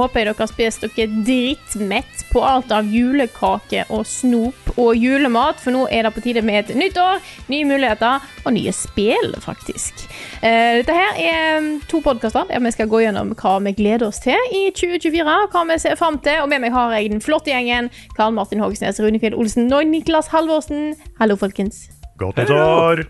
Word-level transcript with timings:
Håper 0.00 0.20
jeg 0.22 0.28
dere 0.30 0.40
har 0.40 0.50
spist 0.50 0.84
dere 0.86 1.06
drittmett 1.26 2.24
på 2.30 2.42
alt 2.46 2.70
av 2.74 2.86
julekake 2.90 3.84
og 3.90 4.04
snop 4.06 4.72
og 4.76 4.94
julemat, 4.98 5.58
for 5.62 5.74
nå 5.74 5.84
er 5.90 6.06
det 6.06 6.12
på 6.14 6.22
tide 6.24 6.42
med 6.46 6.60
et 6.70 6.76
nytt 6.78 6.98
år, 7.00 7.20
nye 7.50 7.66
muligheter 7.68 8.26
og 8.46 8.54
nye 8.54 8.72
spill, 8.74 9.34
faktisk. 9.42 10.04
Eh, 10.40 10.80
dette 10.80 10.94
her 10.94 11.18
er 11.20 11.60
mm, 11.60 11.70
to 11.90 12.00
podkaster 12.04 12.46
der 12.50 12.62
vi 12.64 12.72
skal 12.74 12.90
gå 12.90 13.02
gjennom 13.04 13.34
hva 13.40 13.56
vi 13.66 13.74
gleder 13.78 14.06
oss 14.08 14.22
til 14.24 14.38
i 14.56 14.66
2024, 14.76 15.38
hva 15.52 15.64
vi 15.72 15.78
ser 15.82 15.98
fram 16.00 16.20
til, 16.24 16.42
og 16.44 16.50
med 16.52 16.62
meg 16.64 16.74
har 16.76 16.94
jeg 16.96 17.10
den 17.14 17.24
flotte 17.24 17.50
gjengen 17.52 17.90
Karl 18.16 18.34
Martin 18.36 18.62
Hogsnes, 18.62 19.00
Runefjell 19.02 19.36
Olsen 19.38 19.70
og 19.74 19.86
Niklas 19.90 20.30
Halvorsen. 20.32 20.94
Hallo, 21.20 21.36
folkens. 21.40 21.88
Godt 22.20 22.38
nyttår! 22.42 23.04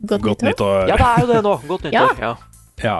Godt, 0.00 0.22
Godt 0.24 0.42
nyttår. 0.42 0.86
nyttår. 0.86 0.88
Ja, 0.88 0.96
det 0.96 1.08
er 1.08 1.20
jo 1.20 1.32
det 1.34 1.40
nå. 1.44 1.56
Godt 1.68 1.82
nyttår. 1.84 2.22
Ja. 2.24 2.36
Ja. 2.80 2.98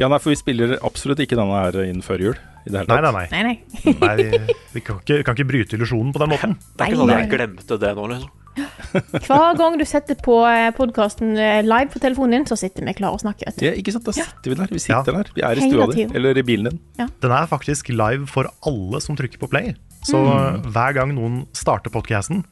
Ja, 0.00 0.08
nei, 0.08 0.18
for 0.22 0.32
vi 0.32 0.38
spiller 0.40 0.76
absolutt 0.82 1.20
ikke 1.24 1.36
denne 1.38 1.62
her 1.64 1.76
inn 1.84 2.02
før 2.04 2.22
jul. 2.30 2.36
I 2.62 2.70
det 2.70 2.78
hele 2.84 2.86
tatt. 2.86 3.02
nei, 3.02 3.12
nei. 3.12 3.26
Nei, 3.32 3.42
nei. 3.82 3.96
nei 3.98 4.12
vi, 4.20 4.54
vi 4.76 4.80
kan, 4.86 5.00
ikke, 5.02 5.22
kan 5.26 5.34
ikke 5.36 5.48
bryte 5.50 5.76
illusjonen 5.76 6.14
på 6.14 6.22
den 6.22 6.30
måten. 6.30 6.54
Det 6.76 6.84
er 6.86 6.92
ikke 6.92 7.00
sånn 7.02 7.10
at 7.12 7.20
jeg 7.24 7.32
glemte 7.34 7.78
det 7.82 7.90
nå, 7.98 8.06
liksom. 8.12 8.38
Hver 9.26 9.54
gang 9.56 9.78
du 9.80 9.84
setter 9.88 10.18
på 10.20 10.34
podkasten 10.76 11.30
live 11.64 11.88
på 11.94 12.02
telefonen 12.02 12.36
din, 12.36 12.44
så 12.50 12.58
sitter 12.60 12.84
vi 12.84 12.92
klare 12.98 13.16
å 13.16 13.22
snakke. 13.22 13.46
vet 13.48 13.56
du. 13.60 13.64
Ja, 13.64 13.72
ikke 13.80 13.94
sant, 13.94 14.04
da 14.04 14.12
sitter 14.12 14.52
vi 14.52 14.58
der. 14.58 14.72
Vi 14.76 14.82
sitter 14.84 15.08
Ja. 15.08 15.22
der. 15.22 15.30
Vi 15.34 15.44
er 15.48 15.56
i 15.60 15.70
stua 15.70 15.86
di, 15.92 16.04
eller 16.12 16.36
i 16.36 16.44
bilen 16.44 16.68
din. 16.68 17.08
Den 17.24 17.32
er 17.32 17.48
faktisk 17.48 17.88
live 17.88 18.28
for 18.28 18.50
alle 18.68 19.00
som 19.00 19.16
trykker 19.16 19.40
på 19.40 19.48
play. 19.54 19.72
Så 20.04 20.20
hver 20.68 20.92
gang 20.98 21.14
noen 21.16 21.46
starter 21.56 21.90
podcasten, 21.94 22.44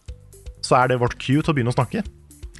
så 0.64 0.78
er 0.80 0.88
det 0.92 1.00
vårt 1.02 1.19
cue 1.20 1.42
til 1.44 1.52
å 1.52 1.56
begynne 1.56 1.72
å 1.72 1.77
snakke. 1.77 2.02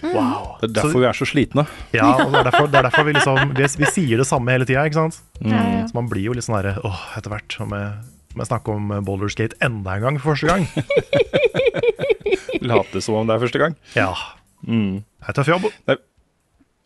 Wow. 0.03 0.57
Det 0.61 0.71
er 0.71 0.75
derfor 0.81 1.03
vi 1.03 1.09
er 1.11 1.17
så 1.19 1.27
slitne. 1.29 1.65
Ja, 1.97 2.09
og 2.25 2.33
det 2.33 2.41
er 2.41 2.49
derfor, 2.51 2.69
det 2.71 2.79
er 2.81 2.87
derfor 2.89 3.07
vi, 3.09 3.15
liksom, 3.17 3.55
vi, 3.57 3.69
vi 3.83 3.91
sier 3.93 4.23
det 4.23 4.27
samme 4.29 4.55
hele 4.55 4.69
tida, 4.69 4.85
ikke 4.89 5.01
sant? 5.01 5.21
Ja, 5.43 5.61
ja. 5.61 5.83
Så 5.89 5.97
man 5.99 6.09
blir 6.11 6.31
jo 6.31 6.37
litt 6.37 6.47
sånn 6.47 6.59
herre 6.59 6.77
åh, 6.87 7.03
etter 7.19 7.35
hvert. 7.35 7.57
Om 7.65 7.75
jeg, 7.77 7.91
om 8.35 8.45
jeg 8.45 8.51
snakker 8.51 8.79
om 8.79 8.93
Boulder 9.07 9.33
Skate 9.33 9.59
enda 9.65 9.97
en 9.97 10.07
gang 10.07 10.21
for 10.23 10.35
første 10.35 10.51
gang. 10.51 10.69
Late 12.71 13.03
som 13.05 13.19
om 13.21 13.29
det 13.29 13.37
er 13.37 13.43
første 13.45 13.61
gang. 13.63 13.77
Ja. 13.97 14.13
Mm. 14.67 15.03
Det 15.03 15.33
er 15.33 15.37
tøff 15.41 15.51
jobb. 15.53 15.69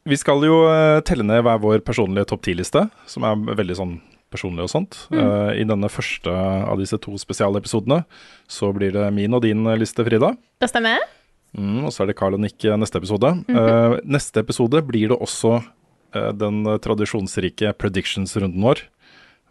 Vi 0.05 0.19
skal 0.21 0.43
jo 0.45 0.65
eh, 0.69 0.99
telle 1.09 1.25
ned 1.25 1.41
hver 1.47 1.63
vår 1.63 1.81
personlige 1.87 2.29
topp 2.29 2.45
10-liste, 2.45 2.83
som 3.09 3.25
er 3.25 3.57
veldig 3.57 3.77
sånn 3.79 3.95
personlig 4.35 4.67
og 4.67 4.73
sånt. 4.73 4.99
Eh, 5.15 5.61
I 5.63 5.67
denne 5.69 5.89
første 5.93 6.33
av 6.35 6.81
disse 6.81 6.99
to 7.01 7.15
spesialepisodene 7.21 8.03
så 8.51 8.71
blir 8.77 8.93
det 8.97 9.07
min 9.17 9.37
og 9.37 9.45
din 9.47 9.65
liste, 9.81 10.05
Frida. 10.07 10.35
Det 10.61 10.69
stemmer? 10.71 11.01
Mm, 11.55 11.85
og 11.87 11.93
så 11.95 12.03
er 12.03 12.11
det 12.11 12.19
Carl 12.19 12.37
og 12.37 12.43
Nick 12.43 12.65
i 12.67 12.73
neste 12.79 12.99
episode. 12.99 13.31
Eh, 13.47 13.97
neste 14.03 14.43
episode 14.43 14.81
blir 14.87 15.13
det 15.13 15.21
også 15.23 15.61
uh, 15.61 16.33
den 16.35 16.65
tradisjonsrike 16.83 17.75
predictions-runden 17.79 18.65
vår. 18.65 18.83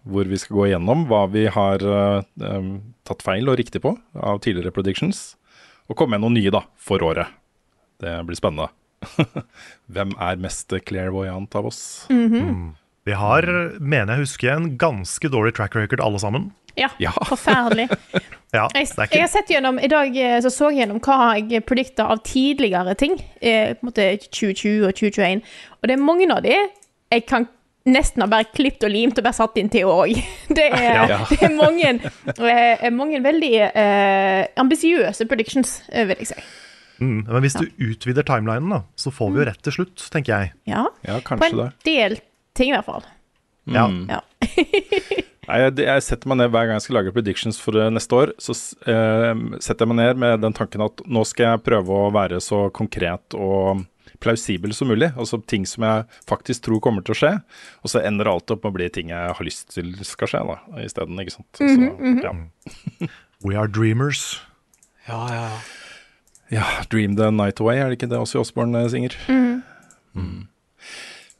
Hvor 0.03 0.27
vi 0.27 0.39
skal 0.39 0.57
gå 0.57 0.65
igjennom 0.67 1.05
hva 1.07 1.23
vi 1.31 1.45
har 1.47 1.83
uh, 1.87 2.73
tatt 3.07 3.23
feil 3.23 3.47
og 3.47 3.55
riktig 3.61 3.79
på 3.85 3.95
av 4.19 4.41
tidligere 4.43 4.75
predictions. 4.75 5.33
Og 5.87 5.95
komme 5.99 6.17
med 6.17 6.25
noen 6.25 6.35
nye 6.41 6.51
da, 6.51 6.65
for 6.75 7.03
året. 7.07 7.31
Det 8.03 8.17
blir 8.27 8.39
spennende. 8.39 8.67
Hvem 9.93 10.11
er 10.19 10.43
mest 10.43 10.75
clairvoyant 10.87 11.55
av 11.59 11.71
oss? 11.71 11.81
Vi 13.03 13.15
har, 13.19 13.47
mener 13.79 14.15
jeg 14.15 14.27
husker, 14.27 14.51
en 14.53 14.75
ganske 14.79 15.31
dårlig 15.31 15.55
track 15.57 15.75
record 15.75 16.03
alle 16.03 16.19
sammen. 16.23 16.51
Ja, 16.77 16.89
Ja. 16.99 17.11
forferdelig. 17.29 17.89
Ja, 18.53 18.67
Jeg, 18.75 18.85
det 18.85 18.99
er 19.01 19.07
jeg 19.15 19.21
har 19.23 19.29
sett 19.33 19.47
gjennom, 19.49 19.79
I 19.81 19.87
dag 19.89 20.15
eh, 20.15 20.35
så 20.45 20.49
så 20.53 20.67
jeg 20.69 20.83
gjennom 20.83 20.99
hva 21.01 21.31
jeg 21.41 21.63
predikta 21.65 22.05
av 22.13 22.19
tidligere 22.21 22.93
ting. 22.95 23.15
Eh, 23.41 23.71
på 23.73 23.81
en 23.81 23.89
måte 23.89 24.05
2020 24.29 24.83
og 24.85 24.93
2021. 24.93 25.41
Og 25.81 25.87
det 25.89 25.95
er 25.95 26.03
mange 26.03 26.27
av 26.29 26.43
de 26.45 26.53
jeg 27.13 27.25
kan 27.25 27.47
nesten 27.89 28.21
ha 28.21 28.27
bare 28.29 28.45
klippet 28.53 28.85
og 28.85 28.93
limt 28.93 29.17
og 29.17 29.25
bare 29.25 29.33
satt 29.39 29.57
inn 29.57 29.69
til 29.73 29.89
òg. 29.89 30.13
Det, 30.53 30.67
Ja. 30.69 31.17
det 31.31 31.41
er 31.41 31.55
mange, 31.57 31.95
eh, 32.37 32.85
mange 32.93 33.23
veldig 33.25 33.51
eh, 33.73 34.45
ambisiøse 34.61 35.25
predictions, 35.25 35.79
eh, 35.89 36.05
vil 36.05 36.21
jeg 36.21 36.27
si. 36.35 36.39
mm, 37.01 37.25
Men 37.27 37.41
hvis 37.41 37.57
du 37.57 37.65
utvider 37.89 38.21
timelinen, 38.21 38.69
da, 38.69 38.81
så 38.95 39.09
får 39.11 39.33
vi 39.33 39.41
jo 39.41 39.49
rett 39.49 39.63
til 39.65 39.73
slutt, 39.81 40.09
tenker 40.13 40.37
jeg. 40.37 40.53
Ja, 40.69 40.85
Ja, 41.09 41.17
På 41.25 41.41
en 41.41 41.57
det. 41.57 41.71
del 41.89 42.19
ting, 42.53 42.69
i 42.69 42.77
hvert 42.77 42.85
fall. 42.85 43.03
Ja. 43.65 43.87
Mm. 43.87 44.09
Ja. 44.13 44.21
Nei, 45.43 45.57
jeg, 45.59 45.73
jeg 45.83 46.03
setter 46.05 46.29
meg 46.31 46.39
ned 46.39 46.51
hver 46.53 46.67
gang 46.69 46.77
jeg 46.79 46.85
skal 46.85 46.97
lage 47.01 47.13
predictions 47.15 47.57
for 47.59 47.75
eh, 47.79 47.91
neste 47.91 48.15
år. 48.15 48.31
Så 48.41 48.55
eh, 48.89 49.31
setter 49.63 49.83
jeg 49.83 49.91
meg 49.91 49.99
ned 49.99 50.21
med 50.23 50.43
den 50.45 50.55
tanken 50.55 50.85
at 50.85 51.03
nå 51.03 51.25
skal 51.27 51.49
jeg 51.49 51.65
prøve 51.65 51.97
å 52.05 52.13
være 52.15 52.39
så 52.43 52.67
konkret 52.75 53.35
og 53.35 53.83
plausibel 54.23 54.71
som 54.75 54.87
mulig. 54.87 55.11
Altså 55.19 55.41
ting 55.49 55.65
som 55.67 55.83
jeg 55.83 56.05
faktisk 56.29 56.63
tror 56.67 56.79
kommer 56.83 57.03
til 57.03 57.15
å 57.15 57.19
skje. 57.19 57.33
Og 57.83 57.91
så 57.91 58.03
ender 58.07 58.31
alt 58.31 58.53
opp 58.55 58.63
med 58.63 58.71
å 58.71 58.77
bli 58.77 58.89
ting 58.93 59.11
jeg 59.11 59.35
har 59.35 59.45
lyst 59.47 59.73
til 59.75 59.91
skal 60.07 60.31
skje, 60.31 60.43
da, 60.53 60.57
isteden. 60.85 61.19
Ikke 61.19 61.35
sant. 61.35 61.59
Så, 61.59 61.91
ja. 62.23 62.33
We 63.45 63.59
are 63.59 63.67
dreamers. 63.67 64.39
Ja, 65.09 65.19
ja, 65.27 65.43
ja. 65.51 65.59
ja, 66.55 66.65
Dream 66.87 67.17
the 67.19 67.27
night 67.31 67.59
away, 67.59 67.75
er 67.75 67.91
det 67.91 67.99
ikke 67.99 68.07
det 68.13 68.21
også 68.23 68.39
Osborne 68.45 68.85
synger? 68.93 69.17
Mm. 69.27 70.47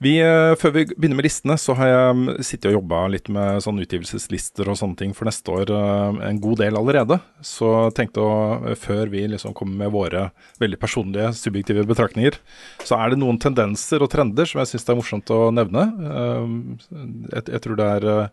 Vi, 0.03 0.17
eh, 0.19 0.53
før 0.59 0.73
vi 0.75 0.83
begynner 0.89 1.15
med 1.15 1.27
listene, 1.27 1.55
så 1.59 1.75
har 1.77 1.87
jeg 1.87 2.15
mm, 2.17 2.23
sittet 2.43 2.69
og 2.71 2.77
jobba 2.79 3.03
litt 3.13 3.29
med 3.31 3.61
sånn 3.63 3.79
utgivelseslister 3.83 4.67
og 4.67 4.75
sånne 4.79 4.97
ting 4.99 5.13
for 5.15 5.29
neste 5.29 5.53
år, 5.53 5.71
eh, 5.71 6.17
en 6.27 6.41
god 6.43 6.59
del 6.59 6.79
allerede. 6.79 7.19
Så 7.45 7.69
jeg 7.85 7.95
tenkte 7.99 8.25
å, 8.25 8.33
eh, 8.67 8.75
før 8.79 9.11
vi 9.13 9.23
liksom 9.31 9.55
kommer 9.55 9.85
med 9.85 9.93
våre 9.93 10.25
veldig 10.59 10.79
personlige, 10.81 11.29
subjektive 11.39 11.85
betraktninger, 11.87 12.35
så 12.83 12.99
er 12.99 13.13
det 13.13 13.21
noen 13.21 13.39
tendenser 13.39 14.03
og 14.03 14.11
trender 14.11 14.49
som 14.49 14.59
jeg 14.63 14.73
syns 14.73 14.87
det 14.89 14.93
er 14.93 14.99
morsomt 14.99 15.33
å 15.35 15.39
nevne. 15.55 15.85
Jeg, 17.31 17.45
jeg 17.53 17.63
tror 17.63 17.79
det 17.79 17.87
er 17.93 18.27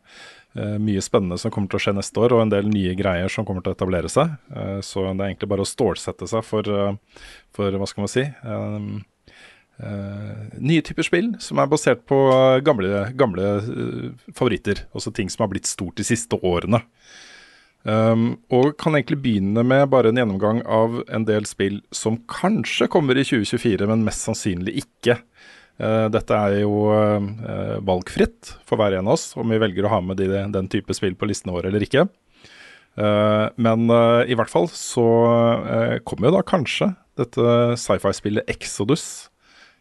mye 0.82 1.02
spennende 1.04 1.38
som 1.38 1.52
kommer 1.54 1.70
til 1.70 1.78
å 1.78 1.84
skje 1.84 1.94
neste 1.94 2.24
år, 2.24 2.34
og 2.34 2.42
en 2.42 2.54
del 2.56 2.66
nye 2.66 2.96
greier 2.98 3.30
som 3.30 3.46
kommer 3.46 3.62
til 3.62 3.70
å 3.70 3.78
etablere 3.78 4.10
seg. 4.10 4.34
Så 4.82 5.04
det 5.06 5.22
er 5.22 5.28
egentlig 5.28 5.52
bare 5.52 5.62
å 5.62 5.70
stålsette 5.70 6.26
seg 6.26 6.42
for, 6.42 6.66
for 7.54 7.78
hva 7.78 7.86
skal 7.86 8.08
man 8.08 8.10
si 8.10 8.26
nye 9.80 10.82
typer 10.84 11.06
spill 11.06 11.32
som 11.42 11.60
er 11.60 11.70
basert 11.70 12.04
på 12.08 12.18
eh, 12.34 12.60
gamle, 12.66 13.04
gamle 13.18 13.48
eh, 13.58 14.30
favoritter. 14.36 14.84
Altså 14.94 15.12
ting 15.14 15.30
som 15.32 15.44
har 15.44 15.52
blitt 15.52 15.70
stort 15.70 15.98
de 16.00 16.06
siste 16.06 16.36
årene. 16.36 16.82
Um, 17.80 18.34
og 18.52 18.74
kan 18.76 18.92
egentlig 18.92 19.22
begynne 19.24 19.62
med 19.64 19.86
bare 19.88 20.10
en 20.10 20.18
gjennomgang 20.20 20.58
av 20.68 20.98
en 21.08 21.24
del 21.24 21.46
spill 21.48 21.78
som 21.96 22.18
kanskje 22.28 22.90
kommer 22.92 23.16
i 23.16 23.24
2024, 23.24 23.86
men 23.88 24.04
mest 24.04 24.26
sannsynlig 24.26 24.82
ikke. 24.82 25.16
Uh, 25.80 26.10
dette 26.12 26.36
er 26.36 26.58
jo 26.60 26.90
uh, 26.92 27.78
valgfritt 27.80 28.52
for 28.68 28.76
hver 28.76 28.98
en 28.98 29.08
av 29.08 29.16
oss 29.16 29.30
om 29.40 29.48
vi 29.48 29.62
velger 29.62 29.88
å 29.88 29.94
ha 29.94 30.02
med 30.04 30.20
de, 30.20 30.28
den 30.52 30.68
type 30.68 30.92
spill 30.92 31.16
på 31.16 31.30
listene 31.30 31.56
våre 31.56 31.72
eller 31.72 31.88
ikke. 31.88 32.04
Uh, 32.98 33.48
men 33.60 33.86
eh, 33.86 34.32
i 34.32 34.36
hvert 34.36 34.50
fall 34.50 34.66
så 34.74 35.06
eh, 35.62 35.92
kommer 36.02 36.26
jo 36.28 36.34
da 36.34 36.40
kanskje 36.42 36.90
dette 37.20 37.76
sci-fi-spillet 37.78 38.50
Exodus 38.50 39.29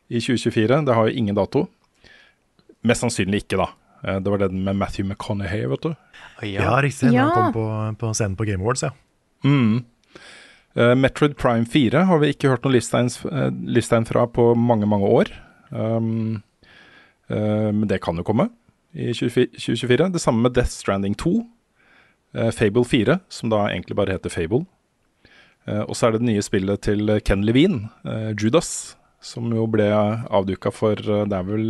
i 0.10 0.20
2024. 0.20 0.82
Det 0.86 0.96
har 0.98 1.08
jo 1.08 1.22
ingen 1.22 1.38
dato. 1.38 1.68
Mest 2.82 3.06
sannsynlig 3.06 3.44
ikke, 3.46 3.60
da. 3.62 3.70
Eh, 4.04 4.20
Det 4.20 4.32
var 4.32 4.42
den 4.42 4.64
med 4.64 4.76
Matthew 4.76 5.08
McConaughey, 5.08 5.68
vet 5.70 5.86
du. 5.86 5.96
Ja, 6.42 6.48
ja. 6.64 6.82
riktig. 6.82 7.14
Ja. 7.14 7.30
han 7.30 7.54
kom 7.54 7.54
på, 7.54 7.68
på 8.00 8.14
scenen 8.14 8.38
på 8.40 8.48
Game 8.50 8.64
Awards, 8.64 8.84
ja. 8.84 8.92
Mm. 9.44 9.86
Eh, 10.76 10.96
Metroid 10.96 11.38
Prime 11.38 11.66
4 11.66 12.06
har 12.10 12.20
vi 12.22 12.34
ikke 12.34 12.52
hørt 12.52 12.66
noen 12.66 12.78
livstegn, 12.78 13.10
eh, 13.10 14.10
fra 14.10 14.28
på 14.28 14.54
mange, 14.56 14.88
mange 14.90 15.06
år. 15.06 15.32
Um, 15.70 16.42
uh, 17.30 17.70
men 17.70 17.86
det 17.86 18.02
kan 18.02 18.18
jo 18.18 18.26
komme 18.26 18.48
i 18.94 19.12
24 19.14 19.54
2024. 19.54 20.10
Det 20.14 20.22
samme 20.22 20.42
med 20.42 20.56
Death 20.58 20.74
Stranding 20.74 21.14
2. 21.16 21.46
Uh, 22.34 22.50
Fable 22.50 22.86
4, 22.86 23.20
som 23.30 23.50
da 23.50 23.68
egentlig 23.68 23.98
bare 23.98 24.16
heter 24.18 24.34
Fable. 24.34 24.66
Eh, 25.68 25.84
og 25.84 25.94
så 25.94 26.08
er 26.08 26.16
det 26.16 26.22
det 26.24 26.30
nye 26.32 26.42
spillet 26.42 26.82
til 26.82 27.12
Ken 27.22 27.44
Levine, 27.46 27.90
Judas, 28.40 28.96
som 29.22 29.50
jo 29.52 29.66
ble 29.68 29.88
avduka 30.32 30.72
for 30.72 30.96
eh, 30.96 31.26
Det 31.28 31.36
er 31.36 31.44
vel 31.48 31.66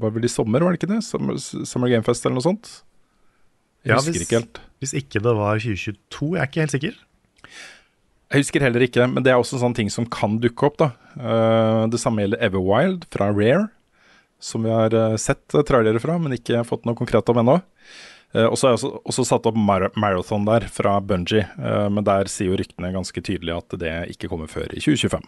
Var 0.00 0.10
vel 0.14 0.24
i 0.24 0.30
sommer, 0.32 0.64
var 0.64 0.72
det 0.72 0.80
ikke 0.80 0.92
det? 0.94 1.02
Summer, 1.04 1.36
Summer 1.38 1.88
Game 1.92 2.02
Fest 2.06 2.24
eller 2.24 2.38
noe 2.40 2.46
sånt? 2.46 2.70
Jeg 3.84 3.90
Ja, 3.92 3.96
husker 3.98 4.12
hvis- 4.14 4.22
ikke 4.28 4.38
helt. 4.40 4.60
Hvis 4.80 4.94
ikke 4.94 5.20
det 5.22 5.34
var 5.36 5.58
2022, 5.58 6.36
jeg 6.36 6.40
er 6.42 6.46
ikke 6.48 6.62
helt 6.62 6.74
sikker. 6.76 6.94
Jeg 8.32 8.40
husker 8.42 8.60
heller 8.64 8.80
ikke, 8.86 9.06
men 9.12 9.22
det 9.22 9.30
er 9.32 9.36
også 9.38 9.58
sånne 9.60 9.76
ting 9.76 9.90
som 9.90 10.06
kan 10.06 10.38
dukke 10.40 10.64
opp. 10.70 10.76
da. 10.78 10.86
Eh, 11.20 11.86
det 11.92 12.00
samme 12.00 12.22
gjelder 12.24 12.40
Everwild 12.40 13.04
fra 13.12 13.28
Rare, 13.30 13.68
som 14.40 14.62
vi 14.64 14.70
har 14.70 14.94
eh, 14.94 15.16
sett 15.20 15.46
trailere 15.48 16.00
fra, 16.00 16.16
men 16.18 16.32
ikke 16.32 16.64
fått 16.64 16.86
noe 16.86 16.94
konkret 16.96 17.28
om 17.28 17.36
ennå. 17.42 17.60
Og 18.34 18.56
så 18.56 18.64
har 18.70 18.72
jeg 18.72 18.78
også, 18.80 19.02
også 19.04 19.24
satt 19.28 19.44
opp 19.46 19.56
Mar 19.60 19.90
Marathon 19.94 20.46
der, 20.46 20.60
fra 20.72 20.94
Bungie, 21.04 21.44
men 21.92 22.02
der 22.02 22.24
sier 22.32 22.48
jo 22.48 22.56
ryktene 22.56 22.88
ganske 22.90 23.20
tydelig 23.20 23.52
at 23.58 23.74
det 23.78 23.90
ikke 24.16 24.30
kommer 24.30 24.48
før 24.48 24.72
i 24.72 24.80
2025. 24.80 25.20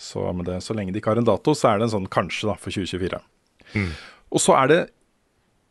Så, 0.00 0.22
det, 0.46 0.60
så 0.64 0.72
lenge 0.76 0.94
de 0.94 1.00
ikke 1.02 1.12
har 1.12 1.20
en 1.20 1.28
dato, 1.28 1.52
så 1.56 1.74
er 1.74 1.78
det 1.82 1.88
en 1.90 1.94
sånn 1.98 2.08
kanskje 2.12 2.48
da, 2.48 2.54
for 2.56 2.72
2024. 2.72 3.20
Og 4.32 4.40
så 4.40 4.54
er 4.56 4.70
det 4.72 4.78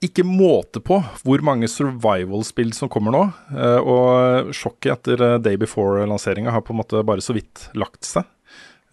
ikke 0.06 0.24
måte 0.24 0.80
på 0.86 1.00
hvor 1.26 1.42
mange 1.44 1.68
survival-spill 1.68 2.70
som 2.78 2.88
kommer 2.94 3.12
nå. 3.12 3.22
eh, 3.52 3.80
Og 3.84 4.52
sjokket 4.56 4.94
etter 4.94 5.24
eh, 5.26 5.38
Day 5.44 5.58
Before-lanseringa 5.60 6.54
har 6.56 6.62
på 6.64 6.72
en 6.72 6.80
måte 6.80 7.02
bare 7.04 7.24
så 7.26 7.36
vidt 7.36 7.66
lagt 7.76 8.08
seg. 8.08 8.24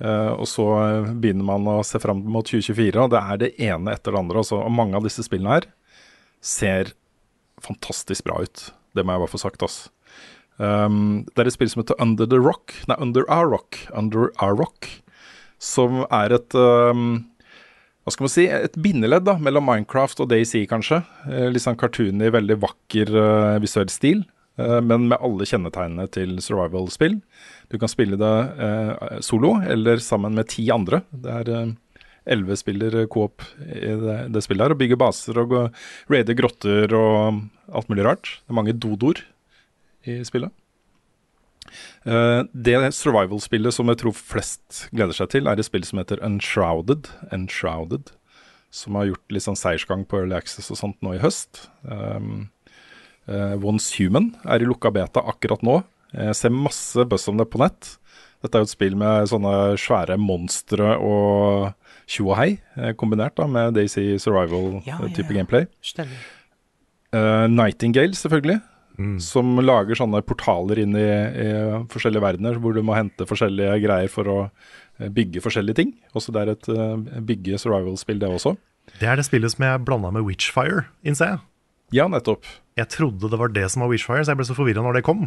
Eh, 0.03 0.33
Og 0.35 0.49
så 0.51 0.67
begynner 1.15 1.47
man 1.47 1.69
å 1.71 1.77
se 1.87 2.01
fram 2.03 2.25
mot 2.27 2.49
2024, 2.49 2.99
og 3.05 3.13
det 3.15 3.21
er 3.23 3.43
det 3.45 3.53
ene 3.69 3.95
etter 3.95 4.17
det 4.17 4.23
andre. 4.25 4.43
Også. 4.43 4.59
Og 4.65 4.75
mange 4.75 4.99
av 4.99 5.07
disse 5.07 5.23
spillene 5.29 5.61
her 5.61 5.69
ser 6.43 6.91
fantastisk 7.63 8.27
bra 8.27 8.41
ut. 8.43 8.67
Det 8.97 9.05
må 9.07 9.15
jeg 9.15 9.23
bare 9.27 9.35
få 9.37 9.41
sagt, 9.45 9.63
altså. 9.63 9.93
Um, 10.59 11.27
det 11.37 11.43
er 11.45 11.51
et 11.51 11.55
spill 11.55 11.69
som 11.71 11.83
heter 11.85 11.99
Under 12.03 12.27
the 12.27 12.39
Rock. 12.41 12.73
Nei, 12.91 12.97
Under 13.05 13.27
Our 13.31 13.47
Rock. 13.53 13.85
Under 13.95 14.31
Our 14.43 14.57
Rock. 14.59 14.89
Som 15.63 16.03
er 16.13 16.35
et 16.37 16.57
um, 16.59 17.25
hva 18.07 18.13
skal 18.15 18.23
man 18.23 18.31
si, 18.31 18.45
et 18.47 18.77
bindeledd 18.79 19.25
da, 19.27 19.33
mellom 19.43 19.65
Minecraft 19.67 20.21
og 20.23 20.29
DayZ, 20.31 20.61
kanskje. 20.71 21.01
Eh, 21.27 21.49
litt 21.51 21.65
sånn 21.65 21.79
cartoony, 21.81 22.29
veldig 22.31 22.57
vakker 22.63 23.09
eh, 23.11 23.55
visuell 23.65 23.91
stil, 23.91 24.21
eh, 24.63 24.77
men 24.79 25.09
med 25.11 25.19
alle 25.19 25.49
kjennetegnene 25.51 26.07
til 26.15 26.37
survival-spill. 26.39 27.17
Du 27.67 27.75
kan 27.83 27.91
spille 27.91 28.15
det 28.21 28.31
solo 29.27 29.57
eller 29.67 29.99
sammen 29.99 30.39
med 30.39 30.47
ti 30.53 30.69
andre. 30.71 31.01
Det 31.11 31.35
er 31.41 31.51
elleve 32.31 32.55
spiller 32.61 32.95
coop 33.11 33.43
i 33.67 33.91
det, 33.99 34.17
det 34.31 34.45
spillet 34.47 34.69
her, 34.69 34.77
og 34.77 34.79
bygger 34.85 35.01
baser 35.03 35.43
og 35.43 35.57
raider 36.07 36.39
grotter 36.39 36.95
og 36.95 37.43
alt 37.75 37.91
mulig 37.91 38.07
rart. 38.07 38.37
Det 38.45 38.55
er 38.55 38.61
mange 38.61 38.77
dodoer 38.87 39.25
i 40.07 40.21
spillet. 40.31 40.55
Eh, 42.07 42.43
det 42.53 42.77
survival-spillet 42.95 43.75
som 43.75 43.91
jeg 43.93 44.01
tror 44.03 44.15
flest 44.17 44.87
gleder 44.93 45.17
seg 45.17 45.33
til, 45.35 45.49
er 45.51 45.59
et 45.59 45.69
spill 45.69 45.87
som 45.87 46.01
heter 46.03 46.23
Unshrouded. 46.27 47.11
Unshrouded 47.35 48.15
som 48.77 48.99
har 48.99 49.11
gjort 49.11 49.33
litt 49.33 49.47
sånn 49.47 49.59
seiersgang 49.59 50.05
på 50.09 50.21
Early 50.21 50.37
Access 50.37 50.71
og 50.75 50.81
sånt 50.81 50.99
nå 51.05 51.15
i 51.17 51.23
høst. 51.23 51.67
Um, 51.87 52.49
uh, 53.31 53.55
Once 53.63 53.95
Human 53.97 54.35
er 54.45 54.61
i 54.61 54.69
lukka 54.69 54.93
beta 54.93 55.23
akkurat 55.25 55.63
nå. 55.65 55.81
Jeg 56.13 56.37
ser 56.39 56.53
masse 56.55 57.07
buzz 57.09 57.27
om 57.31 57.41
det 57.41 57.49
på 57.53 57.61
nett. 57.63 57.97
Dette 58.45 58.59
er 58.59 58.63
jo 58.63 58.69
et 58.69 58.75
spill 58.75 58.97
med 59.01 59.31
sånne 59.31 59.53
svære 59.81 60.19
monstre 60.21 60.95
og 61.03 61.73
tjo 62.07 62.29
og 62.31 62.37
hei, 62.39 62.51
eh, 62.77 62.93
kombinert 62.99 63.35
da 63.39 63.49
med 63.51 63.75
Daisy 63.75 64.05
Ja, 64.05 64.13
ja, 64.15 64.23
Survival-type 64.23 65.33
ja. 65.33 65.37
gameplay. 65.41 65.67
Eh, 67.17 67.47
Nightingale, 67.51 68.15
selvfølgelig. 68.15 68.61
Som 69.23 69.59
lager 69.61 69.99
sånne 69.99 70.23
portaler 70.25 70.81
inn 70.83 70.97
i, 70.97 71.07
i 71.07 71.49
forskjellige 71.93 72.25
verdener, 72.25 72.61
hvor 72.63 72.77
du 72.77 72.83
må 72.87 72.97
hente 72.97 73.29
forskjellige 73.29 73.81
greier 73.85 74.13
for 74.13 74.31
å 74.33 74.39
eh, 74.47 75.11
bygge 75.13 75.43
forskjellige 75.45 75.81
ting. 75.81 75.93
Også 76.17 76.33
det 76.35 76.45
er 76.45 76.53
et 76.55 76.71
eh, 76.73 77.21
bygge 77.29 77.61
survival-spill, 77.61 78.23
det 78.23 78.31
også. 78.31 78.55
Det 79.01 79.11
er 79.11 79.19
det 79.19 79.27
spillet 79.27 79.53
som 79.53 79.67
jeg 79.67 79.83
blanda 79.85 80.13
med 80.15 80.25
Witchfire, 80.27 80.87
innser 81.05 81.35
jeg. 81.35 81.43
Ja, 82.01 82.09
nettopp. 82.11 82.49
Jeg 82.79 82.91
trodde 82.93 83.31
det 83.31 83.41
var 83.41 83.53
det 83.53 83.67
som 83.73 83.85
var 83.85 83.93
Witchfire, 83.93 84.25
så 84.25 84.33
jeg 84.33 84.41
ble 84.41 84.49
så 84.49 84.57
forvirra 84.57 84.85
når 84.87 84.99
det 84.99 85.07
kom. 85.07 85.27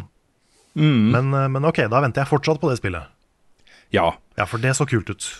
Mm. 0.74 1.10
Men, 1.14 1.30
eh, 1.34 1.48
men 1.54 1.70
ok, 1.70 1.84
da 1.92 2.02
venter 2.02 2.24
jeg 2.24 2.32
fortsatt 2.32 2.62
på 2.62 2.72
det 2.72 2.80
spillet. 2.82 3.14
Ja. 3.94 4.12
Ja, 4.38 4.46
for 4.46 4.62
det 4.62 4.76
så 4.78 4.86
kult 4.88 5.10
ut. 5.10 5.30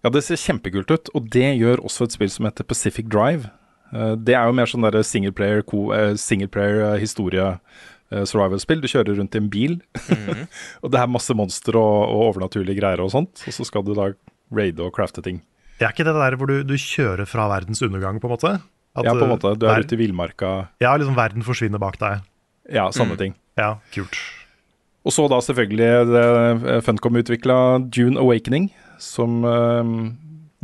Ja, 0.00 0.10
det 0.10 0.22
ser 0.24 0.40
kjempekult 0.40 0.90
ut, 0.90 1.10
og 1.14 1.26
det 1.34 1.48
gjør 1.60 1.82
også 1.84 2.06
et 2.06 2.14
spill 2.16 2.30
som 2.32 2.46
heter 2.48 2.64
Pacific 2.64 3.08
Drive. 3.12 3.50
Eh, 3.90 4.14
det 4.18 4.36
er 4.38 4.48
jo 4.48 4.56
mer 4.56 4.70
sånn 4.70 4.86
derre 4.86 5.02
singleplayer, 5.06 5.64
uh, 5.66 6.14
singleplayer 6.18 6.82
eh, 6.92 6.98
historie 7.02 7.46
eh. 7.50 7.76
Du 8.10 8.88
kjører 8.90 9.14
rundt 9.18 9.36
i 9.36 9.38
en 9.38 9.50
bil, 9.50 9.76
og 10.82 10.90
det 10.90 10.98
er 10.98 11.10
masse 11.10 11.34
monstre 11.36 11.78
og, 11.78 12.00
og 12.10 12.24
overnaturlige 12.32 12.80
greier 12.80 13.02
og 13.04 13.12
sånt. 13.14 13.44
Og 13.46 13.54
så 13.54 13.66
skal 13.66 13.84
du 13.86 13.92
da 13.94 14.08
raide 14.50 14.82
og 14.82 14.90
crafte 14.96 15.22
ting. 15.22 15.38
Det 15.78 15.86
er 15.86 15.94
ikke 15.94 16.08
det 16.08 16.16
der 16.18 16.36
hvor 16.36 16.50
du, 16.50 16.56
du 16.66 16.74
kjører 16.74 17.28
fra 17.30 17.46
verdens 17.52 17.82
undergang, 17.86 18.18
på 18.18 18.26
en 18.26 18.34
måte? 18.34 18.50
At, 18.98 19.06
ja, 19.06 19.14
på 19.14 19.28
en 19.28 19.30
måte. 19.30 19.54
Du 19.62 19.68
er 19.70 19.86
ute 19.86 19.94
i 19.94 20.00
villmarka. 20.00 20.50
Ja, 20.82 20.96
liksom 20.98 21.14
verden 21.14 21.46
forsvinner 21.46 21.78
bak 21.78 22.00
deg. 22.02 22.26
Ja, 22.70 22.88
sånne 22.94 23.14
ting. 23.18 23.38
Ja, 23.58 23.76
kult. 23.94 24.18
Og 25.06 25.14
så 25.14 25.24
da 25.30 25.38
selvfølgelig 25.40 26.10
det 26.10 26.82
Funcom 26.84 27.16
utvikla 27.22 27.56
June 27.94 28.18
Awakening, 28.20 28.68
som 29.00 29.46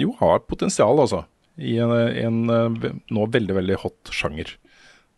jo 0.03 0.13
har 0.19 0.43
potensial, 0.51 0.99
altså. 0.99 1.23
I 1.57 1.79
en, 1.81 1.93
en 1.93 2.41
eh, 2.53 2.89
nå 3.13 3.29
veldig, 3.33 3.55
veldig 3.61 3.79
hot 3.85 4.13
sjanger. 4.15 4.57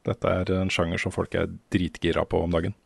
Dette 0.07 0.35
er 0.41 0.53
en 0.55 0.71
sjanger 0.73 1.01
som 1.03 1.15
folk 1.15 1.35
er 1.37 1.51
dritgira 1.75 2.25
på 2.29 2.45
om 2.45 2.55
dagen. 2.55 2.77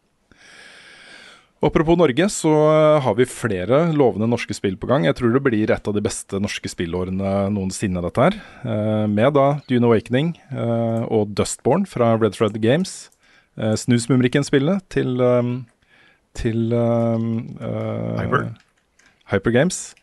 Apropos 1.63 1.95
Norge, 1.95 2.27
så 2.33 2.51
eh, 2.51 3.01
har 3.05 3.15
vi 3.19 3.29
flere 3.29 3.85
lovende 3.95 4.27
norske 4.31 4.57
spill 4.57 4.79
på 4.81 4.89
gang. 4.91 5.07
Jeg 5.07 5.21
tror 5.21 5.37
det 5.37 5.45
blir 5.45 5.71
et 5.71 5.89
av 5.89 5.95
de 5.95 6.03
beste 6.03 6.41
norske 6.43 6.73
spillårene 6.73 7.35
noensinne, 7.55 8.03
dette 8.03 8.29
her. 8.29 8.41
Eh, 8.65 9.07
med 9.07 9.37
da 9.39 9.49
Dune 9.71 9.91
Awakening 9.91 10.35
og 11.13 11.37
Dustborn 11.37 11.87
fra 11.87 12.17
Red 12.17 12.39
Thread 12.39 12.59
Games. 12.65 13.13
Uh, 13.53 13.75
Snusmumrikken-spillet 13.77 14.81
til 14.89 15.19
til 16.33 16.73
um, 16.73 17.27
uh, 17.61 18.17
Hyper. 18.17 18.47
Hyper 19.29 19.53
Games. 19.53 19.95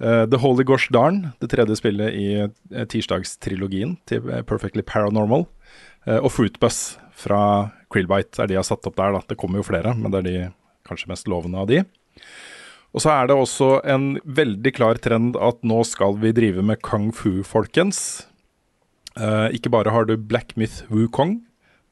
Eh, 0.00 0.26
The 0.28 0.36
Holy 0.36 0.64
Gosh 0.64 0.90
Darn, 0.92 1.30
det 1.40 1.48
tredje 1.48 1.78
spillet 1.78 2.12
i 2.12 2.26
uh, 2.44 2.84
tirsdagstrilogien 2.84 3.94
til 4.08 4.28
eh, 4.28 4.42
Perfectly 4.44 4.84
Paranormal. 4.84 5.46
Uh, 6.04 6.18
og 6.20 6.28
Fruitbus 6.34 6.98
fra 7.16 7.72
Krillbite 7.92 8.42
er 8.42 8.50
de 8.50 8.58
jeg 8.58 8.60
har 8.60 8.68
satt 8.68 8.86
opp 8.88 8.98
der. 8.98 9.16
Da. 9.16 9.22
Det 9.24 9.38
kommer 9.40 9.62
jo 9.62 9.68
flere, 9.70 9.94
men 9.96 10.12
det 10.12 10.20
er 10.20 10.28
de 10.28 10.36
kanskje 10.86 11.08
mest 11.10 11.30
lovende 11.32 11.62
av 11.62 11.70
de. 11.70 11.80
Og 12.96 13.02
så 13.04 13.12
er 13.12 13.28
det 13.28 13.36
også 13.36 13.70
en 13.88 14.14
veldig 14.24 14.72
klar 14.76 15.00
trend 15.00 15.36
at 15.40 15.64
nå 15.66 15.82
skal 15.88 16.16
vi 16.20 16.34
drive 16.36 16.64
med 16.64 16.80
kung 16.84 17.08
fu, 17.16 17.40
folkens. 17.44 18.26
Uh, 19.16 19.48
ikke 19.56 19.72
bare 19.72 19.96
har 19.96 20.04
du 20.04 20.18
Black 20.20 20.58
Myth 20.60 20.84
Wukong, 20.92 21.38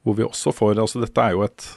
hvor 0.05 0.19
vi 0.19 0.25
også 0.27 0.53
får 0.53 0.77
Altså, 0.77 1.01
dette 1.01 1.21
er 1.21 1.33
jo 1.33 1.41
et 1.45 1.67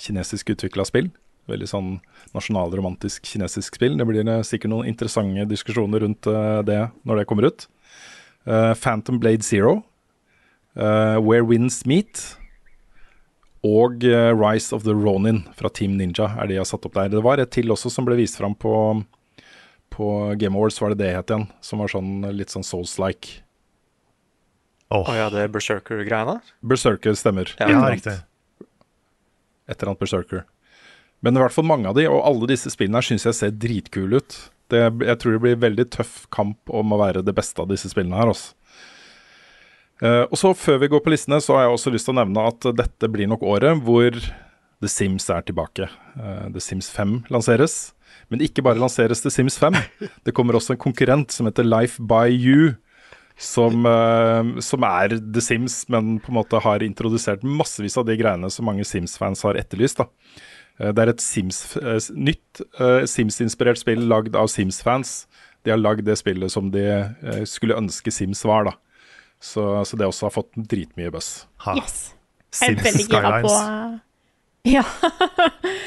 kinesisk 0.00 0.56
utvikla 0.56 0.88
spill. 0.88 1.12
Veldig 1.46 1.68
sånn 1.70 1.90
nasjonalromantisk 2.34 3.26
kinesisk 3.30 3.78
spill. 3.78 3.94
Det 3.98 4.06
blir 4.08 4.26
eh, 4.26 4.42
sikkert 4.46 4.72
noen 4.72 4.90
interessante 4.90 5.46
diskusjoner 5.50 6.02
rundt 6.02 6.26
eh, 6.30 6.60
det 6.66 6.80
når 7.06 7.22
det 7.22 7.26
kommer 7.30 7.50
ut. 7.50 7.68
Uh, 8.46 8.74
Phantom 8.78 9.18
Blade 9.18 9.42
Zero, 9.42 9.80
uh, 10.78 11.18
Where 11.18 11.42
Winds 11.42 11.80
Meet 11.82 12.20
og 13.66 14.04
uh, 14.06 14.30
Rise 14.30 14.70
of 14.70 14.84
the 14.84 14.94
Ronin 14.94 15.40
fra 15.58 15.66
Team 15.66 15.96
Ninja 15.98 16.28
er 16.38 16.46
de 16.46 16.54
jeg 16.54 16.62
har 16.62 16.68
satt 16.70 16.86
opp 16.86 16.94
der. 16.94 17.10
Det 17.10 17.24
var 17.26 17.42
et 17.42 17.50
til 17.50 17.74
også 17.74 17.90
som 17.90 18.06
ble 18.06 18.14
vist 18.20 18.38
fram 18.38 18.54
på, 18.54 18.70
på 19.90 20.12
Game 20.38 20.54
Awards, 20.54 20.78
var 20.78 20.94
det 20.94 21.00
det 21.02 21.10
het 21.16 21.34
igjen? 21.34 21.48
Som 21.58 21.82
var 21.82 21.90
sånn 21.90 22.22
litt 22.38 22.54
sånn 22.54 22.66
Souls-like. 22.66 23.40
Åh, 24.94 25.02
oh, 25.02 25.14
ja, 25.18 25.26
det 25.34 25.48
Berserker-greiene? 25.50 26.38
Berserker 26.62 27.18
stemmer. 27.18 27.50
Ja. 27.58 27.72
Ja, 27.72 27.82
riktig. 27.90 28.14
Et 29.66 29.74
eller 29.74 29.90
annet 29.90 30.04
Berserker. 30.04 30.46
Men 31.26 31.34
i 31.34 31.42
hvert 31.42 31.54
fall 31.56 31.66
mange 31.66 31.90
av 31.90 31.96
de, 31.98 32.04
og 32.06 32.22
alle 32.22 32.46
disse 32.52 32.70
spillene 32.70 33.00
her 33.00 33.08
syns 33.08 33.26
jeg 33.26 33.34
ser 33.34 33.56
dritkule 33.58 34.20
ut. 34.22 34.36
Det, 34.70 34.78
jeg 34.78 35.18
tror 35.18 35.34
det 35.34 35.42
blir 35.42 35.58
veldig 35.62 35.88
tøff 35.94 36.20
kamp 36.34 36.70
om 36.70 36.94
å 36.94 37.00
være 37.00 37.24
det 37.26 37.34
beste 37.34 37.58
av 37.62 37.70
disse 37.72 37.90
spillene 37.90 38.18
her. 38.20 38.30
Også. 38.30 38.54
Uh, 40.02 40.22
og 40.28 40.36
så 40.38 40.52
Før 40.54 40.78
vi 40.82 40.90
går 40.92 41.02
på 41.02 41.10
listene, 41.10 41.40
så 41.42 41.56
har 41.56 41.66
jeg 41.66 41.74
også 41.74 41.92
lyst 41.94 42.06
til 42.06 42.14
å 42.14 42.20
nevne 42.20 42.46
at 42.46 42.70
dette 42.78 43.10
blir 43.10 43.30
nok 43.30 43.42
året 43.48 43.82
hvor 43.82 44.14
The 44.14 44.90
Sims 44.92 45.26
er 45.32 45.42
tilbake. 45.46 45.90
Uh, 46.14 46.46
The 46.54 46.62
Sims 46.62 46.92
5 46.94 47.24
lanseres. 47.34 47.76
Men 48.30 48.42
ikke 48.44 48.62
bare 48.66 48.80
lanseres 48.80 49.24
The 49.24 49.32
Sims 49.32 49.58
5. 49.58 49.74
Det 50.26 50.34
kommer 50.36 50.58
også 50.58 50.76
en 50.76 50.82
konkurrent 50.82 51.34
som 51.34 51.50
heter 51.50 51.66
Life 51.66 52.02
by 52.02 52.30
You. 52.30 52.76
Som, 53.36 53.82
uh, 53.84 54.62
som 54.64 54.84
er 54.88 55.18
The 55.18 55.42
Sims, 55.44 55.82
men 55.92 56.14
på 56.24 56.30
en 56.32 56.38
måte 56.38 56.60
har 56.64 56.84
introdusert 56.86 57.42
massevis 57.44 57.98
av 58.00 58.06
de 58.08 58.14
greiene 58.16 58.48
som 58.52 58.64
mange 58.64 58.86
Sims-fans 58.88 59.42
har 59.44 59.58
etterlyst. 59.60 60.00
da. 60.00 60.06
Eh, 60.80 60.92
Det 60.92 61.02
er 61.02 61.12
et 61.12 61.20
Sims, 61.24 61.76
eh, 61.76 61.98
nytt 62.14 62.60
eh, 62.80 63.04
Sims-inspirert 63.08 63.80
spill 63.80 64.06
lagd 64.08 64.36
av 64.36 64.48
Sims-fans. 64.52 65.26
De 65.64 65.72
har 65.72 65.80
lagd 65.80 66.04
det 66.06 66.18
spillet 66.18 66.52
som 66.52 66.70
de 66.70 66.82
skulle 67.44 67.74
ønske 67.74 68.12
Sims 68.14 68.44
var, 68.46 68.68
da. 68.68 68.72
Så, 69.42 69.84
så 69.84 69.96
det 69.98 70.06
også 70.06 70.28
har 70.28 70.34
fått 70.36 70.52
dritmye 70.54 71.10
buzz. 71.10 71.46
Ha. 71.66 71.74
Yes. 71.76 72.14
Jeg 72.54 72.76
er 72.76 72.76
Sims 72.76 72.84
veldig 72.86 73.06
gira 73.10 73.40
på 73.42 73.54
Skylines. 73.54 74.02
Ja. 74.66 74.82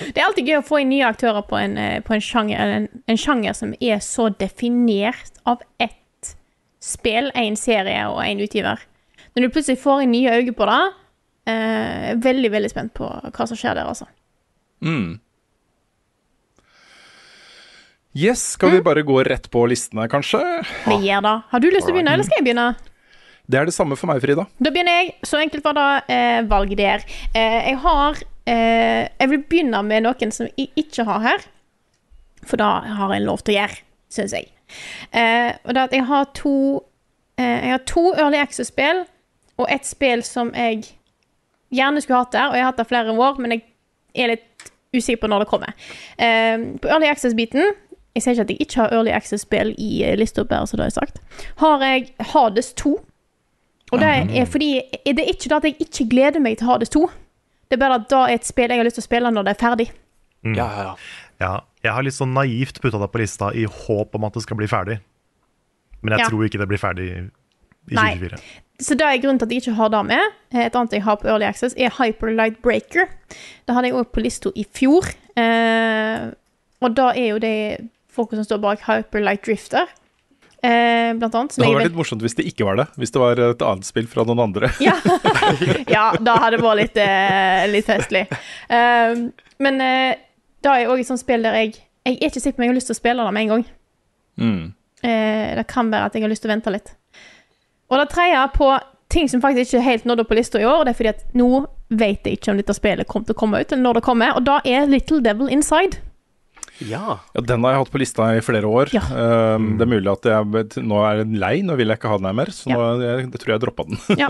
Det 0.08 0.15
er 0.15 0.24
alltid 0.24 0.48
gøy 0.48 0.62
å 0.62 0.63
få 0.63 0.77
inn 0.79 0.88
nye 0.93 1.08
aktører 1.10 1.43
på 1.43 1.58
en, 1.60 1.74
på 2.08 2.13
en, 2.15 2.22
sjanger, 2.24 2.69
en, 2.77 2.86
en 3.12 3.17
sjanger 3.19 3.58
som 3.58 3.74
er 3.84 4.00
så 4.00 4.29
definert 4.39 5.41
av 5.43 5.65
ett 5.84 6.29
spill, 6.79 7.27
én 7.36 7.58
serie 7.60 8.05
og 8.08 8.22
én 8.24 8.39
utgiver. 8.39 8.79
Når 9.36 9.43
du 9.43 9.50
plutselig 9.51 9.81
får 9.81 10.05
inn 10.05 10.13
nye 10.15 10.31
øyne 10.31 10.55
på 10.55 10.69
det, 10.69 10.79
eh, 11.51 12.13
veldig, 12.24 12.53
veldig 12.55 12.72
spent 12.72 12.93
på 12.96 13.10
hva 13.10 13.50
som 13.51 13.60
skjer 13.60 13.75
der, 13.75 13.89
altså. 13.91 14.08
Mm. 14.86 15.20
Yes, 18.18 18.42
skal 18.56 18.72
vi 18.74 18.82
bare 18.82 19.04
gå 19.06 19.20
rett 19.24 19.46
på 19.54 19.62
listene, 19.70 20.08
kanskje? 20.10 20.40
Vi 20.88 20.98
gjør 21.06 21.22
det. 21.28 21.34
Har 21.52 21.62
du 21.62 21.68
lyst 21.70 21.86
til 21.86 21.94
å 21.94 21.98
begynne, 22.00 22.16
eller 22.18 22.26
skal 22.26 22.40
jeg 22.42 22.48
begynne? 22.48 22.70
Det 23.50 23.58
er 23.60 23.70
det 23.70 23.74
samme 23.74 23.98
for 23.98 24.10
meg, 24.10 24.20
Frida. 24.22 24.46
Da 24.62 24.72
begynner 24.74 24.98
jeg. 25.00 25.14
Så 25.26 25.40
enkelt 25.42 25.66
var 25.66 25.78
det 25.78 25.86
eh, 26.14 26.42
valget 26.50 26.82
der. 26.82 27.06
Eh, 27.34 27.70
jeg 27.72 27.78
har 27.86 28.20
eh, 28.50 29.08
Jeg 29.20 29.32
vil 29.32 29.44
begynne 29.50 29.82
med 29.86 30.06
noen 30.06 30.34
som 30.34 30.50
jeg 30.50 30.70
ikke 30.78 31.06
har 31.08 31.24
her. 31.24 31.48
For 32.46 32.62
da 32.62 32.70
har 32.98 33.14
jeg 33.14 33.26
lov 33.26 33.42
til 33.46 33.56
å 33.56 33.60
gjøre, 33.60 33.80
syns 34.14 34.36
jeg. 34.38 34.52
Eh, 35.14 35.54
og 35.66 35.74
det 35.74 35.86
at 35.88 35.96
jeg 35.98 36.06
har 36.06 36.28
to 36.38 36.56
eh, 37.42 37.58
Jeg 37.66 37.74
har 37.74 37.86
to 37.90 38.04
Early 38.14 38.38
Access-spill 38.38 39.06
og 39.60 39.66
et 39.74 39.86
spill 39.86 40.22
som 40.24 40.54
jeg 40.56 40.86
gjerne 41.74 42.02
skulle 42.02 42.22
hatt 42.22 42.32
der, 42.36 42.52
og 42.52 42.56
jeg 42.56 42.64
har 42.64 42.72
hatt 42.72 42.80
det 42.80 42.88
flere 42.90 43.12
år, 43.18 43.42
men 43.42 43.52
jeg 43.58 43.66
er 44.16 44.28
litt 44.36 44.72
usikker 44.96 45.22
på 45.22 45.30
når 45.30 45.44
det 45.46 45.50
kommer. 45.51 45.74
Eh, 46.18 46.58
på 46.82 46.89
Early 46.89 47.08
Access-biten 47.12 47.75
Jeg 48.16 48.24
sier 48.25 48.34
ikke 48.34 48.42
at 48.42 48.50
jeg 48.50 48.62
ikke 48.66 48.80
har 48.82 48.94
Early 48.98 49.12
Access-spill 49.13 49.75
i 49.78 50.04
eh, 50.04 50.16
lista, 50.18 50.44
bare 50.44 50.66
så 50.68 50.78
det 50.80 50.88
er 50.88 50.96
sagt. 50.98 51.20
Har 51.62 51.80
jeg 51.86 52.10
Hades 52.34 52.74
2. 52.74 52.96
Og 53.92 54.00
det 54.01 54.10
er 54.38 54.46
fordi 54.46 54.82
Det 55.06 55.20
er 55.20 55.30
ikke 55.34 55.50
det 55.50 55.58
at 55.60 55.63
jeg 55.70 55.75
ikke 55.86 56.10
gleder 56.10 56.39
meg 56.42 56.58
til 56.58 56.68
Hades 56.68 56.89
2. 56.89 57.04
Det 57.70 57.78
er 57.78 57.84
bare 57.84 58.00
at 58.01 58.10
da 58.10 58.24
er 58.28 58.34
et 58.39 58.46
spill 58.50 58.70
jeg 58.70 58.78
har 58.82 58.86
lyst 58.86 58.98
til 58.98 59.06
å 59.06 59.10
spille 59.10 59.32
når 59.32 59.46
det 59.46 59.54
er 59.56 59.62
ferdig. 59.62 59.88
Ja, 60.44 60.66
ja, 60.66 60.84
ja. 60.89 60.96
Ja, 61.39 61.51
jeg 61.86 61.94
har 61.96 62.04
litt 62.04 62.13
sånn 62.18 62.34
naivt 62.34 62.82
putta 62.82 63.00
det 63.00 63.12
på 63.13 63.20
lista 63.22 63.54
i 63.56 63.63
håp 63.70 64.16
om 64.18 64.25
at 64.28 64.34
det 64.36 64.42
skal 64.44 64.58
bli 64.60 64.68
ferdig. 64.68 64.98
Men 66.01 66.18
jeg 66.18 66.20
Ja. 66.25 66.30
tror 66.30 66.44
ikke 66.50 66.60
det 66.60 66.68
blir 66.68 66.82
ferdig 66.82 67.30
i 67.88 67.96
Nei. 67.98 68.12
2024. 68.18 68.66
Så 68.80 68.96
det 68.96 69.06
er 69.06 69.20
grunnen 69.20 69.40
til 69.42 69.50
at 69.50 69.54
jeg 69.54 69.64
ikke 69.66 69.76
har 69.76 69.90
det 69.92 70.02
med. 70.08 70.36
Et 70.56 70.76
annet 70.76 70.94
jeg 70.96 71.04
har 71.04 71.18
på 71.20 71.28
Early 71.28 71.46
Access, 71.48 71.76
er 71.76 71.92
Hyperlight 71.98 72.62
Breaker. 72.64 73.10
Det 73.68 73.76
hadde 73.76 73.90
jeg 73.90 73.98
òg 74.00 74.12
på 74.16 74.24
lista 74.24 74.52
i 74.56 74.64
fjor. 74.64 75.10
Eh, 75.36 76.30
og 76.80 76.94
da 76.96 77.10
er 77.12 77.34
jo 77.34 77.42
det 77.44 77.56
folka 78.16 78.40
som 78.40 78.48
står 78.48 78.62
bak 78.64 78.86
Hyperlight 78.88 79.44
Drifter, 79.44 79.92
eh, 80.64 81.12
blant 81.20 81.36
annet. 81.36 81.58
Det 81.58 81.66
hadde 81.66 81.76
vært 81.76 81.90
litt 81.90 82.00
morsomt 82.00 82.24
hvis 82.24 82.40
det 82.40 82.48
ikke 82.48 82.70
var 82.70 82.80
det. 82.80 82.88
Hvis 82.96 83.12
det 83.16 83.22
var 83.22 83.44
et 83.50 83.68
annet 83.68 83.90
spill 83.90 84.08
fra 84.12 84.24
noen 84.28 84.46
andre. 84.48 84.72
Ja, 84.84 84.96
ja 85.96 86.06
da 86.16 86.40
hadde 86.40 86.58
det 86.58 86.64
vært 86.64 86.80
litt, 86.80 87.04
eh, 87.04 87.68
litt 87.74 87.90
festlig. 87.90 88.26
Um, 88.72 89.30
men 89.60 89.84
eh, 89.84 90.24
da 90.64 90.80
er 90.80 90.92
òg 90.92 91.04
et 91.04 91.10
sånt 91.10 91.24
spill 91.24 91.44
der 91.44 91.60
jeg 91.60 91.78
Jeg 92.08 92.16
er 92.24 92.30
ikke 92.32 92.42
sikker 92.42 92.56
på 92.56 92.62
om 92.62 92.64
jeg 92.64 92.72
har 92.72 92.78
lyst 92.80 92.90
til 92.90 92.96
å 92.96 92.98
spille 92.98 93.24
det 93.28 93.32
med 93.36 93.44
en 93.44 93.50
gang. 93.52 93.64
Mm. 94.40 94.62
Eh, 95.04 95.50
det 95.60 95.66
kan 95.70 95.92
være 95.92 96.08
at 96.08 96.16
jeg 96.16 96.24
har 96.24 96.32
lyst 96.32 96.42
til 96.42 96.50
å 96.50 96.54
vente 96.56 96.72
litt. 96.74 96.94
Og 97.89 97.98
det 98.00 98.10
tredje 98.13 98.43
på 98.55 98.69
ting 99.10 99.29
som 99.31 99.41
faktisk 99.41 99.74
ikke 99.74 99.81
helt 99.88 100.05
nådde 100.05 100.22
opp 100.22 100.29
på 100.29 100.38
lista 100.38 100.60
i 100.62 100.65
år, 100.69 100.81
og 100.81 100.86
det 100.86 100.91
er 100.93 100.98
fordi 101.00 101.10
at 101.15 101.24
nå 101.34 101.48
vet 101.89 102.27
jeg 102.29 102.38
ikke 102.38 102.51
om 102.53 102.60
dette 102.62 102.75
spillet 102.77 103.08
kommer 103.10 103.25
til 103.25 103.34
å 103.34 103.39
komme 103.39 103.62
ut, 103.63 103.72
eller 103.74 103.81
når 103.88 103.98
det 103.98 104.03
kommer, 104.05 104.36
og 104.38 104.43
da 104.46 104.60
er 104.69 104.86
Little 104.86 105.22
Devil 105.25 105.50
Inside. 105.50 105.98
ja. 106.86 107.17
Ja, 107.34 107.41
Den 107.41 107.63
har 107.65 107.74
jeg 107.74 107.79
hatt 107.81 107.91
på 107.91 108.00
lista 108.00 108.27
i 108.38 108.43
flere 108.46 108.69
år. 108.69 108.91
Ja. 108.93 109.01
Um, 109.55 109.72
det 109.79 109.88
er 109.88 109.89
mulig 109.96 110.12
at 110.13 110.29
jeg 110.29 110.86
nå 110.86 111.00
er 111.10 111.24
den 111.25 111.39
lei, 111.41 111.55
nå 111.65 111.75
vil 111.75 111.89
jeg 111.89 111.98
ikke 112.00 112.12
ha 112.13 112.17
den 112.22 112.29
her 112.29 112.38
mer. 112.38 112.51
Så 112.53 112.69
Ja. 112.69 112.77
nå 112.77 113.01
jeg, 113.01 113.25
jeg 113.31 113.41
tror 113.41 113.53
jeg 113.55 113.63
droppa 113.65 113.88
den. 113.89 113.98
Ja, 114.22 114.27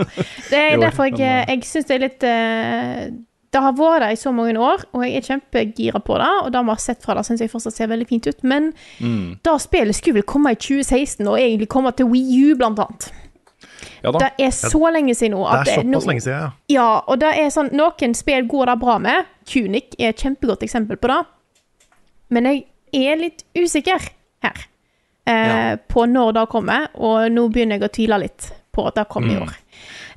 det 0.48 0.58
er 0.64 0.78
derfor 0.86 1.10
jeg, 1.12 1.18
jeg 1.20 1.62
syns 1.68 1.86
det 1.86 1.94
er 1.98 2.04
litt 2.08 2.24
uh, 2.24 3.16
Det 3.52 3.60
har 3.66 3.72
vært 3.76 4.00
der 4.06 4.16
i 4.16 4.18
så 4.24 4.32
mange 4.32 4.56
år, 4.58 4.84
og 4.94 5.04
jeg 5.04 5.16
er 5.20 5.28
kjempegira 5.28 6.00
på 6.06 6.16
det. 6.22 6.32
Og 6.46 6.52
det 6.56 6.64
vi 6.64 6.72
har 6.72 6.80
sett 6.88 7.02
fra 7.04 7.14
det, 7.20 7.26
syns 7.28 7.40
jeg 7.44 7.50
fortsatt 7.52 7.76
ser 7.76 7.88
veldig 7.92 8.08
fint 8.08 8.26
ut. 8.32 8.42
Men 8.42 8.72
Mm. 9.00 9.36
da 9.44 9.58
spillet 9.58 9.94
skulle 10.00 10.22
vel 10.22 10.28
komme 10.30 10.52
i 10.52 10.58
2016, 10.58 11.26
og 11.28 11.36
egentlig 11.38 11.68
komme 11.68 11.92
til 11.92 12.06
Wii 12.06 12.52
U, 12.52 12.56
blant 12.56 12.78
annet. 12.78 13.10
Ja. 14.02 14.12
Det 14.12 14.30
er 14.38 14.50
så 14.50 14.90
lenge 14.92 15.14
siden 15.14 15.36
nå. 15.36 15.44
Det 15.64 15.72
er 15.72 15.82
såpass 15.82 16.06
lenge 16.06 16.20
siden, 16.24 16.40
ja. 16.40 16.50
Ja, 16.68 16.88
og 17.06 17.18
det 17.20 17.32
er 17.38 17.50
sånn 17.54 17.70
Noen 17.76 18.14
spill 18.14 18.46
går 18.48 18.66
det 18.72 18.78
bra 18.80 18.98
med. 18.98 19.24
Tunic 19.46 19.94
er 19.98 20.08
et 20.12 20.20
kjempegodt 20.24 20.62
eksempel 20.66 20.96
på 21.00 21.08
det. 21.08 21.20
Men 22.30 22.44
jeg 22.44 22.64
er 23.10 23.16
litt 23.16 23.44
usikker 23.56 24.00
her 24.42 24.66
eh, 25.26 25.32
Ja. 25.32 25.76
på 25.88 26.06
når 26.10 26.32
det 26.34 26.48
kommer, 26.48 26.88
og 26.94 27.30
nå 27.30 27.48
begynner 27.52 27.78
jeg 27.78 27.88
å 27.88 27.92
tvile 27.94 28.18
litt 28.20 28.52
på 28.72 28.86
at 28.86 28.94
det 28.94 29.08
kommer 29.10 29.32
i 29.34 29.40
år. 29.42 29.54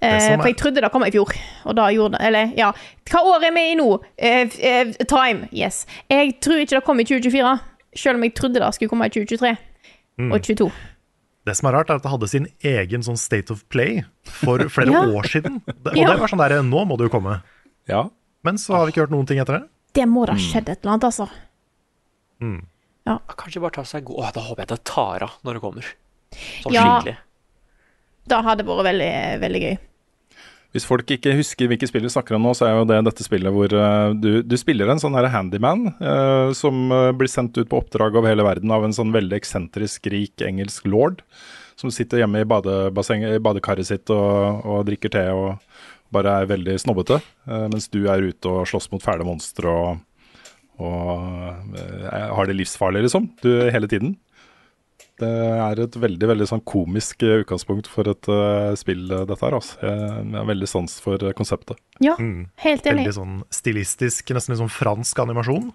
Eh, 0.02 0.32
er- 0.32 0.38
for 0.38 0.48
jeg 0.48 0.58
trodde 0.58 0.82
det 0.82 0.92
kom 0.92 1.04
i 1.04 1.12
fjor, 1.12 1.32
og 1.66 1.76
da 1.76 1.88
gjorde 1.90 2.18
det 2.18 2.22
Eller, 2.28 2.54
ja. 2.58 2.72
Hva 3.10 3.22
år 3.26 3.44
er 3.48 3.52
vi 3.52 3.72
i 3.72 3.76
nå? 3.76 4.00
Eh, 4.18 4.50
eh, 4.60 4.92
time. 5.08 5.48
Yes. 5.52 5.86
Jeg 6.10 6.40
tror 6.42 6.60
ikke 6.62 6.76
det 6.80 6.84
kom 6.84 7.00
i 7.00 7.04
2024, 7.04 7.60
selv 7.96 8.16
om 8.18 8.24
jeg 8.24 8.34
trodde 8.36 8.60
det 8.60 8.74
skulle 8.76 8.90
komme 8.90 9.06
i 9.06 9.10
2023 9.10 9.58
og 10.32 10.40
2022. 10.42 10.72
Det 11.46 11.56
som 11.60 11.68
er 11.68 11.74
rart, 11.76 11.90
er 11.92 12.00
at 12.00 12.04
det 12.06 12.12
hadde 12.14 12.28
sin 12.32 12.46
egen 12.64 13.04
sånn 13.04 13.18
State 13.20 13.52
of 13.52 13.66
Play 13.70 14.04
for 14.24 14.64
flere 14.72 14.92
Ja. 14.96 15.02
år 15.12 15.28
siden. 15.28 15.58
Og 15.68 15.94
det 15.98 16.20
var 16.20 16.28
sånn 16.32 16.40
der, 16.40 16.62
nå 16.64 16.86
må 16.88 16.96
det 16.98 17.10
jo 17.10 17.14
komme. 17.18 17.42
Ja. 17.92 18.06
Men 18.44 18.56
så 18.62 18.78
har 18.78 18.86
vi 18.88 18.94
ikke 18.94 19.04
hørt 19.06 19.12
noen 19.16 19.28
ting 19.28 19.40
etter 19.44 19.60
det. 19.60 19.66
Det 19.94 20.06
må 20.10 20.24
da 20.26 20.34
ha 20.38 20.40
skjedd 20.42 20.70
et 20.72 20.80
eller 20.84 20.96
annet, 20.96 21.04
altså. 21.12 21.28
Ja. 23.08 23.18
Kanskje 23.40 23.62
bare 23.64 23.76
ta 23.76 23.84
seg 23.88 24.04
god 24.08 24.20
Å, 24.20 24.32
Da 24.36 24.42
håper 24.44 24.64
jeg 24.64 24.70
det 24.74 24.80
tar 24.88 25.24
av 25.28 25.36
når 25.44 25.58
det 25.58 25.62
kommer. 25.64 25.86
Sånn 26.64 26.74
Ja. 26.76 26.86
skikkelig. 27.00 27.18
Da 28.28 28.42
hadde 28.42 28.64
det 28.64 28.68
vært 28.72 28.88
veldig, 28.88 29.12
veldig 29.44 29.62
gøy. 29.64 29.78
Hvis 30.74 30.88
folk 30.90 31.12
ikke 31.14 31.36
husker 31.38 31.70
hvilke 31.70 31.86
spill 31.86 32.08
vi 32.08 32.10
snakker 32.10 32.36
om 32.36 32.48
nå, 32.48 32.56
så 32.58 32.66
er 32.66 32.76
jo 32.76 32.86
det 32.90 33.00
dette 33.06 33.26
spillet 33.26 33.54
hvor 33.54 33.74
eh, 33.78 34.14
du, 34.18 34.32
du 34.42 34.56
spiller 34.58 34.90
en 34.90 35.02
sånn 35.02 35.14
her 35.20 35.30
handyman 35.30 35.92
eh, 35.94 36.50
som 36.58 36.88
eh, 36.90 37.12
blir 37.14 37.30
sendt 37.30 37.60
ut 37.60 37.70
på 37.70 37.84
oppdrag 37.84 38.18
over 38.18 38.34
hele 38.34 38.46
verden 38.48 38.74
av 38.74 38.88
en 38.88 38.96
sånn 38.96 39.14
veldig 39.14 39.38
eksentrisk 39.38 40.10
rik 40.10 40.42
engelsk 40.42 40.90
lord, 40.90 41.22
som 41.78 41.94
sitter 41.94 42.24
hjemme 42.24 42.42
i 42.42 42.48
i 42.48 43.42
badekaret 43.44 43.86
sitt 43.86 44.10
og, 44.14 44.66
og 44.66 44.88
drikker 44.90 45.14
te 45.14 45.28
og 45.30 45.62
bare 46.14 46.40
er 46.42 46.50
veldig 46.50 46.78
snobbete, 46.82 47.20
eh, 47.50 47.68
mens 47.72 47.90
du 47.94 48.04
er 48.12 48.26
ute 48.26 48.50
og 48.50 48.68
slåss 48.70 48.90
mot 48.94 49.04
fæle 49.04 49.26
monstre 49.28 49.70
og, 49.70 50.04
og 50.82 51.78
eh, 51.78 52.30
har 52.38 52.50
det 52.50 52.58
livsfarlig, 52.60 53.06
liksom, 53.08 53.30
du 53.44 53.52
hele 53.74 53.90
tiden. 53.90 54.16
Det 55.22 55.30
er 55.30 55.80
et 55.84 55.96
veldig 56.02 56.28
veldig 56.32 56.46
sånn 56.50 56.64
komisk 56.66 57.22
eh, 57.22 57.44
utgangspunkt 57.44 57.86
for 57.92 58.10
et 58.10 58.30
uh, 58.34 58.74
spill, 58.80 59.04
eh, 59.14 59.26
dette 59.30 59.46
her. 59.46 59.54
Altså. 59.60 59.78
Jeg 59.84 60.34
har 60.34 60.48
veldig 60.50 60.70
sans 60.72 60.96
for 61.04 61.22
konseptet. 61.38 61.78
Ja, 62.02 62.16
helt 62.18 62.90
enig. 62.90 63.04
Veldig 63.04 63.16
sånn 63.20 63.36
stilistisk, 63.54 64.34
nesten 64.34 64.56
litt 64.56 64.64
sånn 64.64 64.74
fransk 64.74 65.22
animasjon. 65.22 65.70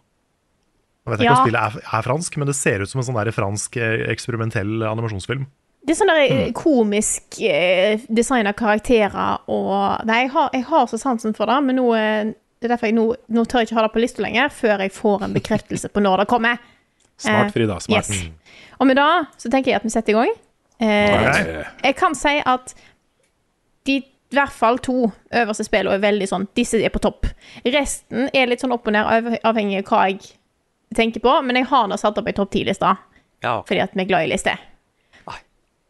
Jeg 1.07 1.12
vet 1.14 1.23
ikke 1.23 1.28
Ja. 1.30 1.37
om 1.38 1.47
spillet 1.47 1.62
er, 1.78 1.87
er 1.99 2.04
fransk, 2.04 2.37
men 2.37 2.50
det 2.50 2.57
ser 2.59 2.83
ut 2.83 2.90
som 2.90 3.00
en 3.00 3.07
sånn 3.07 3.16
der 3.21 3.30
fransk 3.33 3.78
eksperimentell 3.78 4.83
animasjonsfilm. 4.90 5.47
Det 5.87 5.95
er 5.95 6.00
sånn 6.02 6.11
der 6.11 6.25
eh, 6.26 6.50
komisk 6.52 7.38
eh, 7.40 8.02
design 8.12 8.50
av 8.50 8.59
karakterer 8.59 9.47
og 9.49 10.02
Nei, 10.04 10.25
jeg 10.26 10.33
har, 10.35 10.50
jeg 10.52 10.66
har 10.68 10.90
så 10.90 10.99
sansen 11.00 11.33
for 11.38 11.49
det, 11.49 11.62
men 11.64 11.78
nå, 11.78 11.87
det 11.95 12.66
er 12.66 12.75
derfor 12.75 12.90
jeg 12.90 12.99
nå, 12.99 13.07
nå 13.33 13.47
tør 13.47 13.62
jeg 13.62 13.71
ikke 13.71 13.78
ha 13.78 13.87
det 13.87 13.95
på 13.95 14.02
lista 14.02 14.26
lenger, 14.26 14.50
før 14.52 14.83
jeg 14.85 14.92
får 14.99 15.25
en 15.25 15.38
bekreftelse 15.38 15.88
på 15.95 16.02
når 16.04 16.25
det 16.25 16.28
kommer. 16.35 16.59
Smart, 17.18 17.48
Eh, 17.48 17.52
Frida. 17.52 17.80
Smart. 17.82 18.10
Yes. 18.10 18.28
Og 18.78 18.87
med 18.87 18.96
det 18.96 19.08
så 19.42 19.50
tenker 19.50 19.72
jeg 19.72 19.80
at 19.80 19.84
vi 19.84 19.90
setter 19.90 20.14
i 20.14 20.18
gang. 20.18 20.34
Eh, 20.80 21.64
jeg 21.84 21.96
kan 21.98 22.14
si 22.14 22.37
at 22.46 22.75
de 23.88 23.96
i 23.98 24.37
hvert 24.37 24.52
fall 24.52 24.76
to 24.84 25.10
øverste 25.32 25.64
spillene 25.64 25.96
er 25.96 26.02
veldig 26.04 26.26
sånn 26.28 26.46
Disse 26.54 26.78
er 26.84 26.92
på 26.92 27.00
topp. 27.00 27.26
Resten 27.64 28.28
er 28.37 28.46
litt 28.46 28.60
sånn 28.60 28.75
opp 28.76 28.87
og 28.87 28.92
ned, 28.94 29.38
avhengig 29.42 29.80
av 29.80 29.88
hva 29.88 30.02
jeg 30.10 30.20
tenker 30.94 31.20
på, 31.25 31.32
men 31.42 31.56
jeg 31.56 31.66
har 31.70 31.88
nå 31.88 31.96
satt 31.98 32.18
opp 32.20 32.28
ei 32.28 32.37
topp 32.37 32.52
ti-liste 32.52 32.92
Ja, 33.42 33.62
fordi 33.66 33.80
at 33.82 33.94
vi 33.96 34.04
er 34.04 34.10
glad 34.10 34.26
i 34.28 34.32
lister. 34.34 34.58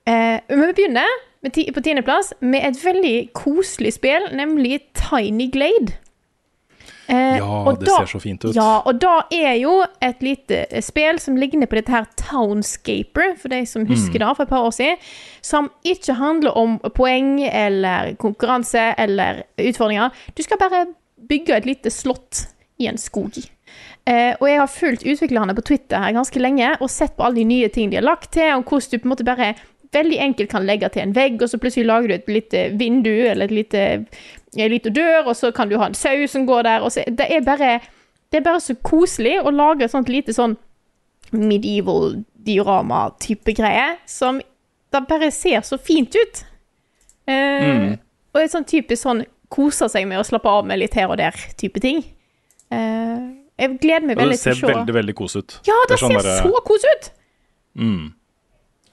Eh, 0.09 0.41
vi 0.49 0.73
begynner 0.73 1.05
med 1.45 1.53
ti, 1.53 1.67
på 1.75 1.83
tiendeplass 1.85 2.33
med 2.41 2.65
et 2.65 2.79
veldig 2.81 3.17
koselig 3.37 3.93
spill, 3.99 4.31
nemlig 4.33 4.81
Tiny 4.97 5.51
Glade. 5.53 5.99
Eh, 7.09 7.39
Ja, 7.39 7.75
det 7.79 7.87
da- 7.87 7.97
ser 8.05 8.19
så 8.19 8.21
fint 8.21 8.45
ut. 8.45 8.55
Ja, 8.55 8.83
og 8.85 8.99
da 9.01 9.23
er 9.33 9.55
jo 9.57 9.83
et 10.03 10.21
lite 10.21 10.67
eh, 10.71 10.81
spill 10.85 11.19
som 11.19 11.37
ligner 11.37 11.67
på 11.67 11.79
dette 11.79 11.89
her 11.95 12.05
Townscaper, 12.21 13.37
for 13.41 13.49
de 13.49 13.63
som 13.67 13.87
husker 13.89 14.19
det 14.21 14.37
for 14.37 14.43
et 14.45 14.49
par 14.51 14.67
år 14.69 14.75
siden, 14.77 14.97
som 15.43 15.71
ikke 15.85 16.15
handler 16.19 16.57
om 16.59 16.79
poeng 16.95 17.41
eller 17.49 18.15
konkurranse 18.21 18.95
eller 18.99 19.43
utfordringer. 19.59 20.11
Du 20.37 20.43
skal 20.43 20.59
bare 20.61 20.87
bygge 21.29 21.57
et 21.57 21.67
lite 21.67 21.91
slott 21.91 22.47
i 22.79 22.87
en 22.87 22.99
skog. 22.99 23.39
Eh, 24.09 24.35
og 24.41 24.47
jeg 24.49 24.59
har 24.61 24.67
fulgt 24.73 25.03
utviklerne 25.05 25.55
på 25.55 25.65
Twitter 25.65 25.99
her 26.01 26.13
ganske 26.17 26.41
lenge 26.41 26.71
og 26.81 26.89
sett 26.91 27.17
på 27.17 27.25
alle 27.27 27.35
de 27.43 27.45
nye 27.45 27.69
ting 27.69 27.91
de 27.91 27.97
har 28.01 28.07
lagt 28.07 28.33
til, 28.33 28.55
og 28.57 28.65
hvordan 28.65 28.91
du 28.91 28.99
på 28.99 29.05
en 29.09 29.13
måte 29.17 29.25
bare 29.27 29.55
veldig 29.93 30.19
enkelt 30.21 30.51
kan 30.53 30.67
legge 30.69 30.89
til 30.93 31.03
en 31.03 31.15
vegg, 31.17 31.41
og 31.43 31.49
så 31.49 31.59
plutselig 31.61 31.87
lager 31.89 32.09
du 32.09 32.15
et 32.15 32.27
lite 32.29 32.63
vindu 32.77 33.09
eller 33.29 33.45
et 33.49 33.51
lite, 33.57 33.85
en 34.57 34.71
liten 34.73 34.93
dør, 34.97 35.27
og 35.29 35.37
så 35.37 35.51
kan 35.53 35.69
du 35.69 35.77
ha 35.79 35.87
en 35.91 35.95
sau 35.95 36.27
som 36.31 36.47
går 36.49 36.63
der. 36.65 36.81
Og 36.87 36.93
så, 36.95 37.05
det, 37.07 37.27
er 37.31 37.41
bare, 37.45 37.81
det 38.33 38.41
er 38.41 38.47
bare 38.47 38.61
så 38.65 38.75
koselig 38.85 39.37
å 39.45 39.51
lage 39.53 39.85
et 39.85 39.93
sånt 39.93 40.09
lite 40.09 40.33
sånn 40.37 40.57
medieval 41.33 42.23
diorama-type 42.49 43.53
greie, 43.59 43.97
som 44.09 44.39
det 44.93 45.03
bare 45.09 45.29
ser 45.35 45.61
så 45.67 45.77
fint 45.79 46.15
ut. 46.17 46.45
Eh, 47.29 47.97
Og 48.35 48.41
et 48.41 48.53
sånn 48.53 48.65
typisk 48.69 49.03
sånn 49.05 49.25
koser 49.53 49.89
seg 49.93 50.07
med 50.09 50.21
å 50.21 50.25
slappe 50.25 50.49
av 50.49 50.65
med 50.69 50.79
litt 50.81 50.95
her 50.97 51.09
og 51.13 51.19
der-type 51.21 51.81
ting. 51.85 52.03
Eh, 52.73 53.19
jeg 53.59 53.79
gleder 53.83 54.07
meg 54.07 54.17
veldig 54.21 54.37
til 54.39 54.53
å 54.53 54.55
se 54.55 54.61
Det 54.61 54.61
ser 54.61 54.75
veldig, 54.77 54.95
veldig 54.95 55.15
kos 55.19 55.37
ut. 55.37 55.57
Ja, 55.67 55.77
det, 55.89 55.97
det 55.97 55.99
sånn 56.03 56.13
ser 56.15 56.25
derre- 56.29 56.43
så 56.45 56.63
kos 56.69 56.85
ut! 56.93 57.11
Mm. 57.79 58.07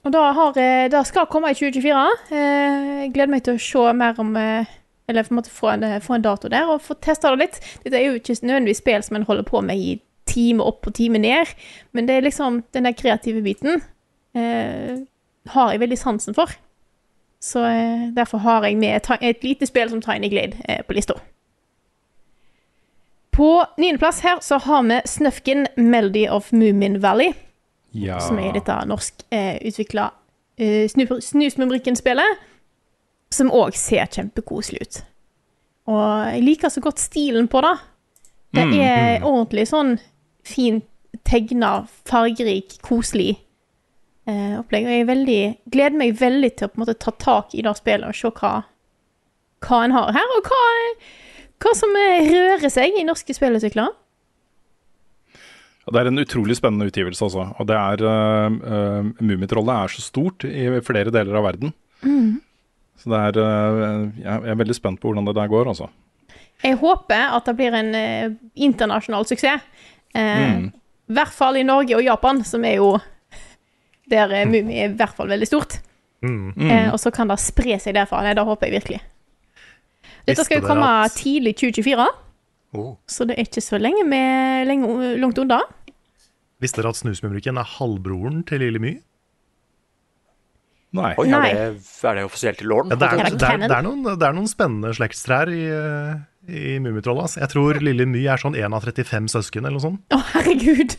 Og 0.06 0.58
eh, 0.62 0.88
det 0.92 1.02
skal 1.08 1.26
komme 1.32 1.50
i 1.52 1.58
2024. 1.58 2.02
Eh, 2.30 3.06
Jeg 3.06 3.14
gleder 3.16 3.32
meg 3.34 3.44
til 3.48 3.56
å 3.56 3.62
se 3.62 3.94
mer 3.98 4.20
om 4.22 4.36
Eller 5.08 5.24
på 5.24 5.34
en 5.34 5.40
måte 5.40 5.50
få 5.54 5.68
en, 5.74 5.84
eh, 5.84 6.00
få 6.02 6.16
en 6.16 6.22
dato 6.26 6.48
der 6.50 6.66
og 6.72 6.82
få 6.82 6.96
testa 7.02 7.30
det 7.36 7.40
litt. 7.44 7.60
Dette 7.84 7.98
er 8.00 8.06
jo 8.08 8.14
ikke 8.20 8.38
nødvendigvis 8.42 8.78
spill 8.82 9.04
som 9.04 9.16
en 9.20 9.24
holder 9.28 9.44
på 9.44 9.62
med 9.62 9.78
i 9.78 10.02
time 10.26 10.64
opp 10.66 10.88
og 10.88 10.94
time 10.98 11.18
ned, 11.22 11.46
men 11.94 12.08
det 12.08 12.16
er 12.16 12.22
liksom 12.26 12.64
den 12.74 12.84
der 12.88 12.92
kreative 12.98 13.42
biten 13.46 13.82
eh, 14.36 14.98
har 15.54 15.72
jeg 15.72 15.80
veldig 15.80 15.98
sansen 16.02 16.34
for. 16.34 16.50
Så 17.40 17.62
eh, 17.70 18.08
derfor 18.16 18.38
har 18.42 18.64
jeg 18.66 18.78
med 18.82 18.96
et, 18.96 19.10
et 19.22 19.44
lite 19.44 19.66
spill 19.70 19.90
som 19.90 20.02
Tiny 20.02 20.30
Glade 20.34 20.58
eh, 20.70 20.82
på 20.88 20.94
lista. 20.98 21.14
På 23.32 23.66
niendeplass 23.78 24.20
her 24.24 24.40
så 24.42 24.58
har 24.64 24.84
vi 24.84 25.02
Snøfken 25.06 25.68
Melody 25.78 26.28
of 26.30 26.52
Moomin 26.54 27.02
Valley 27.04 27.34
Ja. 27.94 28.20
som 28.20 28.40
er 28.40 28.52
dette 28.56 28.76
norsk 28.88 29.22
eh, 29.32 29.58
utvikla 29.68 30.10
eh, 30.58 30.88
snu- 30.92 31.20
Snusmumrikken-spillet, 31.22 32.42
som 33.36 33.52
òg 33.54 33.76
ser 33.78 34.08
kjempekoselig 34.12 34.82
ut. 34.82 35.00
Og 35.92 36.04
jeg 36.32 36.44
liker 36.46 36.74
så 36.74 36.82
godt 36.82 37.04
stilen 37.04 37.50
på 37.52 37.62
det. 37.62 37.76
Det 38.56 38.64
Mm, 38.66 38.76
er 38.82 39.26
ordentlig 39.28 39.68
sånn 39.70 39.98
fint 40.48 40.86
tegna, 41.28 41.88
fargerik, 42.08 42.78
koselig 42.86 43.36
eh, 44.28 44.56
opplegg. 44.60 44.88
Og 44.88 44.96
jeg 44.96 45.10
veldig, 45.10 45.42
gleder 45.72 46.00
meg 46.00 46.16
veldig 46.20 46.52
til 46.56 46.68
å 46.68 46.72
på 46.72 46.80
en 46.80 46.86
måte 46.86 46.98
ta 47.00 47.12
tak 47.12 47.54
i 47.56 47.64
det 47.66 47.76
spillet 47.78 48.10
og 48.10 48.18
se 48.18 48.32
hva, 48.40 48.54
hva 49.66 49.84
en 49.84 49.96
har 49.96 50.12
her, 50.16 50.34
og 50.38 50.50
hva, 50.50 50.64
hva 51.64 51.76
som 51.78 51.96
eh, 52.00 52.32
rører 52.32 52.72
seg 52.74 52.98
i 53.00 53.06
norske 53.08 53.36
spillutviklere. 53.38 53.94
Det 55.86 56.02
er 56.02 56.10
en 56.10 56.18
utrolig 56.18 56.56
spennende 56.58 56.88
utgivelse, 56.90 57.22
altså. 57.28 57.44
Og 57.62 57.68
det 57.70 57.76
er 57.78 58.02
uh, 58.02 58.48
uh, 58.50 59.10
Mummitrollet 59.22 59.84
er 59.84 59.94
så 59.94 60.02
stort 60.02 60.46
i 60.50 60.66
flere 60.82 61.14
deler 61.14 61.38
av 61.38 61.46
verden. 61.46 61.76
Mm. 62.02 62.40
Så 62.98 63.12
det 63.12 63.20
er 63.20 63.40
uh, 63.44 64.10
Jeg 64.22 64.50
er 64.52 64.56
veldig 64.62 64.76
spent 64.78 65.00
på 65.02 65.10
hvordan 65.12 65.26
det 65.28 65.36
der 65.36 65.48
går, 65.52 65.68
altså. 65.74 65.90
Jeg 66.64 66.78
håper 66.80 67.34
at 67.36 67.46
det 67.50 67.56
blir 67.60 67.74
en 67.76 67.90
eh, 67.96 68.30
internasjonal 68.56 69.26
suksess. 69.28 69.62
Eh, 70.16 70.56
Mm. 70.56 70.72
I 71.08 71.14
hvert 71.14 71.34
fall 71.36 71.58
i 71.60 71.64
Norge 71.68 71.94
og 72.00 72.02
Japan, 72.02 72.40
som 72.48 72.64
er 72.66 72.78
jo 72.80 72.96
der 74.10 74.32
eh, 74.34 74.46
Mummi 74.50 74.78
er 74.80 74.88
i 74.90 74.96
hvert 74.98 75.14
fall 75.18 75.28
veldig 75.30 75.46
stort. 75.50 75.76
Mm. 76.26 76.54
Eh, 76.58 76.88
og 76.94 76.98
så 76.98 77.12
kan 77.14 77.28
det 77.30 77.38
spre 77.44 77.76
seg 77.84 77.94
derfra. 77.94 78.24
Nei, 78.26 78.32
det 78.34 78.46
håper 78.48 78.66
jeg 78.72 78.80
virkelig. 78.80 79.02
Dette 80.26 80.46
skal 80.48 80.62
jo 80.64 80.68
komme 80.68 80.88
at- 81.04 81.12
tidlig 81.20 81.56
2024, 81.60 82.08
Oh. 82.76 82.96
så 83.08 83.24
det 83.28 83.38
er 83.38 83.44
ikke 83.46 83.62
så 83.64 83.78
lenge, 83.80 84.04
med, 84.04 84.66
lenge 84.68 85.14
langt 85.22 85.38
unna. 85.40 85.62
Visste 86.60 86.82
dere 86.82 86.90
at 86.92 86.98
Snusmumrikken 87.00 87.56
er 87.62 87.64
halvbroren 87.78 88.42
til 88.48 88.60
Lille 88.60 88.80
My? 88.84 88.96
Nei. 90.96 91.12
Oi, 91.20 91.26
er 91.28 91.44
det, 91.46 91.82
er 92.10 92.20
det 92.20 92.24
offisielt 92.28 92.62
i 92.64 92.68
Lorden? 92.70 92.94
Ja, 92.94 93.00
det, 93.02 93.10
er, 93.10 93.36
det 93.36 93.50
er, 93.50 93.60
det, 93.66 93.72
er 93.72 93.86
noen, 93.86 94.06
det 94.06 94.28
er 94.28 94.38
noen 94.38 94.48
spennende 94.50 94.94
slektstrær 94.96 95.52
i, 95.52 95.64
eh, 95.72 96.22
i 96.48 96.78
Mummitrollet. 96.84 97.28
Altså. 97.28 97.42
Jeg 97.44 97.52
tror 97.56 97.82
Lille 97.84 98.08
My 98.10 98.24
er 98.32 98.42
sånn 98.42 98.58
1 98.60 98.78
av 98.78 98.88
35 98.88 99.32
søsken, 99.36 99.68
eller 99.68 99.80
noe 99.80 99.86
sånt. 99.86 100.16
Å, 100.16 100.22
herregud. 100.36 100.96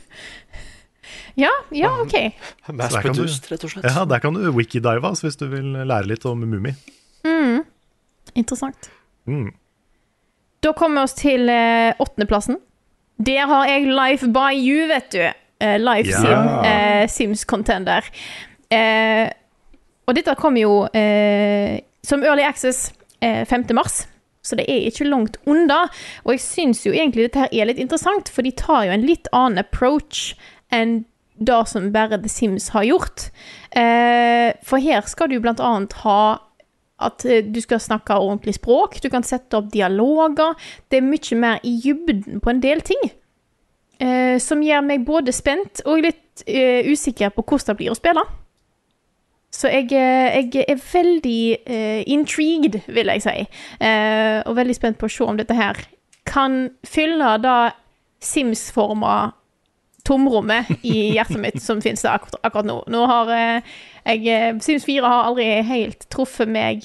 Ja, 1.37 1.53
ja, 1.77 1.93
OK. 2.01 2.17
Mass 2.79 2.97
produced, 2.97 3.49
rett 3.53 3.65
og 3.67 3.73
slett. 3.75 3.89
Ja, 3.89 4.05
Der 4.09 4.23
kan 4.25 4.37
du 4.37 4.47
wikidive 4.57 5.05
altså, 5.05 5.29
hvis 5.29 5.41
du 5.41 5.49
vil 5.53 5.73
lære 5.85 6.09
litt 6.09 6.25
om 6.29 6.45
Mummi. 6.45 6.73
Mm. 7.27 7.65
Interessant. 8.37 8.91
Mm. 9.29 9.51
Da 10.65 10.73
kommer 10.77 11.03
vi 11.03 11.09
oss 11.09 11.17
til 11.19 11.51
eh, 11.53 11.93
åttendeplassen. 12.01 12.61
Der 13.23 13.49
har 13.49 13.69
jeg 13.69 13.89
Life 13.89 14.29
by 14.33 14.53
You, 14.57 14.87
vet 14.91 15.11
du. 15.13 15.25
Eh, 15.61 15.77
Life 15.81 16.11
Ja. 16.11 16.21
Sim, 16.21 16.49
eh, 16.69 17.09
Sims 17.09 17.45
Contender. 17.45 18.05
Eh, 18.71 19.29
og 20.07 20.17
dette 20.17 20.37
kom 20.39 20.59
jo 20.59 20.85
eh, 20.95 21.83
som 22.07 22.23
Early 22.23 22.45
Access 22.47 22.93
eh, 23.21 23.43
5. 23.49 23.67
mars, 23.75 24.05
så 24.47 24.59
det 24.59 24.69
er 24.71 24.87
ikke 24.87 25.09
langt 25.09 25.41
unna. 25.51 25.87
Og 26.25 26.37
jeg 26.37 26.45
syns 26.45 26.85
jo 26.87 26.95
egentlig 26.95 27.27
dette 27.27 27.47
her 27.47 27.53
er 27.53 27.71
litt 27.71 27.83
interessant, 27.83 28.31
for 28.31 28.47
de 28.47 28.55
tar 28.55 28.87
jo 28.87 28.95
en 28.95 29.07
litt 29.07 29.31
annen 29.35 29.63
approach 29.65 30.37
enn 30.75 31.05
det 31.37 31.59
som 31.69 31.91
bare 31.93 32.19
The 32.23 32.31
Sims 32.33 32.71
har 32.73 32.87
gjort. 32.87 33.29
Eh, 33.77 34.55
for 34.65 34.81
her 34.81 35.05
skal 35.11 35.33
du 35.33 35.41
blant 35.43 35.61
annet 35.61 35.99
ha 36.05 36.21
at 37.03 37.27
eh, 37.29 37.45
du 37.45 37.61
skal 37.61 37.83
snakke 37.83 38.17
ordentlig 38.17 38.57
språk, 38.57 39.01
du 39.03 39.11
kan 39.13 39.27
sette 39.27 39.59
opp 39.59 39.69
dialoger. 39.73 40.57
Det 40.89 41.01
er 41.01 41.07
mye 41.11 41.41
mer 41.41 41.61
i 41.67 41.77
dybden 41.85 42.41
på 42.41 42.53
en 42.55 42.63
del 42.63 42.83
ting. 42.87 43.11
Eh, 44.01 44.37
som 44.43 44.63
gjør 44.65 44.83
meg 44.85 45.07
både 45.09 45.33
spent 45.33 45.81
og 45.89 46.03
litt 46.05 46.45
eh, 46.47 46.85
usikker 46.89 47.33
på 47.33 47.45
hvordan 47.45 47.73
det 47.73 47.81
blir 47.81 47.93
å 47.93 47.99
spille. 47.99 48.25
Så 49.57 49.71
jeg, 49.73 49.89
eh, 49.97 50.37
jeg 50.37 50.67
er 50.69 50.81
veldig 50.93 51.41
uh, 51.71 52.03
intrigued, 52.13 52.81
vil 52.93 53.13
jeg 53.15 53.25
si. 53.25 53.47
uh, 53.81 54.41
og 54.45 54.57
veldig 54.59 54.77
spent 54.77 54.99
på 55.01 55.09
å 55.09 55.13
se 55.13 55.25
om 55.25 55.39
dette 55.39 55.57
her 55.57 55.81
kan 56.27 56.67
fylle 56.85 57.37
da 57.39 57.57
Sims-forma 58.21 59.31
tomrommet 60.07 60.69
i 60.83 60.97
hjertet 61.17 61.41
mitt 61.41 61.61
som 61.63 61.81
finnes 61.85 62.03
der 62.05 62.19
akkurat, 62.19 62.41
akkurat 62.45 62.69
nå. 62.69 62.81
Nå 62.93 63.05
har 63.09 63.33
uh, 63.33 63.77
jeg 64.05 64.61
Sims 64.65 64.85
4 64.89 65.07
har 65.07 65.31
aldri 65.31 65.49
helt 65.67 66.09
truffet 66.13 66.51
meg 66.51 66.85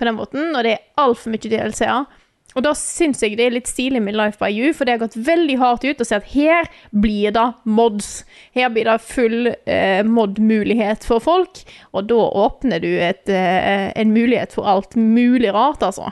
på 0.00 0.08
den 0.08 0.16
måten, 0.16 0.50
og 0.56 0.64
det 0.64 0.74
er 0.74 1.04
altfor 1.04 1.34
mye 1.34 1.52
DLC-er. 1.52 2.08
Og 2.58 2.64
da 2.66 2.72
syns 2.74 3.20
jeg 3.22 3.36
det 3.38 3.46
er 3.46 3.54
litt 3.54 3.68
stilig 3.70 4.00
med 4.02 4.16
Life 4.18 4.40
by 4.40 4.50
You, 4.50 4.72
for 4.74 4.86
det 4.86 4.96
har 4.96 5.02
gått 5.04 5.18
veldig 5.18 5.56
hardt 5.60 5.84
ut 5.86 6.00
og 6.02 6.08
sett 6.08 6.24
at 6.24 6.32
her 6.32 6.70
blir 6.90 7.34
det 7.36 7.46
mods. 7.62 8.24
Her 8.56 8.72
blir 8.74 8.90
det 8.90 8.96
full 9.06 9.52
eh, 9.52 10.00
mod-mulighet 10.06 11.06
for 11.06 11.22
folk, 11.22 11.62
og 11.94 12.08
da 12.10 12.18
åpner 12.44 12.82
du 12.82 12.90
et, 12.90 13.22
eh, 13.30 13.90
en 13.94 14.16
mulighet 14.16 14.56
for 14.56 14.66
alt 14.70 14.98
mulig 14.98 15.52
rart, 15.54 15.84
altså. 15.86 16.10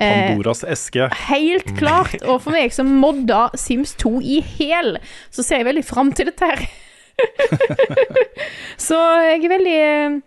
Eh, 0.00 0.28
Pandoras 0.28 0.64
eske. 0.64 1.08
Helt 1.28 1.72
klart. 1.78 2.20
Og 2.24 2.42
for 2.44 2.56
meg 2.56 2.72
som 2.76 2.88
modda 3.00 3.48
Sims 3.58 3.94
2 4.00 4.18
i 4.20 4.40
hæl, 4.44 4.98
så 5.32 5.44
ser 5.44 5.62
jeg 5.62 5.70
veldig 5.70 5.84
fram 5.84 6.12
til 6.16 6.28
dette 6.28 6.52
her. 6.52 6.64
så 8.88 8.96
jeg 9.26 9.44
er 9.44 9.56
veldig 9.56 9.78
eh, 9.84 10.20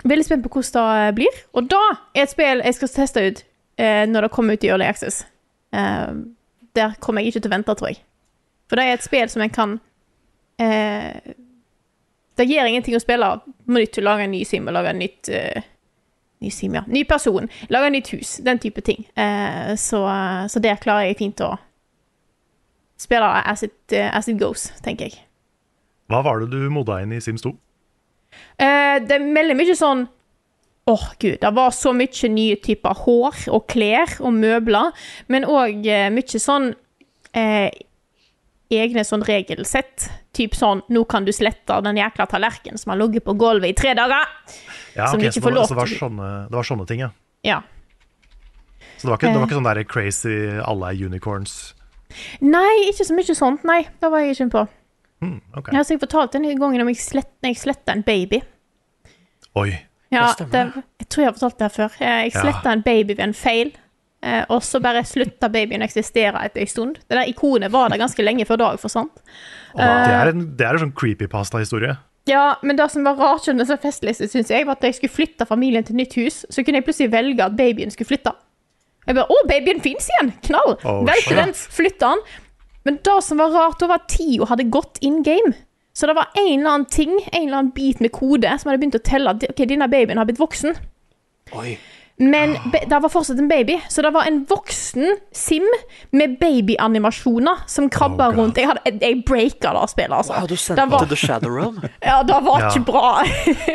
Veldig 0.00 0.24
spent 0.24 0.40
på 0.40 0.48
hvordan 0.48 1.10
det 1.10 1.14
blir. 1.18 1.40
Og 1.52 1.66
da 1.68 1.80
er 2.16 2.22
et 2.22 2.30
spill 2.32 2.62
jeg 2.64 2.72
skal 2.78 2.88
teste 2.88 3.20
ut 3.20 3.42
eh, 3.80 4.04
når 4.08 4.26
det 4.26 4.32
kommer 4.34 4.56
ut 4.56 4.66
i 4.66 4.70
Early 4.70 4.86
Access. 4.86 5.22
Eh, 5.72 6.12
der 6.76 6.96
kommer 7.02 7.24
jeg 7.24 7.32
ikke 7.32 7.44
til 7.44 7.50
å 7.50 7.56
vente, 7.56 7.76
tror 7.80 7.92
jeg. 7.92 8.02
For 8.70 8.78
det 8.78 8.86
er 8.86 8.98
et 8.98 9.06
spill 9.06 9.30
som 9.32 9.42
jeg 9.42 9.50
kan 9.50 9.72
eh, 10.62 11.32
Det 12.38 12.44
gir 12.46 12.68
ingenting 12.68 12.94
å 12.94 13.00
spille 13.02 13.30
på 13.42 13.74
nytt, 13.74 13.98
lage 13.98 14.28
en 14.28 14.30
ny 14.30 14.44
sim 14.46 14.68
og 14.70 14.76
lage 14.76 14.92
en 14.92 15.02
nytt 15.02 15.30
eh, 15.34 15.66
Ny 16.40 16.52
sim, 16.54 16.72
ja. 16.72 16.80
Ny 16.88 17.02
person. 17.04 17.50
Lage 17.68 17.90
nytt 17.92 18.14
hus. 18.14 18.38
Den 18.40 18.56
type 18.62 18.80
ting. 18.80 19.02
Eh, 19.12 19.74
så, 19.76 19.98
så 20.48 20.62
der 20.64 20.78
klarer 20.80 21.10
jeg 21.10 21.18
fint 21.18 21.42
å 21.44 21.50
spille 23.00 23.26
as 23.44 23.62
it, 23.66 23.92
eh, 23.92 24.08
as 24.16 24.28
it 24.28 24.38
goes, 24.40 24.70
tenker 24.84 25.10
jeg. 25.10 25.20
Hva 26.10 26.22
var 26.24 26.40
det 26.40 26.50
du 26.54 26.70
modda 26.72 27.00
inn 27.04 27.12
i 27.12 27.20
Sims 27.20 27.44
2? 27.44 27.52
Eh, 28.60 28.96
det 29.04 29.20
melder 29.20 29.58
mye 29.58 29.76
sånn 29.76 30.06
Åh, 30.88 31.02
gud, 31.20 31.36
det 31.40 31.50
var 31.54 31.70
så 31.76 31.92
mye 31.94 32.28
nye 32.32 32.56
typer 32.56 32.94
hår 33.04 33.44
og 33.52 33.66
klær 33.70 34.16
og 34.24 34.32
møbler, 34.34 34.92
men 35.28 35.44
òg 35.44 35.84
eh, 35.86 36.08
mye 36.10 36.40
sånn 36.40 36.72
eh, 37.36 37.68
egne 38.70 39.04
sånn 39.06 39.22
regelsett. 39.26 40.08
Typ 40.32 40.54
sånn 40.54 40.82
'Nå 40.88 41.04
kan 41.10 41.24
du 41.26 41.32
slette 41.32 41.80
den 41.84 41.98
jækla 41.98 42.26
tallerkenen 42.30 42.78
som 42.78 42.90
har 42.90 42.98
ligget 43.02 43.24
på 43.26 43.34
gulvet 43.38 43.70
i 43.70 43.74
tre 43.74 43.94
dager'. 43.94 44.26
Ja, 44.96 45.06
Som 45.10 45.20
ok, 45.20 45.26
ikke 45.26 45.42
så 45.42 45.50
det, 45.50 45.66
så 45.66 45.74
det, 45.74 45.76
var 45.76 45.86
sånne, 45.86 46.30
det 46.48 46.56
var 46.56 46.62
sånne 46.62 46.86
ting, 46.86 47.00
ja. 47.00 47.10
Ja. 47.44 47.60
Så 48.96 49.06
det 49.06 49.10
var 49.10 49.18
ikke, 49.18 49.26
det 49.28 49.34
var 49.34 49.42
Eh. 49.42 49.46
ikke 49.48 49.58
sånn 49.58 49.74
der 49.74 49.84
crazy 49.84 50.60
alle 50.64 50.90
er 50.90 51.06
unicorns? 51.06 51.74
Nei, 52.40 52.90
ikke 52.90 53.06
så 53.06 53.14
mye 53.14 53.34
sånt, 53.34 53.64
nei. 53.64 53.82
Det 54.00 54.10
var 54.10 54.20
jeg 54.20 54.36
ikke 54.36 54.50
på. 54.50 54.68
Hmm, 55.20 55.40
ok. 55.56 55.70
Jeg 55.72 56.00
fortalte 56.00 56.36
en 56.36 56.58
gangen 56.58 56.80
om 56.80 56.88
jeg 56.88 56.96
sletta 56.96 57.92
en 57.92 58.02
baby. 58.02 58.42
Oi. 59.56 59.78
Ja, 60.10 60.32
det, 60.38 60.64
jeg 60.98 61.08
tror 61.08 61.22
jeg 61.22 61.30
har 61.30 61.36
fortalt 61.38 61.58
det 61.60 61.66
her 61.68 61.74
før. 61.76 61.96
Eh, 62.02 62.24
Jeg 62.26 62.32
sletta 62.34 62.72
en 62.74 62.82
baby 62.82 63.14
ved 63.14 63.24
en 63.28 63.34
feil, 63.36 63.72
eh, 64.26 64.42
og 64.50 64.62
så 64.66 64.80
bare 64.82 65.04
slutta 65.06 65.48
babyen 65.52 65.84
å 65.84 65.86
eksistere 65.86 66.42
etter 66.48 66.64
en 66.64 66.70
stund. 66.72 66.98
Det 67.06 67.14
der 67.18 67.30
ikonet 67.30 67.70
var 67.72 67.92
der 67.92 68.00
ganske 68.02 68.24
lenge 68.26 68.46
før 68.48 68.58
Dag 68.64 68.80
forsvant. 68.82 69.22
Det, 69.76 69.86
er 69.86 70.32
en, 70.32 70.48
det 70.58 70.66
er 70.66 70.74
en 70.74 70.84
sånn 70.88 70.96
creepypasta-historie. 70.98 71.94
Ja, 72.28 72.56
men 72.62 72.76
det 72.76 72.90
som 72.92 73.06
var 73.06 73.16
rart 73.18 73.46
med 73.54 73.66
så 73.66 73.78
festliste, 73.80 74.28
synes 74.28 74.50
jeg, 74.52 74.66
var 74.66 74.76
at 74.76 74.82
da 74.82 74.90
jeg 74.90 74.98
skulle 74.98 75.14
flytte 75.14 75.46
familien 75.48 75.86
til 75.86 75.96
nytt 75.98 76.18
hus, 76.18 76.42
så 76.50 76.62
kunne 76.66 76.82
jeg 76.82 76.86
plutselig 76.90 77.12
velge 77.14 77.46
at 77.46 77.56
babyen 77.58 77.90
skulle 77.94 78.10
flytte. 78.10 78.34
Jeg 79.06 79.16
bare, 79.16 79.30
å, 79.32 79.46
babyen 79.48 79.80
finnes 79.82 80.10
igjen! 80.12 80.34
Knall! 80.50 80.76
Oh, 80.84 81.00
shit. 81.22 81.32
den, 81.38 81.54
flytte 81.54 82.02
den. 82.10 82.20
Men 82.86 82.98
det 83.06 83.16
som 83.24 83.40
var 83.40 83.54
rart, 83.54 83.78
da 83.80 83.88
var 83.90 84.02
at 84.02 84.10
tida 84.12 84.46
hadde 84.50 84.68
gått 84.72 85.00
in 85.06 85.22
game. 85.26 85.54
Så 85.92 86.06
det 86.06 86.14
var 86.16 86.28
en 86.38 86.60
eller 86.60 86.70
annen 86.70 86.86
ting, 86.90 87.16
en 87.32 87.42
eller 87.48 87.56
annen 87.58 87.72
bit 87.74 88.00
med 88.00 88.12
kode, 88.14 88.52
som 88.60 88.70
hadde 88.70 88.80
begynt 88.82 88.98
å 89.00 89.04
telle 89.04 89.30
at 89.34 89.48
ok, 89.50 89.64
denne 89.68 89.88
babyen 89.90 90.18
har 90.20 90.28
blitt 90.28 90.38
voksen. 90.40 90.76
Oi. 91.58 91.78
Men 92.20 92.52
be- 92.70 92.82
det 92.84 92.98
var 93.00 93.08
fortsatt 93.08 93.38
en 93.40 93.48
baby, 93.48 93.78
så 93.88 94.02
det 94.04 94.10
var 94.12 94.26
en 94.28 94.42
voksen 94.44 95.14
Sim 95.32 95.64
med 96.12 96.34
babyanimasjoner 96.38 97.62
som 97.66 97.88
krabba 97.88 98.26
Oh, 98.28 98.34
rundt. 98.36 98.58
Jeg, 98.60 98.68
hadde, 98.68 98.92
jeg, 99.00 99.22
breaka 99.24 99.72
det 99.72 99.86
spillet, 99.88 100.12
altså. 100.18 100.34
Wow, 100.36 100.46
du 100.50 100.56
sendte 100.60 100.84
var, 100.92 100.98
til 101.06 101.14
The 101.14 101.16
Shadow 101.16 101.54
Realm. 101.56 101.80
ja, 102.10 102.18
det 102.28 102.36
var 102.44 102.60
Ja. 102.60 102.68
ikke 102.74 102.84
bra. 102.90 103.24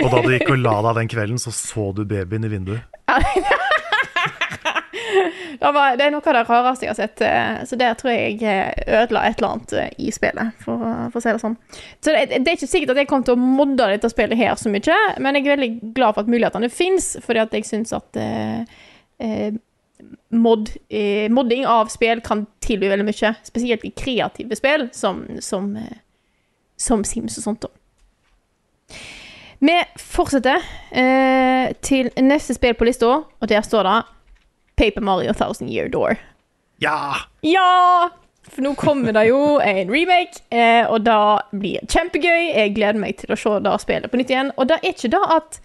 Og 0.03 0.11
da 0.13 0.21
du 0.21 0.29
gikk 0.35 0.51
og 0.53 0.61
la 0.61 0.75
deg 0.87 0.99
den 1.01 1.09
kvelden, 1.15 1.41
så 1.41 1.51
så 1.57 1.89
du 1.97 2.05
babyen 2.05 2.45
i 2.45 2.53
vinduet. 2.53 2.85
var, 5.77 5.97
det 5.99 6.07
er 6.07 6.13
noe 6.13 6.23
av 6.23 6.37
det 6.37 6.43
rareste 6.49 6.87
jeg 6.87 6.93
har 6.93 6.99
sett, 6.99 7.23
eh, 7.25 7.61
så 7.67 7.79
der 7.79 7.97
tror 7.99 8.13
jeg 8.13 8.39
jeg 8.41 8.87
ødela 8.87 9.25
et 9.27 9.39
eller 9.39 9.51
annet 9.51 9.75
eh, 9.81 9.91
i 10.07 10.11
spillet, 10.15 10.55
for, 10.63 10.81
for 11.13 11.19
å 11.19 11.23
si 11.23 11.35
det 11.35 11.43
sånn. 11.43 11.59
Så 11.99 12.15
det, 12.15 12.25
det 12.35 12.51
er 12.51 12.57
ikke 12.59 12.71
sikkert 12.71 12.95
at 12.95 13.03
jeg 13.03 13.11
kommer 13.11 13.29
til 13.29 13.37
å 13.37 13.51
modde 13.61 13.91
dette 13.93 14.11
spillet 14.11 14.39
her 14.39 14.57
så 14.59 14.71
mye, 14.73 14.99
men 15.21 15.39
jeg 15.39 15.45
er 15.45 15.55
veldig 15.55 15.71
glad 15.97 16.17
for 16.17 16.25
at 16.25 16.33
mulighetene 16.33 16.71
fins, 16.73 17.13
fordi 17.25 17.43
at 17.45 17.55
jeg 17.55 17.69
syns 17.69 17.95
at 17.95 18.21
eh, 18.21 18.81
eh, 19.23 19.55
mod, 20.29 20.69
eh, 20.89 21.31
modding 21.31 21.65
av 21.65 21.89
spill 21.93 22.21
kan 22.25 22.45
tilby 22.65 22.89
veldig 22.91 23.07
mye, 23.07 23.33
spesielt 23.47 23.85
i 23.85 23.93
kreative 23.95 24.57
spill, 24.57 24.89
som, 24.93 25.23
som, 25.43 25.75
eh, 25.79 26.01
som 26.77 27.03
Sims 27.07 27.37
og 27.39 27.47
sånt. 27.47 27.67
da. 27.67 28.97
Vi 29.65 29.75
fortsetter 30.01 30.61
eh, 30.91 31.71
til 31.81 32.11
neste 32.21 32.57
spill 32.57 32.75
på 32.77 32.87
lista, 32.87 33.07
og 33.23 33.49
der 33.49 33.63
står 33.65 33.87
det 33.87 33.95
Paper 34.75 35.01
Mario 35.01 35.33
Thousand 35.33 35.71
Year 35.71 35.89
Door. 35.91 36.17
Ja! 36.83 37.15
Ja! 37.41 38.09
For 38.45 38.61
nå 38.61 38.75
kommer 38.77 39.15
det 39.15 39.23
jo 39.29 39.57
en 39.57 39.89
remake, 39.89 40.43
eh, 40.53 40.85
og 40.85 41.01
det 41.07 41.21
blir 41.57 41.85
kjempegøy. 41.89 42.51
Jeg 42.53 42.75
gleder 42.75 42.99
meg 43.01 43.17
til 43.17 43.33
å 43.33 43.39
se 43.39 43.55
det 43.65 43.73
spillet 43.81 44.11
på 44.11 44.19
nytt 44.21 44.33
igjen. 44.33 44.51
Og 44.59 44.69
det 44.69 44.77
er 44.81 44.93
ikke 44.93 45.13
da 45.15 45.23
at 45.39 45.61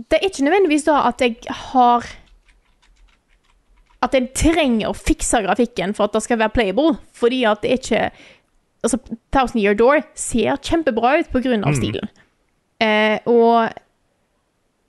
Det 0.00 0.16
er 0.16 0.30
ikke 0.30 0.46
nødvendigvis 0.46 0.86
da 0.86 1.02
at 1.10 1.20
jeg 1.20 1.36
har 1.52 2.06
At 4.00 4.14
jeg 4.16 4.30
trenger 4.32 4.88
å 4.88 4.96
fikse 4.96 5.42
grafikken 5.44 5.92
for 5.92 6.08
at 6.08 6.14
det 6.16 6.22
skal 6.24 6.40
være 6.40 6.54
playable, 6.54 6.94
fordi 7.12 7.42
at 7.44 7.60
det 7.60 7.70
er 7.74 7.82
ikke 7.82 8.04
Altså, 8.80 8.96
Thousand 9.28 9.60
Year 9.60 9.74
Door 9.76 10.00
ser 10.16 10.56
kjempebra 10.64 11.18
ut 11.20 11.28
på 11.28 11.42
grunn 11.44 11.66
av 11.68 11.74
stilen. 11.76 12.08
Eh, 12.80 13.18
og 13.28 13.68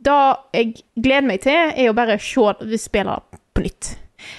det 0.01 0.19
jeg 0.57 0.73
gleder 0.97 1.27
meg 1.27 1.43
til, 1.43 1.73
er 1.75 1.89
å 1.91 1.97
bare 1.97 2.19
se 2.21 2.77
spillet 2.81 3.39
på 3.53 3.65
nytt. 3.65 3.95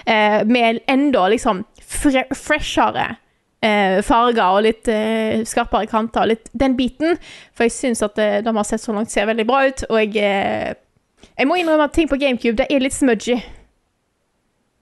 Eh, 0.07 0.43
med 0.47 0.83
enda 0.91 1.27
liksom 1.31 1.65
fre 1.83 2.25
freshere 2.39 3.09
eh, 3.63 3.99
farger 4.07 4.57
og 4.59 4.65
litt 4.67 4.91
eh, 4.91 5.43
skarpere 5.49 5.89
kanter. 5.91 6.29
Litt 6.33 6.51
den 6.53 6.77
biten. 6.79 7.19
For 7.55 7.67
jeg 7.69 7.77
syns 7.77 8.05
at 8.05 8.17
det, 8.19 8.31
det 8.47 8.55
har 8.55 8.69
sett 8.69 8.85
så 8.85 8.95
langt, 8.95 9.13
ser 9.13 9.29
veldig 9.31 9.47
bra 9.49 9.65
ut. 9.69 9.85
Og 9.91 9.99
jeg 10.03 10.17
eh, 10.23 10.75
Jeg 11.39 11.47
må 11.47 11.57
innrømme 11.57 11.87
at 11.87 11.95
ting 11.95 12.09
på 12.11 12.19
GameCube 12.19 12.59
det 12.59 12.67
er 12.71 12.83
litt 12.83 12.97
smudgy. 12.97 13.39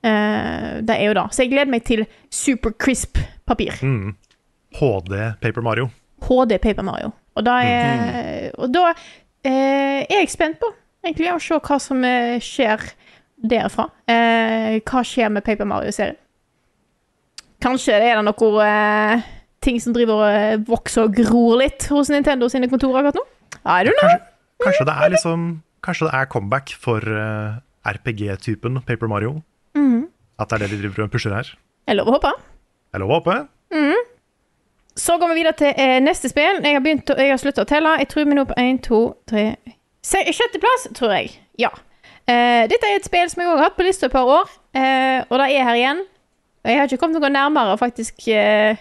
Eh, 0.02 0.80
det 0.80 0.96
er 0.96 1.06
jo 1.10 1.16
det. 1.16 1.26
Så 1.34 1.44
jeg 1.44 1.52
gleder 1.52 1.72
meg 1.72 1.84
til 1.86 2.06
super 2.32 2.72
crisp 2.72 3.20
papir. 3.46 3.76
Mm. 3.82 4.16
HD 4.78 5.16
Paper 5.42 5.62
Mario. 5.66 5.90
HD 6.24 6.56
Paper 6.62 6.86
Mario. 6.86 7.12
Og 7.38 7.44
da 7.46 7.60
er, 7.62 8.50
og 8.58 8.72
da 8.74 8.90
eh, 9.46 10.00
er 10.04 10.22
jeg 10.22 10.32
spent 10.32 10.60
på 10.60 10.70
egentlig 11.04 11.30
å 11.32 11.38
se 11.42 11.58
hva 11.58 11.78
som 11.82 12.04
eh, 12.04 12.40
skjer 12.44 12.84
derfra. 13.50 13.88
Eh, 14.10 14.80
hva 14.84 15.04
skjer 15.06 15.32
med 15.32 15.44
Paper 15.46 15.68
Mario-serien? 15.68 16.18
Kanskje 17.60 17.98
det 18.00 18.08
er 18.08 18.20
det 18.20 18.24
noen 18.28 18.60
eh, 18.64 19.26
ting 19.64 19.80
som 19.82 19.92
driver 19.96 20.22
og 20.22 20.28
eh, 20.32 20.60
vokser 20.68 21.08
og 21.08 21.16
gror 21.16 21.58
litt 21.60 21.88
hos 21.92 22.12
Nintendo 22.12 22.48
sine 22.52 22.70
kontorer 22.72 23.02
akkurat 23.02 23.20
nå? 23.20 23.26
I 23.64 23.84
don't 23.84 23.96
know. 24.00 24.16
Kanskje 24.64 24.86
det 24.88 24.96
er 24.96 25.12
liksom 25.16 25.50
Kanskje 25.80 26.10
det 26.10 26.16
er 26.18 26.26
comeback 26.28 26.74
for 26.76 27.00
uh, 27.00 27.56
RPG-typen 27.88 28.82
Paper 28.84 29.08
Mario? 29.08 29.38
At 30.40 30.50
det 30.50 30.58
er 30.58 30.62
det 30.66 30.76
de 30.76 30.80
driver 30.82 31.06
og 31.06 31.12
pusher 31.12 31.32
her? 31.32 31.48
Jeg 31.88 31.96
lover 31.96 32.12
å 32.12 32.18
håpe. 32.18 32.32
Det 32.36 32.98
er 32.98 33.02
lov 33.02 33.12
å 33.12 33.18
håpe. 33.18 33.36
Så 35.00 35.16
går 35.20 35.30
vi 35.32 35.38
videre 35.40 35.56
til 35.56 35.70
eh, 35.80 35.98
neste 36.04 36.28
spill. 36.28 36.58
Jeg 36.64 36.76
har, 36.76 37.20
har 37.30 37.40
sluttet 37.40 37.62
å 37.64 37.68
telle. 37.70 37.94
Jeg 38.02 38.08
tror 38.12 38.26
vi 38.28 38.36
nå 38.36 38.44
på 38.50 38.56
1, 38.60 38.80
2, 38.84 38.98
3 39.32 39.44
se- 40.04 40.26
Sjetteplass, 40.36 40.88
tror 40.98 41.14
jeg. 41.16 41.30
Ja. 41.62 41.70
Eh, 42.28 42.66
dette 42.70 42.88
er 42.90 42.98
et 42.98 43.06
spill 43.08 43.30
som 43.32 43.40
jeg 43.42 43.48
òg 43.50 43.56
har 43.62 43.70
hatt 43.70 43.78
på 43.78 43.86
lista 43.86 44.06
et 44.10 44.12
par 44.14 44.28
år, 44.28 44.50
eh, 44.76 45.22
og 45.30 45.38
det 45.40 45.46
er 45.56 45.64
her 45.70 45.78
igjen. 45.80 46.02
Jeg 46.68 46.76
har 46.76 46.90
ikke 46.90 47.00
kommet 47.00 47.16
noe 47.22 47.32
nærmere 47.32 47.78
faktisk 47.80 48.26
eh, 48.28 48.76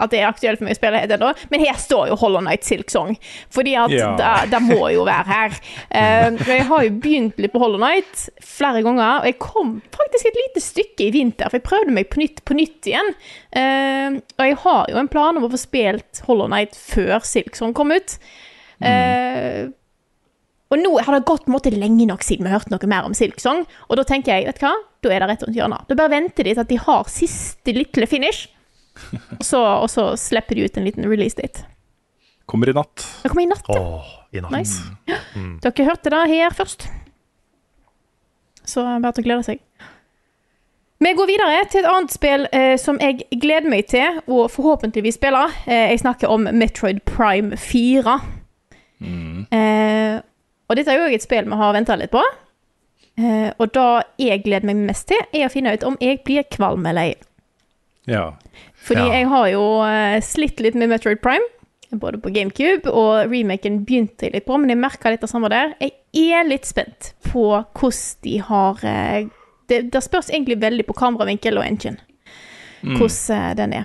at 0.00 0.12
det 0.12 0.20
er 0.22 0.28
aktuelt 0.28 0.60
for 0.60 0.66
meg 0.66 0.76
å 0.76 0.80
spille 0.80 1.02
helt 1.02 1.14
ennå, 1.16 1.30
men 1.52 1.64
her 1.64 1.78
står 1.80 2.10
jo 2.10 2.18
Hollow 2.20 2.44
Night 2.44 2.66
Silk 2.66 2.92
Song, 2.92 3.14
fordi 3.52 3.76
at 3.78 3.94
Ja. 3.94 4.10
det, 4.50 4.62
må 4.64 4.90
jo 4.94 5.04
være 5.08 5.26
her. 5.30 5.56
Uh, 5.92 6.40
jeg 6.48 6.66
har 6.68 6.84
jo 6.86 6.92
begynt 7.02 7.40
litt 7.40 7.52
på 7.54 7.62
Hollow 7.62 7.80
Night 7.80 8.28
flere 8.44 8.82
ganger, 8.86 9.22
og 9.22 9.30
jeg 9.30 9.38
kom 9.42 9.74
faktisk 9.94 10.30
et 10.30 10.40
lite 10.42 10.64
stykke 10.64 11.08
i 11.08 11.10
vinter, 11.14 11.50
for 11.50 11.60
jeg 11.60 11.68
prøvde 11.68 11.96
meg 11.96 12.10
på 12.12 12.20
nytt, 12.22 12.44
på 12.44 12.56
nytt 12.58 12.90
igjen. 12.90 13.14
Uh, 13.54 14.20
og 14.38 14.46
jeg 14.46 14.60
har 14.66 14.92
jo 14.92 15.00
en 15.00 15.12
plan 15.12 15.36
om 15.36 15.48
å 15.48 15.52
få 15.52 15.60
spilt 15.60 16.24
Hollow 16.28 16.50
Night 16.50 16.76
før 16.78 17.20
Silk 17.26 17.58
Song 17.58 17.76
kom 17.76 17.92
ut. 17.94 18.18
Eh, 18.80 19.68
og 20.70 20.78
nå 20.78 20.92
har 21.02 21.16
det 21.16 21.26
gått 21.28 21.50
måte 21.50 21.72
lenge 21.74 22.06
nok 22.06 22.22
siden 22.24 22.46
vi 22.46 22.52
hørte 22.54 22.70
noe 22.72 22.90
mer 22.90 23.08
om 23.08 23.16
Silksong, 23.16 23.64
og 23.88 23.98
da 23.98 24.06
tenker 24.06 24.36
jeg, 24.36 24.46
vet 24.46 24.60
du 24.60 24.66
hva, 24.68 24.76
da 25.02 25.12
er 25.12 25.24
det 25.24 25.28
rett 25.32 25.44
rundt 25.46 25.58
hjørnet. 25.58 25.86
Da 25.88 25.98
bare 25.98 26.14
venter 26.14 26.46
de 26.46 26.54
til 26.54 26.62
at 26.62 26.70
de 26.70 26.78
har 26.78 27.10
siste 27.10 27.74
lille 27.74 28.08
finish, 28.10 28.46
og 29.38 29.44
så, 29.44 29.60
og 29.60 29.88
så 29.90 30.10
slipper 30.20 30.58
de 30.58 30.66
ut 30.66 30.78
en 30.78 30.86
liten 30.86 31.06
release 31.10 31.38
date. 31.38 31.64
Kommer 32.50 32.70
i 32.70 32.74
natt. 32.74 33.04
Det 33.22 33.30
kommer 33.30 33.46
i 33.46 33.50
natt, 33.50 33.68
ja. 33.70 33.80
Åh, 33.80 34.12
i 34.34 34.42
natt. 34.42 34.54
Nice. 34.54 34.82
Dere 35.62 35.86
hørte 35.86 36.10
det 36.10 36.22
her 36.32 36.54
først. 36.56 36.88
Så 38.66 38.82
bare 38.82 39.14
til 39.14 39.24
å 39.24 39.28
glede 39.28 39.46
seg. 39.46 39.60
Vi 41.00 41.12
går 41.16 41.30
videre 41.30 41.62
til 41.72 41.80
et 41.80 41.88
annet 41.88 42.12
spill 42.12 42.42
eh, 42.52 42.74
som 42.76 42.98
jeg 43.00 43.22
gleder 43.40 43.70
meg 43.72 43.86
til 43.88 44.18
å 44.28 44.42
forhåpentligvis 44.52 45.16
spille. 45.16 45.46
Eh, 45.64 45.94
jeg 45.94 46.02
snakker 46.02 46.28
om 46.28 46.44
Metroid 46.52 47.00
Prime 47.08 47.56
4. 47.56 48.18
Eh, 49.00 50.18
og 50.68 50.76
dette 50.76 50.92
er 50.92 51.00
jo 51.00 51.08
et 51.16 51.24
spill 51.24 51.48
vi 51.48 51.56
har 51.62 51.72
venta 51.72 51.96
litt 51.96 52.12
på. 52.12 52.20
Eh, 53.16 53.48
og 53.56 53.72
det 53.74 53.86
jeg 54.26 54.44
gleder 54.44 54.68
meg 54.68 54.84
mest 54.90 55.08
til, 55.08 55.24
er 55.32 55.48
å 55.48 55.52
finne 55.52 55.72
ut 55.72 55.86
om 55.88 55.96
jeg 56.04 56.20
blir 56.26 56.44
kvalm 56.52 56.84
eller 56.90 57.10
ei. 57.10 57.16
Ja. 58.10 58.26
Fordi 58.80 59.00
Ja. 59.06 59.12
jeg 59.20 59.28
har 59.28 59.48
jo 59.52 59.64
eh, 59.86 60.20
slitt 60.24 60.60
litt 60.64 60.74
med 60.78 60.88
Metroid 60.88 61.20
Prime, 61.22 61.44
både 61.92 62.20
på 62.22 62.30
GameCube, 62.32 62.86
og 62.90 63.30
remaken 63.30 63.80
begynte 63.84 64.26
jeg 64.28 64.32
litt 64.36 64.46
på, 64.46 64.56
men 64.62 64.70
jeg 64.72 64.78
merka 64.80 65.10
litt 65.10 65.20
det 65.24 65.30
samme 65.30 65.50
der. 65.52 65.74
Jeg 65.82 65.92
er 66.38 66.46
litt 66.48 66.64
spent 66.68 67.12
på 67.30 67.44
hvordan 67.74 68.22
de 68.24 68.36
har 68.46 68.84
eh, 68.86 69.26
Det, 69.70 69.84
det 69.92 70.00
spørs 70.02 70.30
egentlig 70.32 70.56
veldig 70.62 70.82
på 70.88 70.94
kameravinkel 70.98 71.58
og 71.60 71.62
engine, 71.66 71.98
hvordan 72.82 73.52
mm. 73.52 73.56
den 73.60 73.72
er. 73.82 73.84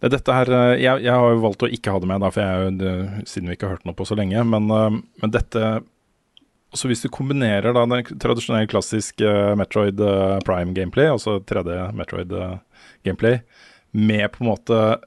Det- 0.00 0.10
Dette 0.14 0.32
her, 0.32 0.46
jeg, 0.78 1.02
jeg 1.04 1.12
har 1.12 1.30
jo 1.34 1.40
valgt 1.42 1.62
å 1.66 1.68
ikke 1.68 1.90
ha 1.92 1.98
det 2.00 2.08
med, 2.08 2.20
da, 2.22 2.30
for 2.32 2.40
jeg, 2.40 2.68
er 2.68 2.76
det, 2.80 2.92
siden 3.28 3.50
vi 3.50 3.56
ikke 3.58 3.66
har 3.68 3.74
hørt 3.76 3.88
noe 3.88 3.96
på 3.98 4.06
så 4.08 4.16
lenge. 4.16 4.44
Men, 4.48 4.70
men 4.70 5.30
dette 5.34 5.82
Så 6.72 6.86
hvis 6.86 7.02
du 7.02 7.08
kombinerer 7.10 7.74
da 7.74 7.82
den 7.84 8.06
tradisjonelle 8.22 8.70
klassisk 8.70 9.20
eh, 9.26 9.56
Metroid 9.58 9.98
eh, 10.00 10.38
Prime-gameplay, 10.46 11.08
altså 11.10 11.40
3D 11.42 11.90
Metroid-gameplay, 13.00 13.40
med 13.90 14.32
på 14.32 14.44
en 14.44 14.50
måte 14.50 15.00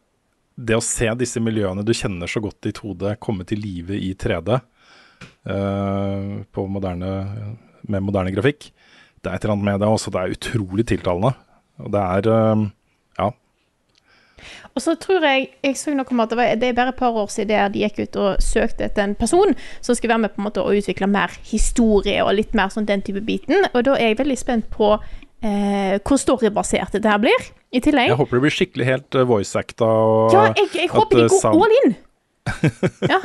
det 0.55 0.75
å 0.77 0.83
se 0.83 1.07
disse 1.17 1.39
miljøene 1.41 1.83
du 1.83 1.93
kjenner 1.93 2.27
så 2.27 2.39
godt 2.39 2.65
i 2.65 2.73
2D, 2.73 3.15
komme 3.19 3.43
til 3.45 3.59
live 3.59 3.95
i 3.95 4.13
3D 4.13 4.53
uh, 4.53 6.43
på 6.51 6.65
moderne, 6.67 7.13
med 7.87 8.03
moderne 8.03 8.31
grafikk. 8.31 8.71
Det 9.21 9.31
er 9.31 9.35
et 9.35 9.45
eller 9.45 9.55
annet 9.55 9.65
med 9.65 9.79
det 9.81 9.87
også. 9.87 10.11
Det 10.11 10.21
er 10.21 10.35
utrolig 10.35 10.85
tiltalende. 10.85 11.33
Og 11.79 11.93
det 11.93 12.01
er 12.01 12.29
uh, 12.29 12.67
Ja. 13.17 13.31
Og 14.75 14.81
så 14.81 14.95
tror 14.99 15.23
jeg 15.23 15.47
jeg 15.63 15.77
så 15.77 15.93
noe 15.93 16.09
om 16.09 16.19
at 16.19 16.29
det, 16.29 16.37
var, 16.37 16.55
det 16.59 16.67
er 16.67 16.77
bare 16.77 16.91
et 16.91 16.99
par 16.99 17.15
år 17.15 17.29
siden 17.31 17.71
de 17.71 17.83
gikk 17.85 18.01
ut 18.03 18.15
og 18.19 18.41
søkte 18.43 18.83
etter 18.89 19.05
en 19.05 19.15
person 19.15 19.53
som 19.79 19.95
skulle 19.95 20.11
være 20.11 20.25
med 20.25 20.33
på 20.33 20.41
en 20.41 20.47
måte 20.49 20.61
å 20.61 20.73
utvikle 20.73 21.07
mer 21.07 21.31
historie 21.47 22.17
og 22.25 22.33
litt 22.35 22.57
mer 22.57 22.73
sånn 22.73 22.89
den 22.89 23.05
type 23.05 23.21
biten. 23.23 23.63
Og 23.71 23.85
da 23.87 23.95
er 23.95 24.11
jeg 24.11 24.19
veldig 24.19 24.39
spent 24.41 24.67
på 24.73 24.89
eh, 24.97 26.01
hvor 26.01 26.19
storybasert 26.19 26.97
dette 26.97 27.09
her 27.13 27.21
blir, 27.21 27.47
i 27.73 27.81
tillegg. 27.83 28.11
Jeg 28.13 28.19
håper 28.21 28.37
det 28.39 28.45
blir 28.47 28.53
skikkelig 28.59 28.85
helt 28.89 29.17
uh, 29.19 29.25
voice-acta. 29.29 29.85
og 29.89 30.33
Ja, 30.35 30.47
jeg, 30.57 30.69
jeg 30.77 30.91
håper 30.93 31.17
de 31.17 31.23
eh, 31.27 31.31
går 31.33 31.41
sound- 31.41 31.63
all 31.63 31.77
in. 31.83 31.95
Ja, 33.13 33.19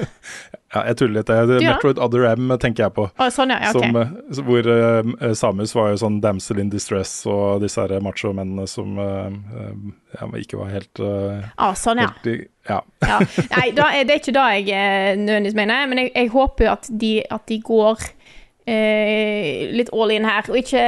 Ja, 0.74 0.82
jeg 0.90 0.96
tuller 1.00 1.16
litt. 1.18 1.26
Det, 1.30 1.36
gjør 1.38 1.48
det? 1.48 1.64
Metroid 1.64 1.98
Other 2.04 2.24
M 2.36 2.50
tenker 2.60 2.84
jeg 2.84 2.92
på. 2.98 3.06
Å, 3.08 3.28
sånn, 3.32 3.50
ja. 3.54 3.56
ja, 3.64 3.70
ok. 3.72 3.86
Som, 3.88 3.96
eh, 4.02 4.42
hvor 4.46 4.68
uh, 4.68 5.32
Samus 5.40 5.72
var 5.74 5.88
jo 5.94 6.00
sånn 6.04 6.18
damsel 6.24 6.60
in 6.60 6.68
distress, 6.72 7.14
og 7.26 7.62
disse 7.64 7.80
her 7.80 7.96
macho-mennene 8.04 8.66
som 8.68 8.98
uh, 9.00 9.26
eh, 9.32 9.72
ja, 10.20 10.28
ikke 10.42 10.60
var 10.60 10.74
helt, 10.76 11.00
uh, 11.00 11.48
Ah, 11.56 11.72
sånn, 11.78 12.02
ja. 12.04 12.10
helt 12.12 12.44
ja. 12.68 12.82
ja. 13.08 13.18
Nei, 13.56 13.66
da 13.76 13.88
det 14.04 14.12
er 14.12 14.20
ikke 14.20 14.36
det 14.36 14.46
jeg 14.58 14.68
eh, 14.76 15.10
nødvendigvis 15.22 15.56
mener, 15.56 15.88
men 15.88 16.02
jeg, 16.04 16.12
jeg 16.14 16.32
håper 16.36 16.72
at 16.76 16.90
de, 17.00 17.12
at 17.32 17.46
de 17.48 17.58
går 17.64 18.04
eh, 18.68 19.68
litt 19.72 19.88
all 19.96 20.12
in 20.14 20.28
her, 20.28 20.44
og 20.52 20.60
ikke 20.60 20.84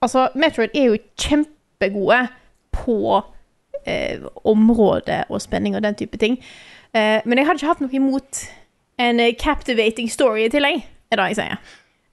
Altså, 0.00 0.30
Metroid 0.32 0.70
er 0.72 0.86
jo 0.94 0.94
kjempegode 1.80 2.28
på 2.72 3.24
eh, 3.86 4.20
område 4.44 5.24
og 5.30 5.40
spenning 5.40 5.76
og 5.76 5.82
den 5.82 5.94
type 5.96 6.18
ting, 6.20 6.38
eh, 6.92 7.20
men 7.24 7.38
jeg 7.38 7.46
hadde 7.46 7.60
ikke 7.60 7.72
hatt 7.72 7.80
noe 7.80 7.96
imot 7.96 8.42
en 9.00 9.20
eh, 9.20 9.34
captivating 9.34 10.10
story 10.10 10.46
i 10.46 10.52
tillegg, 10.52 10.84
er 11.10 11.16
det 11.16 11.30
jeg 11.32 11.40
sier. 11.40 11.58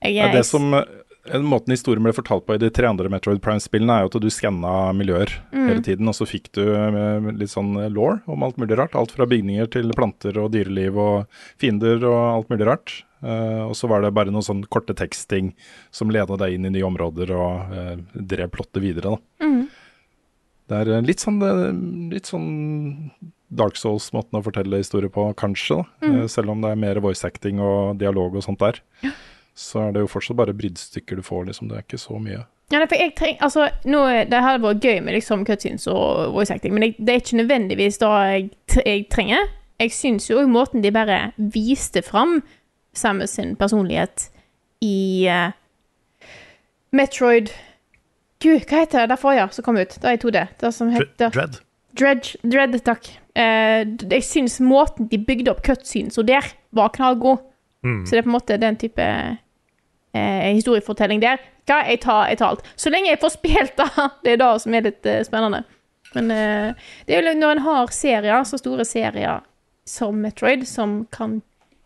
Jeg, 0.02 0.16
Ja, 0.16 0.32
det 0.32 0.46
som, 0.46 0.74
eh, 0.74 1.40
måten 1.42 1.74
historien 1.74 2.04
ble 2.04 2.14
fortalt 2.14 2.46
på 2.46 2.56
i 2.56 2.62
de 2.62 2.70
tre 2.70 2.88
andre 2.88 3.10
Metroid 3.10 3.42
Prime-spillene, 3.42 3.98
er 3.98 4.06
jo 4.06 4.12
at 4.14 4.22
du 4.22 4.30
skanna 4.30 4.94
miljøer 4.96 5.28
Mm. 5.52 5.68
hele 5.68 5.82
tiden, 5.84 6.08
og 6.08 6.16
så 6.16 6.26
fikk 6.26 6.52
du 6.54 6.64
eh, 6.64 7.32
litt 7.34 7.50
sånn 7.52 7.76
law 7.94 8.22
om 8.28 8.44
alt 8.44 8.58
mulig 8.58 8.78
rart. 8.78 8.96
Alt 8.96 9.12
fra 9.12 9.26
bygninger 9.26 9.70
til 9.70 9.92
planter 9.92 10.38
og 10.38 10.52
dyreliv 10.52 10.96
og 10.98 11.28
fiender 11.60 12.04
og 12.06 12.36
alt 12.38 12.50
mulig 12.50 12.66
rart. 12.68 13.04
Eh, 13.24 13.64
og 13.66 13.74
så 13.78 13.90
var 13.90 14.04
det 14.04 14.14
bare 14.16 14.34
noen 14.34 14.46
sånn 14.46 14.66
korte 14.70 14.96
teksting 14.98 15.54
som 15.94 16.12
leda 16.14 16.38
deg 16.40 16.58
inn 16.58 16.68
i 16.70 16.74
nye 16.76 16.86
områder 16.86 17.34
og 17.34 17.74
eh, 17.74 17.96
drev 18.14 18.52
plottet 18.54 18.84
videre, 18.84 19.16
da. 19.16 19.48
Mm. 19.48 19.64
Det 20.68 20.82
er 20.82 20.92
eh, 20.98 21.08
litt 21.08 21.24
sånn, 21.24 21.40
litt 22.14 22.30
sånn 22.30 22.52
Dark 23.48 23.80
Souls-måten 23.80 24.38
å 24.38 24.44
fortelle 24.44 24.82
historier 24.82 25.12
på, 25.14 25.30
kanskje. 25.40 25.80
Mm. 26.04 26.20
Selv 26.32 26.54
om 26.54 26.62
det 26.62 26.74
er 26.74 26.84
mer 26.84 27.02
voice 27.04 27.26
acting 27.28 27.62
og 27.64 27.98
dialog 28.02 28.36
og 28.36 28.44
sånt 28.46 28.62
der. 28.62 28.82
Så 29.58 29.82
er 29.86 29.96
det 29.96 30.04
jo 30.04 30.12
fortsatt 30.12 30.38
bare 30.38 30.54
bruddstykker 30.54 31.18
du 31.18 31.26
får, 31.26 31.48
liksom. 31.48 31.72
Det 31.72 31.80
er 31.80 31.86
ikke 31.88 32.02
så 32.02 32.20
mye. 32.22 32.44
Ja, 32.68 32.82
for 32.84 33.00
jeg 33.00 33.14
treng, 33.16 33.38
altså, 33.40 33.70
nå, 33.88 34.02
Det 34.28 34.42
hadde 34.44 34.60
vært 34.66 34.84
gøy 34.84 34.98
med 35.06 35.16
liksom 35.16 35.46
cutscenes 35.48 35.88
og 35.88 36.34
voice 36.36 36.52
acting, 36.52 36.76
men 36.76 36.90
jeg, 36.90 36.98
det 37.00 37.14
er 37.14 37.24
ikke 37.24 37.40
nødvendigvis 37.40 38.02
det 38.04 38.10
jeg, 38.12 38.50
jeg 38.84 39.06
trenger. 39.14 39.48
Jeg 39.80 39.94
syns 39.94 40.28
jo 40.28 40.42
måten 40.50 40.84
de 40.84 40.92
bare 40.92 41.32
viste 41.38 42.02
fram 42.04 42.42
Samus 42.98 43.38
sin 43.38 43.56
personlighet 43.60 44.30
i 44.84 45.28
uh, 45.30 45.52
Metroid 46.96 47.52
Gud, 48.44 48.62
hva 48.70 48.84
heter 48.84 49.04
det 49.06 49.16
der 49.16 49.20
forrige 49.20 49.48
som 49.56 49.66
kom 49.66 49.80
ut? 49.80 49.96
Det 49.98 50.06
er 50.06 50.18
i 50.18 50.22
2D. 50.22 50.44
Det 50.62 50.70
som 50.76 50.92
heter 50.94 51.32
Dread. 51.34 51.58
Dredge, 51.98 52.38
Dread, 52.46 52.78
takk. 52.86 53.10
Uh, 53.34 53.82
jeg 54.12 54.26
syns 54.26 54.60
måten 54.62 55.10
de 55.10 55.18
bygde 55.18 55.50
opp 55.54 55.64
cutscenes 55.66 56.20
og 56.22 56.28
der, 56.30 56.46
var 56.78 56.94
knallgod. 56.94 57.42
Mm. 57.86 58.04
Så 58.06 58.14
det 58.14 58.22
er 58.22 58.28
på 58.28 58.30
en 58.30 58.38
måte 58.38 58.60
den 58.62 58.78
type 58.78 59.08
uh, 59.08 60.52
historiefortelling 60.54 61.24
der. 61.24 61.42
Hva, 61.66 61.82
jeg 61.90 62.04
tar, 62.06 62.30
jeg 62.30 62.38
tar 62.38 62.54
alt. 62.54 62.70
Så 62.78 62.94
lenge 62.94 63.10
jeg 63.10 63.22
får 63.24 63.34
spilt 63.40 63.74
det, 63.82 63.90
det 64.24 64.36
er 64.36 64.42
det 64.44 64.54
som 64.62 64.78
er 64.78 64.88
litt 64.92 65.12
spennende. 65.26 65.66
Men 66.14 66.30
det 66.32 67.14
er 67.14 67.20
jo 67.20 67.34
når 67.36 67.58
en 67.58 67.66
har 67.66 67.90
serier, 67.92 68.46
så 68.48 68.58
store 68.62 68.86
serier 68.88 69.42
som 69.88 70.22
Metroid, 70.24 70.64
som 70.70 71.02
kan 71.12 71.42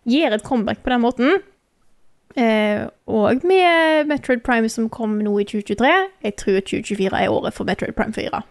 gjøre 0.09 0.39
et 0.39 0.43
comeback 0.43 0.83
på 0.83 0.89
den 0.93 1.01
måten, 1.01 1.41
eh, 2.35 2.87
og 3.07 3.45
med 3.45 4.07
Metroid 4.09 4.43
Prime 4.45 4.69
som 4.69 4.89
kom 4.89 5.19
nå 5.21 5.39
i 5.39 5.47
2023, 5.47 5.93
jeg 6.23 6.35
tror 6.35 6.59
2024 6.59 7.17
er 7.23 7.29
året 7.29 7.53
for 7.53 7.69
Metroid 7.69 7.93
Prime 7.97 8.13
4. 8.13 8.41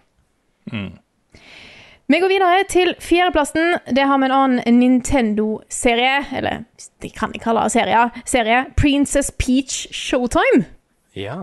Vi 2.10 2.18
går 2.18 2.28
videre 2.28 2.64
til 2.68 2.94
fjerdeplassen. 2.98 3.76
Det 3.94 4.02
har 4.02 4.18
vi 4.18 4.26
en 4.26 4.32
annen 4.34 4.78
Nintendo-serie, 4.78 6.24
eller 6.36 6.64
det 7.02 7.12
kan 7.14 7.30
jeg 7.34 7.42
kalle 7.44 7.62
det 7.62 7.72
serie, 7.72 8.10
serie 8.26 8.64
Princess 8.76 9.30
Peach 9.38 9.86
Showtime. 9.94 10.64
Ja. 11.14 11.36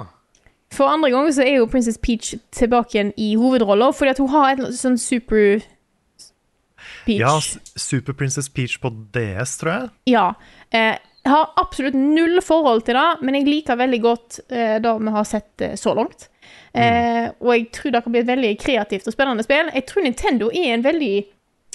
For 0.71 0.91
andre 0.91 1.11
gang 1.11 1.33
så 1.33 1.45
er 1.45 1.61
jo 1.61 1.69
Princess 1.71 1.97
Peach 1.97 2.33
tilbake 2.51 2.97
igjen 2.97 3.13
i 3.17 3.35
hovedrolla, 3.39 3.93
fordi 3.95 4.11
at 4.11 4.19
hun 4.19 4.29
har 4.29 4.49
et 4.51 4.75
sånn 4.75 4.99
super 4.99 5.63
Peach. 7.07 7.23
Ja, 7.23 7.33
Super 7.79 8.15
Princess 8.17 8.49
Peach 8.53 8.77
på 8.83 8.91
DS, 9.15 9.57
tror 9.61 9.73
jeg. 9.73 9.91
Ja. 10.13 10.27
Eh, 10.69 10.95
jeg 11.27 11.33
har 11.33 11.49
absolutt 11.59 11.95
null 11.97 12.39
forhold 12.45 12.85
til 12.87 12.95
det, 12.95 13.07
men 13.25 13.35
jeg 13.35 13.47
liker 13.47 13.79
veldig 13.79 14.01
godt 14.03 14.39
eh, 14.47 14.77
det 14.83 14.93
vi 15.01 15.15
har 15.15 15.27
sett 15.27 15.65
eh, 15.65 15.75
så 15.79 15.95
langt. 15.97 16.29
Mm. 16.77 17.33
og 17.41 17.47
jeg 17.55 17.63
tror 17.73 17.91
det 17.91 17.99
kan 18.05 18.13
bli 18.13 18.19
et 18.21 18.27
veldig 18.27 18.49
kreativt 18.61 19.07
og 19.09 19.13
spennende 19.15 19.41
spill. 19.41 19.71
Jeg 19.73 19.85
tror 19.89 20.03
Nintendo 20.05 20.51
er 20.51 20.67
i 20.67 20.73
en 20.75 20.83
veldig 20.85 21.13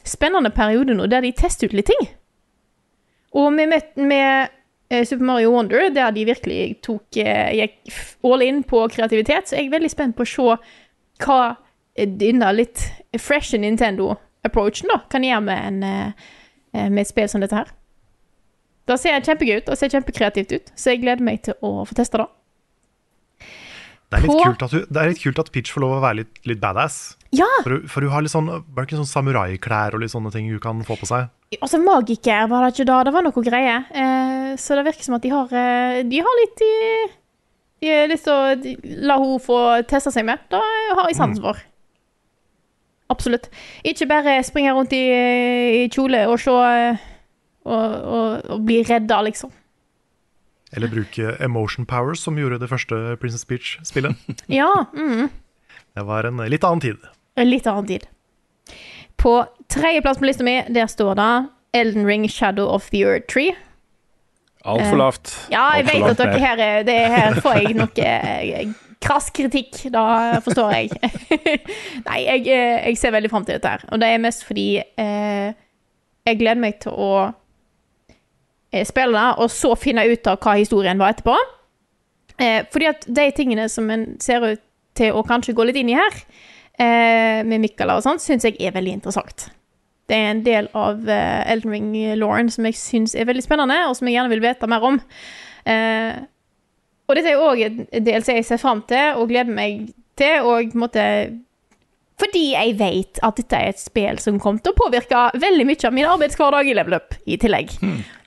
spennende 0.07 0.51
periode 0.55 0.95
nå, 0.95 1.09
der 1.11 1.25
de 1.25 1.33
tester 1.35 1.67
ut 1.67 1.77
litt 1.77 1.91
ting. 1.91 2.07
Og 3.39 3.53
med, 3.53 3.73
med, 3.97 4.49
eh, 4.91 5.05
Super 5.07 5.25
Mario 5.25 5.51
Wonder, 5.51 5.89
der 5.95 6.11
de 6.11 6.25
virkelig 6.29 6.77
tok 6.85 7.17
eh, 7.17 7.53
gikk 7.57 7.93
all 8.25 8.43
in 8.43 8.63
på 8.63 8.85
kreativitet, 8.93 9.49
så 9.49 9.57
jeg 9.57 9.71
er 9.71 9.77
veldig 9.77 9.93
spent 9.93 10.17
på 10.19 10.27
å 10.27 10.33
se 10.33 10.57
hva 11.25 11.41
eh, 11.97 12.09
denne 12.09 12.53
litt 12.57 12.85
fresh 13.19 13.57
Nintendo-approachen 14.43 14.89
da 14.91 15.01
kan 15.09 15.23
gjøre 15.23 15.43
med, 15.45 15.67
en, 15.67 15.83
eh, 15.83 16.13
eh, 16.75 16.89
med 16.91 17.01
et 17.03 17.09
spill 17.09 17.29
som 17.29 17.41
dette 17.41 17.55
her. 17.55 17.67
Det 18.87 18.99
ser 18.99 19.21
kjempegøy 19.23 19.61
ut, 19.63 19.69
og 19.71 19.79
ser 19.79 19.89
kjempekreativt 19.89 20.53
ut, 20.57 20.73
så 20.75 20.91
jeg 20.91 21.03
gleder 21.03 21.23
meg 21.23 21.43
til 21.47 21.55
å 21.63 21.85
få 21.87 21.95
teste 21.95 22.19
det. 22.19 22.27
Det 24.13 24.19
er 24.19 24.23
litt, 24.27 24.43
kult 24.45 24.63
at, 24.67 24.73
hun, 24.75 24.83
det 24.93 25.01
er 25.01 25.09
litt 25.09 25.23
kult 25.23 25.39
at 25.41 25.51
Peach 25.55 25.71
får 25.73 25.81
lov 25.81 25.93
å 25.97 26.01
være 26.03 26.17
litt, 26.19 26.41
litt 26.45 26.61
badass. 26.61 27.17
Ja! 27.33 27.47
For, 27.63 27.71
hun- 27.79 27.87
for 27.89 28.03
hun 28.05 28.11
har 28.13 28.21
litt 28.23 28.33
sånn, 28.35 28.47
var 28.51 28.83
det 28.85 28.91
ikke 28.91 28.99
sånn 29.01 29.09
samuraiklær 29.09 29.95
og 29.95 30.01
litt 30.03 30.11
sånne 30.13 30.33
ting 30.35 30.51
hun 30.51 30.61
kan 30.61 30.83
få 30.85 30.99
på 31.01 31.07
seg? 31.09 31.31
Altså, 31.63 31.79
magiker 31.81 32.49
var 32.51 32.67
det 32.67 32.75
ikke 32.75 32.87
da, 32.91 32.99
det 33.05 33.13
var 33.15 33.23
noe 33.25 33.43
greier. 33.47 33.87
Eh, 33.95 34.53
så 34.61 34.75
det 34.77 34.85
virker 34.91 35.05
som 35.07 35.15
at 35.17 35.23
de 35.25 35.31
har, 35.33 35.47
eh, 35.55 36.03
de 36.03 36.19
har 36.21 36.37
litt 36.43 36.59
de, 36.61 36.73
de 37.81 37.89
har 37.95 38.09
lyst 38.11 38.25
til 38.25 38.35
å 38.35 38.77
la 39.07 39.17
henne 39.23 39.41
få 39.41 39.59
teste 39.89 40.13
seg 40.13 40.27
med. 40.29 40.43
Det 40.51 40.61
har 40.61 41.07
jeg 41.09 41.17
sansen 41.17 41.41
for. 41.47 41.57
Absolutt. 43.13 43.49
Ikke 43.85 44.07
bare 44.11 44.39
springe 44.47 44.73
rundt 44.77 44.93
i, 44.97 45.03
i 45.83 45.89
kjole 45.93 46.25
og 46.31 46.39
se 46.41 46.55
eh, 46.57 47.03
og, 47.63 47.99
og, 48.17 48.47
og 48.57 48.65
bli 48.67 48.81
redda, 48.89 49.21
liksom. 49.29 49.53
Eller 50.73 50.89
bruke 50.89 51.35
emotion 51.45 51.85
powers, 51.87 52.23
som 52.25 52.39
gjorde 52.41 52.59
det 52.63 52.71
første 52.73 52.99
Princess 53.21 53.45
Beach-spillet. 53.47 54.17
Ja. 54.49 54.71
Mm. 54.97 55.29
Det 55.93 56.07
var 56.09 56.25
en 56.25 56.41
litt 56.49 56.65
annen 56.65 56.81
tid. 56.81 57.03
En 57.37 57.51
litt 57.51 57.67
annen 57.69 57.87
tid. 57.91 58.07
På 59.21 59.43
tredjeplass 59.71 60.19
på 60.23 60.25
lista 60.31 60.45
mi, 60.47 60.57
der 60.73 60.89
står 60.89 61.15
det 61.21 61.29
Elden 61.77 62.07
Ring 62.09 62.25
Shadow 62.33 62.67
of 62.73 62.89
the 62.91 63.03
Earth 63.05 63.29
Tree. 63.29 63.53
Altfor 64.65 64.97
lavt. 65.01 65.35
Ja, 65.53 65.67
jeg 65.77 65.85
Alt 65.91 65.93
vet 65.93 66.11
at 66.15 66.19
dere 66.23 66.41
her, 66.41 66.61
er- 66.63 66.85
det, 66.89 66.97
her 67.13 67.39
får 67.45 67.61
jeg 67.61 67.77
noe 67.77 68.09
eh, 68.09 68.73
krass 69.03 69.31
kritikk, 69.35 69.77
da 69.93 70.05
forstår 70.45 70.75
jeg. 70.77 70.91
Nei, 72.09 72.19
jeg, 72.25 72.47
eh, 72.47 72.89
jeg 72.89 72.99
ser 73.01 73.15
veldig 73.15 73.31
fram 73.33 73.47
til 73.47 73.59
dette 73.59 73.75
her. 73.75 73.87
Og 73.91 74.03
det 74.03 74.09
er 74.09 74.23
mest 74.23 74.47
fordi 74.49 74.67
eh, 74.81 75.55
jeg 76.29 76.39
gleder 76.41 76.63
meg 76.63 76.79
til 76.83 76.95
å 76.95 77.13
eh, 78.73 78.85
spille 78.89 79.17
det, 79.17 79.29
og 79.43 79.51
så 79.53 79.75
finne 79.79 80.07
ut 80.09 80.31
av 80.31 80.39
hva 80.43 80.57
historien 80.61 81.03
var 81.03 81.15
etterpå. 81.15 81.37
Eh, 82.39 82.61
fordi 82.73 82.91
at 82.91 83.07
de 83.07 83.27
tingene 83.37 83.69
som 83.71 83.91
en 83.93 84.07
ser 84.23 84.45
ut 84.47 84.63
til 84.99 85.17
å 85.17 85.25
kanskje 85.27 85.55
gå 85.57 85.67
litt 85.67 85.81
inn 85.81 85.93
i 85.93 85.99
her, 85.99 86.23
eh, 86.79 87.41
med 87.49 87.63
Mikkala 87.65 87.99
og 87.99 88.07
sånt, 88.07 88.23
syns 88.25 88.47
jeg 88.47 88.59
er 88.61 88.75
veldig 88.77 88.99
interessant. 89.01 89.49
Det 90.11 90.19
er 90.19 90.31
en 90.33 90.43
del 90.45 90.69
av 90.77 91.09
eh, 91.09 91.53
Elden 91.53 91.73
Ring-lauren 91.73 92.51
som 92.53 92.67
jeg 92.69 92.79
syns 92.79 93.15
er 93.17 93.29
veldig 93.29 93.45
spennende, 93.45 93.79
og 93.89 93.97
som 93.97 94.09
jeg 94.09 94.19
gjerne 94.19 94.33
vil 94.35 94.45
vite 94.45 94.69
mer 94.71 94.85
om. 94.85 95.01
Eh, 95.65 96.23
og 97.09 97.19
dette 97.19 97.33
er 97.33 97.43
òg 97.43 97.63
en 97.67 98.05
del 98.07 98.25
som 98.25 98.39
jeg 98.39 98.47
ser 98.49 98.61
fram 98.63 98.83
til 98.89 99.19
og 99.21 99.31
gleder 99.33 99.53
meg 99.53 99.91
til, 100.19 100.47
og 100.47 100.75
måtte, 100.79 101.05
Fordi 102.21 102.43
jeg 102.53 102.75
vet 102.79 103.19
at 103.25 103.39
dette 103.41 103.59
er 103.59 103.73
et 103.73 103.81
spill 103.81 104.19
som 104.23 104.39
kommer 104.39 104.63
til 104.63 104.75
å 104.75 104.79
påvirke 104.79 105.23
veldig 105.43 105.65
mye 105.67 105.87
av 105.89 105.95
min 105.97 106.07
arbeidshverdag 106.07 106.69
i 106.69 106.75
Level 106.79 106.99
Up 107.01 107.17
i 107.27 107.39
tillegg. 107.41 107.73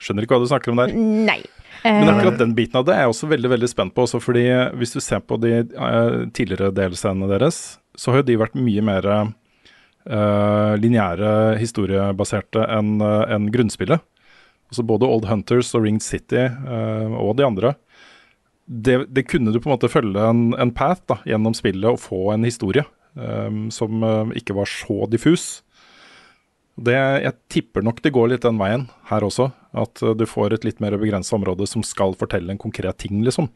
Skjønner 0.02 0.26
ikke 0.26 0.36
hva 0.36 0.42
du 0.42 0.50
snakker 0.50 0.74
om 0.74 0.82
der. 0.82 0.92
Nei. 0.92 1.40
Eh, 1.86 2.00
Men 2.02 2.10
akkurat 2.12 2.38
den 2.38 2.54
biten 2.56 2.76
av 2.80 2.84
det 2.88 2.96
er 2.96 3.06
jeg 3.06 3.14
også 3.14 3.30
veldig 3.30 3.52
veldig 3.54 3.70
spent 3.70 3.94
på. 3.94 4.04
Også 4.04 4.20
fordi 4.20 4.44
Hvis 4.76 4.92
du 4.92 5.00
ser 5.00 5.22
på 5.24 5.38
de 5.40 5.52
eh, 5.62 6.18
tidligere 6.34 6.74
delscenene 6.74 7.30
deres, 7.30 7.78
så 7.96 8.12
har 8.12 8.20
jo 8.20 8.28
de 8.28 8.40
vært 8.42 8.58
mye 8.58 8.82
mer 8.84 9.06
uh, 10.10 10.74
lineære, 10.76 11.56
historiebaserte 11.60 12.66
enn 12.76 13.00
uh, 13.00 13.24
en 13.32 13.48
grunnspillet. 13.52 14.02
Altså 14.68 14.84
Både 14.84 15.08
Old 15.08 15.24
Hunters 15.30 15.72
og 15.78 15.86
Ringed 15.86 16.04
City 16.04 16.44
uh, 16.44 17.16
og 17.16 17.36
de 17.38 17.46
andre. 17.46 17.72
Det, 18.66 18.96
det 19.14 19.26
kunne 19.30 19.52
du 19.54 19.60
på 19.60 19.70
en 19.70 19.76
måte 19.76 19.90
følge 19.90 20.22
en, 20.26 20.50
en 20.58 20.72
path 20.74 21.04
da, 21.06 21.20
gjennom 21.28 21.54
spillet 21.54 21.86
og 21.86 22.02
få 22.02 22.32
en 22.34 22.46
historie 22.46 22.82
um, 23.14 23.68
som 23.70 24.02
eh, 24.02 24.32
ikke 24.42 24.56
var 24.58 24.70
så 24.70 25.06
diffus. 25.10 25.44
Det, 26.76 26.96
jeg 26.96 27.32
tipper 27.52 27.86
nok 27.86 28.02
det 28.04 28.12
går 28.12 28.32
litt 28.32 28.44
den 28.44 28.58
veien 28.60 28.88
her 29.10 29.24
også. 29.24 29.48
At 29.76 30.02
uh, 30.02 30.16
du 30.18 30.26
får 30.28 30.56
et 30.56 30.66
litt 30.66 30.82
mer 30.82 30.98
begrensa 30.98 31.36
område 31.38 31.68
som 31.70 31.84
skal 31.86 32.16
fortelle 32.18 32.52
en 32.52 32.60
konkret 32.60 32.98
ting, 33.04 33.22
liksom. 33.24 33.52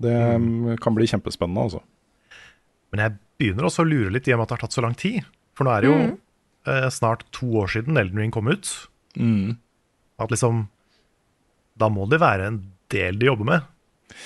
Det 0.00 0.16
um, 0.34 0.74
kan 0.82 0.96
bli 0.96 1.06
kjempespennende, 1.08 1.68
altså. 1.68 1.84
Men 2.90 3.04
jeg 3.04 3.16
begynner 3.40 3.68
også 3.68 3.84
å 3.84 3.88
lure 3.88 4.12
litt 4.12 4.28
i 4.28 4.34
og 4.34 4.40
med 4.40 4.48
at 4.48 4.52
det 4.52 4.58
har 4.58 4.64
tatt 4.66 4.76
så 4.76 4.84
lang 4.84 4.96
tid. 4.98 5.22
For 5.56 5.66
nå 5.66 5.72
er 5.74 5.84
det 5.84 5.90
jo 5.90 5.98
eh, 6.66 6.88
snart 6.92 7.26
to 7.36 7.48
år 7.62 7.70
siden 7.72 7.98
Elden 8.00 8.20
Ring 8.20 8.32
kom 8.34 8.50
ut. 8.50 8.68
At 10.20 10.32
liksom 10.32 10.66
Da 11.80 11.88
må 11.92 12.06
det 12.10 12.20
være 12.20 12.48
en 12.50 12.58
del 12.92 13.20
de 13.20 13.30
jobber 13.30 13.48
med. 13.48 13.68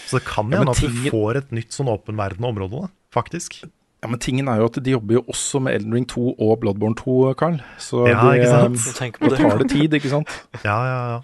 Så 0.07 0.19
det 0.19 0.25
kan 0.27 0.51
Ja, 0.53 0.59
hende 0.63 0.71
at 0.75 0.81
du 0.81 1.11
får 1.11 1.37
et 1.43 1.51
nytt 1.53 1.73
sånn 1.77 1.89
åpen 1.93 2.17
verden-område, 2.21 2.85
da, 2.85 2.89
faktisk. 3.15 3.61
Ja, 4.03 4.09
Men 4.11 4.19
tingen 4.21 4.49
er 4.53 4.59
jo 4.61 4.67
at 4.69 4.77
de 4.85 4.91
jobber 4.93 5.15
jo 5.17 5.23
også 5.33 5.61
med 5.65 5.75
Elden 5.79 5.95
Ring 5.97 6.05
2 6.07 6.35
og 6.39 6.59
Bloodborne 6.61 6.97
2, 6.99 7.35
Carl. 7.41 7.61
Så 7.81 8.07
Ja, 8.09 8.21
de, 8.21 8.41
ikke 8.41 8.51
sant? 8.53 8.77
um, 8.77 9.13
på 9.19 9.31
det. 9.33 9.39
tar 9.41 9.59
det 9.63 9.71
tid, 9.71 9.95
ikke 9.97 10.11
sant. 10.13 10.29
Ja, 10.65 10.77
ja, 10.85 10.99
ja. 11.15 11.21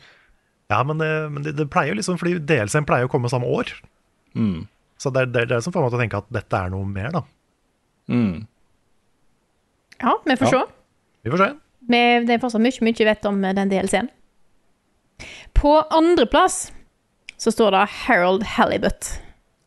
Ja, 0.70 0.82
men, 0.86 0.98
det, 1.02 1.10
men 1.32 1.42
det, 1.42 1.56
det 1.58 1.66
pleier 1.68 1.90
jo 1.90 1.96
liksom 1.98 2.16
Fordi 2.16 2.38
DLC-en 2.46 2.84
pleier 2.86 3.08
å 3.08 3.10
komme 3.10 3.28
samme 3.28 3.44
år. 3.50 3.72
Mm. 4.38 4.68
Så 5.02 5.10
det 5.12 5.22
er 5.22 5.26
det, 5.34 5.40
er 5.42 5.46
det 5.56 5.62
som 5.64 5.72
får 5.74 5.82
meg 5.82 5.90
til 5.90 5.98
å 5.98 6.02
tenke 6.04 6.20
at 6.22 6.28
dette 6.30 6.56
er 6.60 6.70
noe 6.70 6.86
mer, 6.86 7.10
da. 7.10 7.22
Mm. 8.08 8.46
ja, 10.00 10.14
vi 10.24 10.36
får 10.36 10.46
Ja. 10.54 10.60
se. 10.60 10.72
Vi 11.24 11.30
får 11.34 11.38
se. 11.42 11.50
Men 11.90 12.26
det 12.26 12.34
er 12.36 12.38
fortsatt 12.42 12.62
mye, 12.62 12.80
mye 12.86 12.96
vi 12.98 13.04
vet 13.08 13.24
om 13.28 13.40
den 13.42 13.68
DLC-en. 13.72 14.08
På 15.58 15.80
andreplass 15.92 16.70
så 17.40 17.52
står 17.54 17.72
det 17.74 17.86
Harold 18.04 18.42
Halibut. 18.56 19.14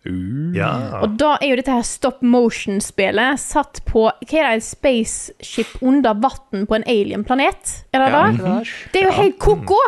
Uh. 0.05 0.51
Ja. 0.55 0.99
Og 1.01 1.15
da 1.19 1.37
er 1.39 1.53
jo 1.53 1.57
dette 1.61 1.71
her 1.71 1.85
stop 1.87 2.19
motion-spillet 2.27 3.39
satt 3.39 3.79
på 3.87 4.09
Hva 4.09 4.39
er 4.41 4.49
det, 4.49 4.57
et 4.59 4.65
spaceship 4.67 5.77
under 5.81 6.17
vann 6.19 6.65
på 6.67 6.75
en 6.75 6.83
alien-planet? 6.91 7.75
Er 7.95 8.03
det 8.03 8.09
Ja, 8.11 8.23
det? 8.31 8.65
det 8.91 9.01
er 9.01 9.07
jo 9.07 9.15
helt 9.21 9.39
ko-ko! 9.39 9.79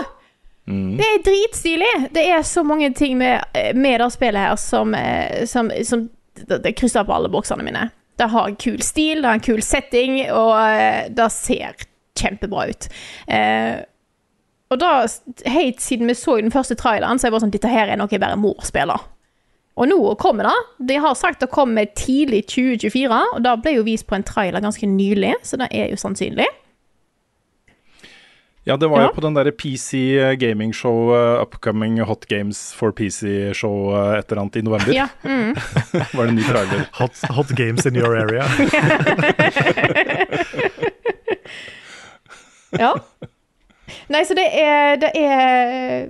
Mm. 0.66 0.96
Det 0.98 1.06
er 1.06 1.20
dritstilig! 1.28 1.92
Det 2.16 2.24
er 2.32 2.42
så 2.48 2.64
mange 2.66 2.90
ting 2.98 3.18
med, 3.20 3.44
med 3.76 4.00
det 4.02 4.08
spillet 4.16 4.42
her 4.48 4.56
som, 4.56 4.96
eh, 4.96 5.44
som, 5.46 5.70
som 5.84 6.08
det, 6.48 6.64
det 6.64 6.74
krysser 6.80 7.06
på 7.06 7.14
alle 7.14 7.30
boksene 7.30 7.64
mine. 7.68 7.90
Det 8.18 8.30
har 8.32 8.48
en 8.48 8.56
kul 8.56 8.80
stil, 8.82 9.22
det 9.22 9.28
har 9.28 9.38
en 9.38 9.44
kul 9.46 9.62
setting, 9.62 10.22
og 10.32 10.56
eh, 10.64 11.12
det 11.12 11.28
ser 11.36 11.76
kjempebra 12.16 12.70
ut. 12.72 12.88
Eh, 13.28 13.84
og 14.74 14.80
da, 14.82 15.06
helt 15.46 15.82
siden 15.84 16.08
vi 16.10 16.16
så 16.18 16.40
den 16.42 16.52
første 16.54 16.76
traileren, 16.80 17.20
så 17.20 17.26
er 17.26 17.30
jeg 17.30 17.36
bare 17.36 17.46
sånn 17.46 17.54
Dette 17.54 17.70
her 17.72 17.92
er 17.92 18.00
noe 18.02 18.10
jeg 18.12 18.22
bare 18.24 18.40
må 18.40 18.56
spille. 18.66 18.96
Og 19.76 19.90
nå 19.92 19.98
kommer 20.22 20.48
det. 20.48 20.56
De 20.90 20.96
har 21.04 21.16
sagt 21.20 21.42
det 21.44 21.50
kommer 21.52 21.86
tidlig 22.00 22.46
2024, 22.48 23.18
og 23.36 23.42
da 23.44 23.56
ble 23.60 23.76
jo 23.78 23.84
vist 23.88 24.08
på 24.08 24.16
en 24.16 24.24
trailer 24.26 24.64
ganske 24.64 24.88
nylig, 24.88 25.34
så 25.44 25.60
det 25.60 25.68
er 25.76 25.92
jo 25.92 26.00
sannsynlig. 26.00 26.48
Ja, 28.66 28.78
det 28.82 28.88
var 28.90 29.04
Ja. 29.04 29.08
jo 29.12 29.14
på 29.14 29.22
den 29.22 29.36
derre 29.36 29.52
PC 29.54 30.16
gaming 30.42 30.72
show, 30.74 31.12
uh, 31.14 31.42
Upcoming 31.44 32.00
Hot 32.02 32.26
Games 32.26 32.74
for 32.74 32.90
PC-show 32.92 33.92
uh, 33.94 34.16
et 34.18 34.32
eller 34.32 34.42
annet 34.42 34.56
i 34.56 34.62
november. 34.66 34.90
Ja, 34.96 35.06
mm. 35.24 35.54
var 36.16 36.24
det 36.26 36.30
en 36.32 36.36
ny 36.40 36.42
trailer. 36.48 36.88
Hot, 36.98 37.14
hot 37.30 37.54
games 37.56 37.86
in 37.86 37.96
your 37.96 38.16
area. 38.18 38.48
Ja. 42.80 42.96
Nei, 44.14 44.24
så 44.26 44.38
det 44.38 44.46
er 44.60 44.96
Det 45.02 45.12
er, 45.14 46.08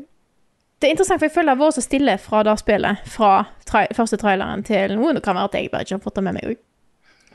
det 0.80 0.88
er 0.88 0.94
interessant, 0.94 1.20
for 1.20 1.28
jeg 1.28 1.36
føler 1.36 1.54
jeg 1.54 1.58
har 1.58 1.64
vært 1.64 1.78
så 1.80 1.86
stille 1.86 2.16
fra 2.22 2.44
det 2.48 2.56
spillet. 2.62 3.10
Fra 3.10 3.34
tra 3.68 3.86
første 3.96 4.20
traileren 4.22 4.64
til 4.68 4.96
nå. 4.96 5.12
Det 5.18 5.24
kan 5.26 5.38
være 5.38 5.52
at 5.52 5.60
jeg 5.60 5.72
bare 5.74 5.88
ikke 5.88 5.98
har 5.98 6.06
fått 6.06 6.20
det 6.20 6.26
med 6.28 6.40
meg 6.40 6.50
òg. 6.54 6.64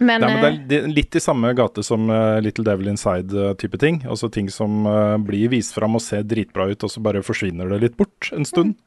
Men, 0.01 0.23
Nei, 0.25 0.29
men 0.33 0.61
det 0.65 0.77
eh, 0.79 0.81
er 0.81 0.87
er 0.89 0.93
litt 0.97 1.17
i 1.19 1.21
samme 1.21 1.51
gate 1.53 1.83
som 1.85 2.07
uh, 2.09 2.39
Little 2.41 2.65
Devil 2.65 2.89
Inside-type 2.89 3.81
ting. 3.83 4.01
Altså 4.09 4.31
ting 4.33 4.49
som 4.49 4.87
blir 5.27 5.51
vist 5.53 5.77
fram 5.77 5.99
og 5.99 6.05
ser 6.05 6.25
dritbra 6.25 6.71
ut, 6.71 6.87
og 6.87 6.93
så 6.93 7.03
bare 7.05 7.21
forsvinner 7.25 7.69
det 7.69 7.83
litt 7.83 7.99
bort 8.01 8.31
en 8.33 8.49
stund. 8.49 8.79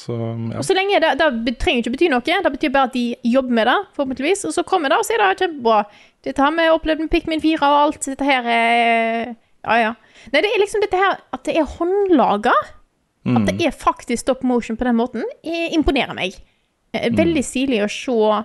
Så 0.00 0.14
ja. 0.14 0.58
og 0.58 0.64
så 0.64 0.74
lenge 0.76 1.00
det, 1.02 1.12
det 1.18 1.56
trenger 1.60 1.84
ikke 1.84 1.94
bety 1.96 2.08
noe. 2.10 2.24
Det 2.24 2.52
betyr 2.54 2.72
bare 2.74 2.88
at 2.88 2.96
de 2.96 3.04
jobber 3.26 3.56
med 3.58 3.68
det, 3.68 3.78
forhåpentligvis. 3.96 4.46
Og 4.48 4.54
så 4.56 4.64
kommer 4.66 4.92
det, 4.92 5.00
og 5.00 5.06
så 5.06 5.16
er 5.16 5.22
det 5.22 5.44
kjempebra. 5.44 5.82
Dette 6.26 6.44
har 6.44 6.56
vi 6.56 6.68
opplevd 6.72 7.04
med 7.04 7.12
Pikmin 7.12 7.42
4 7.42 7.60
og 7.60 7.78
alt. 7.84 8.02
Dette 8.06 8.28
her 8.28 8.48
er 8.54 9.34
Ja, 9.64 9.76
ja. 9.78 9.94
Nei, 10.32 10.40
det 10.42 10.50
er 10.54 10.60
liksom 10.62 10.80
dette 10.84 10.96
her 11.00 11.18
at 11.36 11.44
det 11.44 11.56
er 11.60 11.68
håndlaga. 11.78 12.52
At 13.36 13.46
det 13.58 13.66
er 13.68 13.74
faktisk 13.76 14.22
stop 14.24 14.42
motion 14.42 14.78
på 14.80 14.84
den 14.88 14.96
måten, 14.96 15.22
eh, 15.44 15.68
imponerer 15.76 16.14
meg. 16.16 16.38
Eh, 16.94 17.10
Veldig 17.12 17.42
stilig 17.44 17.82
å 17.84 17.88
se 17.92 18.44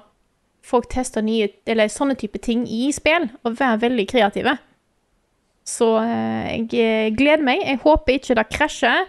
folk 0.66 0.90
teste 0.92 1.22
nye, 1.24 1.48
eller 1.66 1.88
sånne 1.88 2.18
type 2.20 2.42
ting 2.44 2.66
i 2.68 2.92
spill, 2.92 3.30
og 3.46 3.56
være 3.56 3.80
veldig 3.86 4.06
kreative. 4.12 4.58
Så 5.66 5.88
eh, 6.04 6.60
jeg 6.70 7.16
gleder 7.18 7.44
meg. 7.48 7.64
Jeg 7.64 7.80
håper 7.86 8.18
ikke 8.20 8.36
det 8.36 8.48
krasjer 8.52 9.06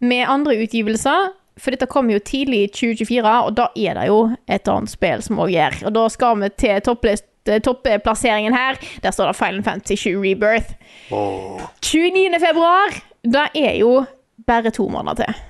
med 0.00 0.26
andre 0.28 0.56
utgivelser. 0.66 1.30
For 1.56 1.70
dette 1.72 1.86
kommer 1.88 2.12
jo 2.18 2.20
tidlig 2.26 2.64
i 2.66 2.72
2024, 2.74 3.30
og 3.46 3.54
da 3.56 3.70
er 3.80 3.94
det 3.96 4.08
jo 4.10 4.18
et 4.52 4.68
annet 4.68 4.92
spill 4.92 5.22
som 5.24 5.38
òg 5.40 5.54
gjør. 5.54 5.78
Og 5.88 5.94
da 5.96 6.08
skal 6.12 6.36
vi 6.42 6.50
til 6.60 6.80
topplist- 6.84 7.30
topplasseringen 7.64 8.54
her. 8.54 8.78
Der 9.02 9.14
står 9.14 9.32
det 9.32 9.36
Final 9.36 9.62
Fantasy 9.64 9.96
7 10.02 10.16
Rebirth. 10.22 10.74
29. 11.10 12.40
februar. 12.42 12.96
Da 13.26 13.48
er 13.54 13.76
jo 13.80 14.04
bare 14.46 14.70
to 14.70 14.88
måneder 14.88 15.24
til. 15.24 15.42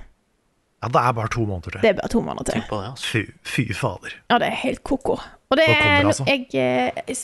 Ja, 0.83 0.87
det 0.93 1.01
er 1.01 1.11
bare 1.11 1.27
to 1.33 1.45
måneder 1.45 1.69
til. 1.69 1.81
Det 1.81 1.89
er 1.89 1.93
bare 1.93 2.09
to 2.13 2.21
måneder 2.21 2.43
til. 2.43 2.53
Tenk 2.53 2.69
på 2.69 2.81
det, 2.81 2.89
altså. 2.93 3.05
Fy, 3.11 3.21
fy 3.43 3.73
fader. 3.73 4.13
Ja, 4.29 4.37
det 4.37 4.47
er 4.47 4.59
helt 4.63 4.83
ko-ko. 4.83 5.17
Og 5.49 5.57
det 5.57 5.69
er 5.69 6.05
altså. 6.05 6.23
Jeg 6.27 6.47
jeg 6.53 7.15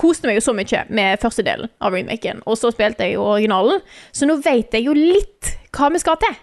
koste 0.00 0.28
meg 0.28 0.38
jo 0.38 0.44
så 0.44 0.54
mye 0.56 0.84
med 0.88 1.20
første 1.20 1.44
delen 1.44 1.68
av 1.84 1.92
remaken, 1.92 2.40
og 2.48 2.56
så 2.58 2.70
spilte 2.72 3.04
jeg 3.04 3.18
jo 3.18 3.24
originalen, 3.34 3.82
så 4.16 4.28
nå 4.28 4.38
vet 4.44 4.72
jeg 4.72 4.86
jo 4.86 4.94
litt 4.96 5.50
hva 5.76 5.90
vi 5.92 6.00
skal 6.00 6.16
til. 6.22 6.38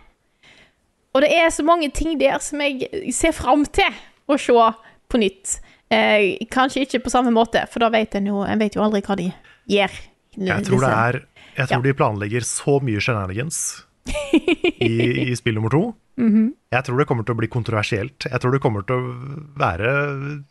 Og 1.15 1.23
det 1.25 1.31
er 1.33 1.49
så 1.49 1.65
mange 1.65 1.89
ting 1.89 2.19
der 2.19 2.37
som 2.43 2.61
jeg 2.61 3.13
ser 3.15 3.33
fram 3.33 3.65
til 3.65 3.95
å 4.29 4.37
se 4.37 4.67
på 5.09 5.21
nytt. 5.21 5.55
Eh, 5.89 6.35
kanskje 6.51 6.83
ikke 6.83 6.99
på 7.05 7.11
samme 7.13 7.31
måte, 7.31 7.61
for 7.71 7.79
da 7.79 7.89
vet 7.93 8.15
en 8.19 8.25
jo, 8.27 8.41
en 8.43 8.59
vet 8.59 8.75
jo 8.75 8.81
aldri 8.83 8.99
hva 9.05 9.15
de 9.15 9.29
gjør. 9.71 9.93
Jeg 10.37 10.65
tror 10.67 10.81
det 10.83 10.89
er 10.93 11.19
Jeg 11.57 11.67
tror 11.69 11.79
Ja. 11.79 11.81
de 11.87 11.93
planlegger 11.97 12.43
så 12.45 12.79
mye 12.83 12.99
shenanigans 13.01 13.83
i, 14.83 15.31
i 15.31 15.35
spill 15.35 15.55
nummer 15.55 15.69
to. 15.73 15.95
Mhm. 16.17 16.47
Jeg 16.73 16.83
tror 16.83 16.97
det 16.97 17.05
kommer 17.05 17.23
til 17.23 17.35
å 17.35 17.37
bli 17.37 17.47
kontroversielt. 17.47 18.25
Jeg 18.25 18.39
tror 18.41 18.51
det 18.51 18.59
kommer 18.63 18.81
til 18.89 18.95
å 18.97 19.13
være 19.61 20.41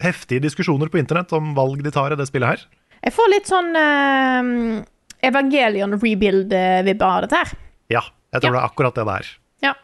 heftige 0.00 0.40
diskusjoner 0.40 0.88
på 0.88 0.96
internett 0.98 1.32
om 1.36 1.50
valg 1.56 1.82
de 1.84 1.90
tar 1.92 2.14
i 2.14 2.16
det 2.16 2.24
spillet 2.30 2.48
her. 2.48 2.62
Jeg 3.04 3.12
får 3.12 3.28
litt 3.28 3.50
sånn 3.50 3.76
uh, 3.76 4.80
Evangelion 5.20 5.92
rebuild-vibber 6.00 7.06
av 7.10 7.26
dette 7.26 7.42
her. 7.42 7.52
Ja, 7.92 8.02
jeg 8.32 8.40
tror 8.40 8.54
Ja. 8.54 8.56
det 8.56 8.62
er 8.62 8.70
akkurat 8.70 8.94
det 8.96 9.04
det 9.04 9.16
er. 9.20 9.28
Ja. 9.68 9.74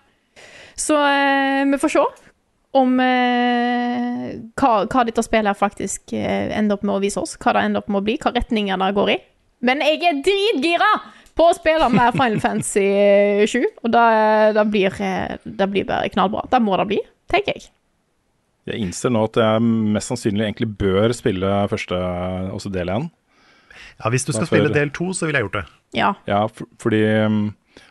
Så 0.80 0.96
uh, 0.96 1.60
vi 1.70 1.76
får 1.84 1.92
se 1.92 2.06
om 2.78 3.00
eh, 3.04 4.28
hva, 4.56 4.70
hva 4.88 5.04
dette 5.04 5.24
spillet 5.24 5.58
faktisk 5.58 6.14
eh, 6.16 6.52
ender 6.56 6.78
opp 6.78 6.86
med 6.88 6.96
å 6.96 7.02
vise 7.02 7.20
oss. 7.20 7.34
Hva 7.40 7.56
det 7.56 7.66
ender 7.66 7.82
opp 7.82 7.90
med 7.92 8.00
å 8.00 8.06
bli, 8.06 8.16
hva 8.22 8.32
retninger 8.32 8.80
det 8.80 8.92
går 8.96 9.12
i. 9.12 9.18
Men 9.62 9.84
jeg 9.84 10.00
er 10.08 10.22
dritgira 10.24 10.90
på 11.38 11.48
å 11.48 11.54
spille 11.56 11.88
med 11.92 12.16
Final 12.16 12.40
Fantasy 12.42 12.86
7, 13.48 13.60
og 13.84 13.92
det, 13.94 14.08
det, 14.56 14.66
blir, 14.72 14.98
eh, 15.04 15.36
det 15.44 15.68
blir 15.72 15.86
bare 15.88 16.10
knallbra. 16.12 16.46
Det 16.52 16.60
må 16.64 16.76
det 16.80 16.88
bli, 16.90 17.00
tenker 17.32 17.56
jeg. 17.56 17.70
Jeg 18.70 18.78
innser 18.78 19.10
nå 19.10 19.24
at 19.26 19.40
jeg 19.40 19.62
mest 19.64 20.12
sannsynlig 20.12 20.46
egentlig 20.46 20.70
bør 20.78 21.14
spille 21.16 21.50
første, 21.70 21.98
også 22.54 22.70
del 22.72 22.92
én. 22.94 23.08
Ja, 23.98 24.10
Hvis 24.10 24.24
du 24.26 24.32
skal 24.32 24.46
spille 24.48 24.70
del 24.72 24.92
to, 24.94 25.10
så 25.16 25.26
ville 25.26 25.40
jeg 25.40 25.48
gjort 25.48 25.58
det. 25.60 25.64
Ja. 25.98 26.12
Ja, 26.30 26.44
for, 26.50 26.70
fordi 26.80 27.02
um, 27.26 27.40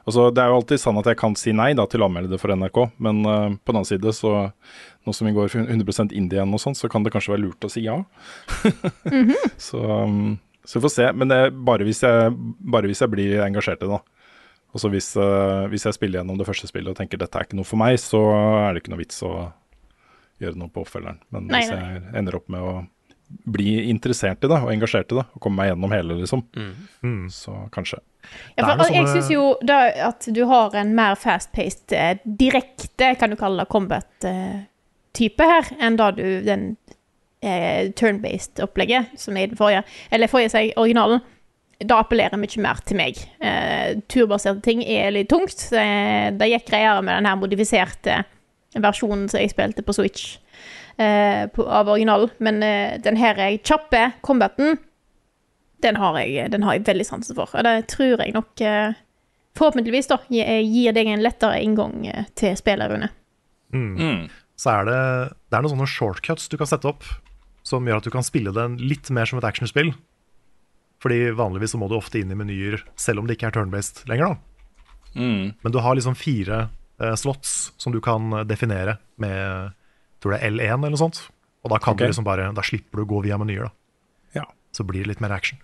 Altså, 0.05 0.29
det 0.33 0.41
er 0.43 0.51
jo 0.51 0.59
alltid 0.59 0.81
sånn 0.81 0.99
at 1.01 1.09
jeg 1.11 1.19
kan 1.19 1.35
si 1.37 1.53
nei 1.55 1.71
da, 1.77 1.85
til 1.89 2.03
å 2.03 2.07
anmelde 2.09 2.33
det 2.33 2.39
for 2.41 2.53
NRK, 2.53 2.79
men 3.05 3.21
uh, 3.25 3.49
på 3.53 3.73
den 3.73 3.81
annen 3.81 3.89
side, 3.89 4.13
så 4.17 4.31
nå 5.05 5.13
som 5.13 5.29
vi 5.29 5.33
går 5.35 5.53
100% 5.63 6.15
indie 6.17 6.39
igjen 6.39 6.55
og 6.57 6.61
sånn, 6.61 6.77
så 6.77 6.89
kan 6.91 7.05
det 7.05 7.13
kanskje 7.13 7.35
være 7.35 7.43
lurt 7.45 7.67
å 7.67 7.71
si 7.71 7.85
ja. 7.85 7.99
så, 9.69 9.81
um, 9.81 10.35
så 10.65 10.79
vi 10.79 10.83
får 10.87 10.95
se. 10.95 11.07
Men 11.17 11.31
det 11.31 11.39
er 11.45 11.53
bare 11.69 11.87
hvis 11.87 12.03
jeg, 12.05 12.33
bare 12.73 12.89
hvis 12.89 13.03
jeg 13.03 13.13
blir 13.13 13.45
engasjert 13.45 13.81
i 13.81 13.87
det, 13.87 13.99
da. 13.99 14.01
Og 14.71 14.85
hvis, 14.93 15.09
uh, 15.19 15.67
hvis 15.71 15.85
jeg 15.87 15.97
spiller 15.97 16.21
gjennom 16.21 16.37
det 16.39 16.47
første 16.47 16.69
spillet 16.69 16.93
og 16.93 16.97
tenker 16.97 17.19
dette 17.19 17.37
er 17.37 17.49
ikke 17.49 17.59
noe 17.59 17.67
for 17.67 17.81
meg, 17.81 17.97
så 17.99 18.21
er 18.31 18.71
det 18.71 18.83
ikke 18.83 18.93
noe 18.93 19.01
vits 19.03 19.19
å 19.27 19.33
gjøre 20.41 20.57
noe 20.57 20.71
på 20.73 20.85
oppfølgeren. 20.85 21.19
Men 21.35 21.49
Nei, 21.51 21.61
hvis 21.61 21.73
jeg 21.73 22.03
ender 22.17 22.37
opp 22.39 22.47
med 22.51 22.63
å 22.65 22.75
bli 23.45 23.89
interessert 23.89 24.43
i 24.43 24.49
det 24.49 24.57
og 24.59 24.71
engasjert 24.73 25.11
i 25.11 25.17
det, 25.19 25.25
og 25.33 25.41
komme 25.43 25.61
meg 25.61 25.71
gjennom 25.71 25.93
hele, 25.95 26.17
liksom, 26.21 26.43
Mm. 27.03 27.27
så 27.29 27.55
kanskje. 27.71 27.99
Ja, 28.57 28.65
for 28.65 28.83
sånne... 28.83 28.95
jeg 28.95 29.07
syns 29.09 29.29
jo 29.33 29.45
da 29.65 29.79
at 30.07 30.27
du 30.29 30.43
har 30.45 30.75
en 30.77 30.95
mer 30.95 31.15
fast-paced, 31.19 31.91
eh, 31.97 32.17
direkte, 32.25 33.15
kan 33.19 33.29
du 33.33 33.37
kalle 33.39 33.63
det, 33.63 33.69
combat-type 33.73 35.51
her, 35.53 35.71
enn 35.79 35.97
da 35.99 36.11
du 36.15 36.25
den 36.45 36.75
eh, 37.41 37.89
turn-based 37.97 38.61
opplegget 38.63 39.15
som 39.19 39.37
er 39.37 39.47
i 39.47 39.51
den 39.53 39.57
forrige, 39.59 39.83
eller 40.11 40.31
forrige 40.31 40.53
seg, 40.53 40.73
originalen. 40.77 41.23
Da 41.81 41.97
appellerer 42.03 42.37
mye 42.37 42.61
mer 42.61 42.77
til 42.85 42.99
meg. 42.99 43.17
Eh, 43.41 43.95
turbaserte 44.11 44.61
ting 44.61 44.83
er 44.85 45.09
litt 45.15 45.31
tungt. 45.33 45.63
Det, 45.73 46.37
det 46.37 46.51
gikk 46.51 46.67
greiere 46.69 47.01
med 47.01 47.17
den 47.17 47.25
her 47.25 47.39
modifiserte 47.41 48.19
versjonen 48.77 49.25
som 49.27 49.41
jeg 49.41 49.51
spilte 49.51 49.83
på 49.83 49.95
Switch 49.97 50.35
eh, 50.37 50.50
på, 50.97 51.65
av 51.65 51.89
originalen, 51.89 52.31
men 52.39 52.63
eh, 52.65 52.97
den 53.01 53.19
her 53.19 53.39
kjappe 53.63 54.11
combaten 54.25 54.79
den 55.81 55.97
har 55.97 56.19
jeg, 56.21 56.51
den 56.53 56.63
har 56.63 56.77
jeg 56.77 56.85
veldig 56.87 57.07
sansen 57.07 57.37
for. 57.37 57.49
Og 57.57 57.65
det 57.65 57.87
tror 57.91 58.21
jeg 58.21 58.35
nok 58.35 58.61
eh, 58.65 58.99
Forhåpentligvis 59.57 60.07
da, 60.07 60.15
gir 60.31 60.93
deg 60.95 61.09
en 61.11 61.23
lettere 61.25 61.57
inngang 61.59 62.05
eh, 62.07 62.29
til 62.39 62.53
spillet, 62.55 62.87
Rune. 62.87 63.09
Så 64.55 64.71
er 64.71 64.87
det, 64.87 65.01
det 65.51 65.57
er 65.57 65.65
noen 65.65 65.73
sånne 65.73 65.89
shortcuts 65.91 66.47
du 66.47 66.55
kan 66.59 66.69
sette 66.69 66.87
opp, 66.87 67.03
som 67.67 67.83
gjør 67.87 67.99
at 67.99 68.07
du 68.07 68.13
kan 68.13 68.23
spille 68.23 68.53
den 68.55 68.77
litt 68.79 69.09
mer 69.11 69.27
som 69.27 69.41
et 69.41 69.47
actionspill. 69.49 69.91
Fordi 71.03 71.33
vanligvis 71.35 71.73
så 71.75 71.81
må 71.81 71.89
du 71.91 71.97
ofte 71.97 72.21
inn 72.21 72.31
i 72.31 72.37
menyer, 72.37 72.79
selv 72.95 73.19
om 73.19 73.27
det 73.27 73.35
ikke 73.35 73.49
er 73.49 73.57
turn-based 73.57 74.05
lenger. 74.07 74.31
da. 74.31 75.19
Men 75.65 75.75
du 75.75 75.81
har 75.83 75.97
liksom 75.97 76.15
fire 76.15 76.69
eh, 77.01 77.15
slots 77.19 77.73
som 77.81 77.91
du 77.91 77.99
kan 77.99 78.31
eh, 78.31 78.45
definere 78.47 78.99
med 79.19 79.75
tror 80.21 80.35
det 80.35 80.41
er 80.43 80.51
L1 80.51 80.77
eller 80.79 80.93
noe 80.95 81.01
sånt. 81.01 81.23
Og 81.63 81.69
da 81.73 81.77
kan 81.77 81.93
Ok. 81.93 81.99
du 81.99 82.05
liksom 82.07 82.25
bare, 82.25 82.47
da 82.53 82.61
slipper 82.65 82.97
du 82.97 83.03
å 83.05 83.09
gå 83.09 83.23
via 83.23 83.37
menyer. 83.37 83.63
da. 83.67 83.71
Ja. 84.41 84.43
Så 84.71 84.83
blir 84.87 85.03
det 85.03 85.07
litt 85.15 85.21
mer 85.21 85.31
action. 85.35 85.59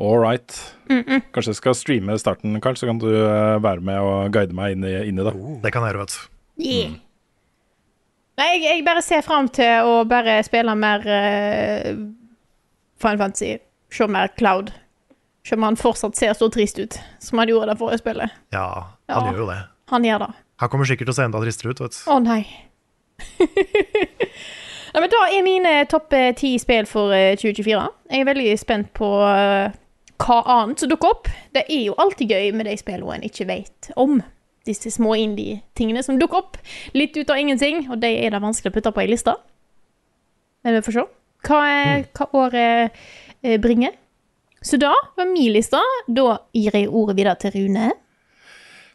All 0.00 0.18
right. 0.18 0.48
Kanskje 0.88 1.50
jeg 1.52 1.56
skal 1.60 1.74
streame 1.76 2.16
starten, 2.18 2.54
Karl, 2.64 2.74
så 2.74 2.86
kan 2.88 2.98
du 2.98 3.10
eh, 3.12 3.58
være 3.60 3.82
med 3.84 3.98
og 4.00 4.32
guide 4.32 4.54
meg 4.56 4.72
inn 4.72 4.84
i, 4.88 4.94
inn 5.10 5.18
i 5.20 5.22
det. 5.26 5.34
Det 5.62 5.72
kan 5.74 5.82
jeg 5.84 5.92
gjøre, 5.94 6.06
vet 6.06 6.14
du. 6.16 6.64
Yeah. 6.64 6.94
Nei, 8.40 8.46
jeg, 8.56 8.62
jeg 8.64 8.84
bare 8.86 9.02
ser 9.04 9.20
fram 9.26 9.48
til 9.52 9.84
å 9.84 9.98
bare 10.08 10.38
spille 10.46 10.72
mer 10.78 11.04
uh, 11.04 11.90
Final 13.02 13.18
Fantasy. 13.26 13.58
Se 13.92 14.06
mer 14.08 14.30
Cloud. 14.38 14.72
Se 15.44 15.56
om 15.58 15.62
han 15.66 15.76
fortsatt 15.76 16.16
ser 16.16 16.32
så 16.38 16.48
trist 16.52 16.78
ut 16.80 16.96
som 17.20 17.38
han 17.42 17.48
gjorde 17.52 17.72
det 17.74 17.78
forrige 17.80 18.00
spillet. 18.00 18.30
Ja, 18.54 18.66
han 19.10 19.26
Ja. 19.26 19.32
gjør 19.32 19.42
jo 19.44 19.46
det. 19.50 19.58
Han 19.92 20.04
gjør 20.04 20.18
det. 20.24 20.30
Han 20.60 20.68
kommer 20.72 20.84
sikkert 20.88 21.08
til 21.10 21.12
å 21.12 21.18
se 21.18 21.24
enda 21.28 21.40
tristere 21.42 21.70
ut. 21.74 21.80
vet 21.80 21.90
du. 21.96 22.10
Å 22.12 22.18
nei. 22.22 22.42
nei. 24.92 25.00
Men 25.02 25.12
da 25.12 25.20
er 25.28 25.46
mine 25.46 25.76
topp 25.90 26.16
eh, 26.16 26.32
ti 26.38 26.56
spill 26.62 26.88
for 26.90 27.14
eh, 27.14 27.36
2024. 27.38 27.86
Jeg 28.10 28.24
er 28.24 28.28
veldig 28.28 28.56
spent 28.60 28.90
på 28.96 29.10
eh, 29.28 29.78
hva 30.20 30.40
annet 30.56 30.82
som 30.82 30.90
dukker 30.90 31.14
opp. 31.14 31.30
Det 31.54 31.64
er 31.68 31.86
jo 31.86 31.96
alltid 32.00 32.34
gøy 32.34 32.50
med 32.56 32.68
de 32.68 32.76
spillene 32.80 33.18
en 33.18 33.26
ikke 33.26 33.48
vet 33.48 33.90
om. 34.00 34.20
Disse 34.68 34.92
små 34.92 35.14
indie-tingene 35.16 36.02
som 36.04 36.18
dukker 36.20 36.42
opp 36.42 36.58
litt 36.92 37.16
ut 37.16 37.30
av 37.32 37.38
ingenting, 37.40 37.86
og 37.88 38.02
de 38.02 38.10
er 38.20 38.34
det 38.34 38.42
vanskelig 38.42 38.74
å 38.74 38.76
putte 38.76 38.92
på 38.92 39.02
ei 39.02 39.08
liste. 39.08 39.32
Men 40.64 40.76
vi 40.76 40.84
får 40.84 40.98
se 40.98 41.06
hva, 41.48 41.60
er, 41.64 42.04
hva 42.12 42.28
året 42.36 42.98
eh, 43.40 43.56
bringer. 43.62 43.96
Så 44.60 44.76
da 44.76 44.92
var 45.16 45.30
min 45.30 45.54
liste. 45.54 45.80
Da 46.06 46.36
gir 46.52 46.76
jeg 46.76 46.90
ordet 46.92 47.16
videre 47.16 47.38
til 47.40 47.54
Rune. 47.56 47.92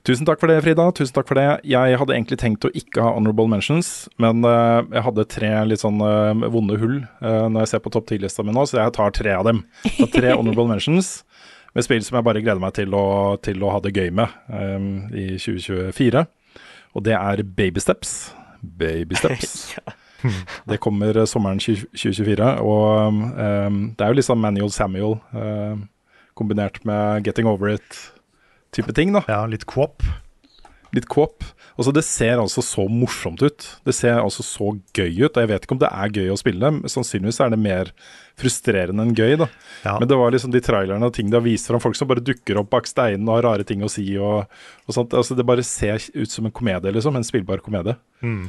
Tusen 0.05 0.27
takk 0.27 0.37
for 0.37 0.51
det, 0.51 0.59
Frida. 0.61 0.85
Tusen 0.93 1.15
takk 1.15 1.25
for 1.31 1.39
det. 1.39 1.47
Jeg 1.65 1.97
hadde 1.97 2.13
egentlig 2.13 2.37
tenkt 2.37 2.65
å 2.67 2.69
ikke 2.77 3.01
ha 3.01 3.15
honorable 3.15 3.49
mentions, 3.49 4.05
men 4.21 4.45
uh, 4.45 4.85
jeg 4.93 5.01
hadde 5.07 5.25
tre 5.33 5.49
litt 5.65 5.81
sånn 5.81 5.97
uh, 5.97 6.45
vonde 6.53 6.77
hull 6.77 6.99
uh, 7.23 7.47
når 7.49 7.63
jeg 7.63 7.71
ser 7.71 7.81
på 7.81 7.93
topp 7.95 8.11
10-lista 8.13 8.45
mi 8.45 8.53
nå, 8.53 8.67
så 8.69 8.83
jeg 8.83 8.93
tar 8.99 9.15
tre 9.17 9.33
av 9.33 9.47
dem. 9.49 9.63
Så 9.97 10.05
tre 10.13 10.35
honorable 10.37 10.67
mentions 10.69 11.17
med 11.73 11.87
spill 11.87 12.05
som 12.05 12.19
jeg 12.19 12.27
bare 12.27 12.43
gleder 12.45 12.61
meg 12.61 12.77
til 12.77 12.93
å, 12.93 13.05
til 13.41 13.65
å 13.65 13.73
ha 13.73 13.81
det 13.81 13.95
gøy 13.97 14.13
med 14.13 14.37
um, 14.53 14.89
i 15.09 15.25
2024. 15.41 16.25
Og 16.95 17.07
det 17.09 17.17
er 17.17 17.41
Baby 17.57 17.81
Steps. 17.81 18.15
Baby 18.61 19.17
Steps. 19.17 19.73
Det 20.69 20.79
kommer 20.81 21.17
sommeren 21.29 21.59
2024, 21.61 22.45
og 22.65 23.17
um, 23.37 23.81
det 23.93 24.01
er 24.01 24.09
jo 24.09 24.17
litt 24.17 24.25
sånn 24.25 24.39
Manual 24.41 24.71
Samuel 24.73 25.19
kombinert 26.33 26.79
med 26.87 27.27
Getting 27.27 27.45
Over 27.45 27.75
It 27.75 27.99
type 28.75 28.93
ting. 28.97 29.13
da. 29.15 29.23
Ja, 29.31 29.43
litt 29.49 29.65
coop. 29.69 30.03
Litt 30.95 31.07
coop. 31.11 31.43
Altså, 31.75 31.91
det 31.91 32.05
ser 32.07 32.39
altså 32.39 32.61
så 32.63 32.85
morsomt 32.87 33.41
ut. 33.43 33.65
Det 33.83 33.91
ser 33.97 34.21
altså 34.21 34.45
så 34.47 34.69
gøy 34.95 35.25
ut. 35.25 35.33
Og 35.35 35.41
jeg 35.41 35.49
vet 35.51 35.65
ikke 35.65 35.75
om 35.75 35.81
det 35.81 35.89
er 35.91 36.13
gøy 36.15 36.29
å 36.31 36.37
spille, 36.39 36.69
sannsynligvis 36.91 37.41
er 37.43 37.51
det 37.51 37.59
mer 37.59 37.91
frustrerende 38.39 39.03
enn 39.03 39.15
gøy. 39.17 39.35
da. 39.41 39.49
Ja. 39.83 39.97
Men 39.99 40.07
det 40.11 40.19
var 40.21 40.31
liksom 40.31 40.53
de 40.53 40.61
trailerne 40.63 41.09
og 41.09 41.15
ting 41.17 41.27
de 41.31 41.35
har 41.35 41.43
vist 41.43 41.67
fram, 41.67 41.83
folk 41.83 41.99
som 41.99 42.07
bare 42.11 42.23
dukker 42.23 42.61
opp 42.61 42.71
bak 42.71 42.87
steinen 42.87 43.27
og 43.27 43.39
har 43.41 43.47
rare 43.49 43.67
ting 43.67 43.83
å 43.83 43.91
si. 43.91 44.05
og, 44.15 44.45
og 44.87 44.95
sånt. 44.95 45.17
Altså, 45.19 45.35
Det 45.35 45.47
bare 45.47 45.67
ser 45.67 45.99
ut 46.15 46.31
som 46.31 46.47
en 46.47 46.55
komedie, 46.55 46.95
liksom. 46.95 47.19
En 47.19 47.27
spillbar 47.27 47.63
komedie. 47.65 47.97
Mm. 48.23 48.45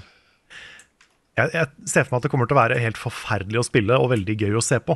Jeg, 1.37 1.51
jeg 1.53 1.67
ser 1.91 2.07
for 2.07 2.15
meg 2.15 2.21
at 2.23 2.29
det 2.29 2.33
kommer 2.33 2.49
til 2.49 2.57
å 2.57 2.63
være 2.63 2.81
helt 2.81 3.01
forferdelig 3.01 3.61
å 3.61 3.67
spille 3.67 3.99
og 4.01 4.13
veldig 4.15 4.39
gøy 4.47 4.55
å 4.57 4.65
se 4.65 4.79
på. 4.81 4.95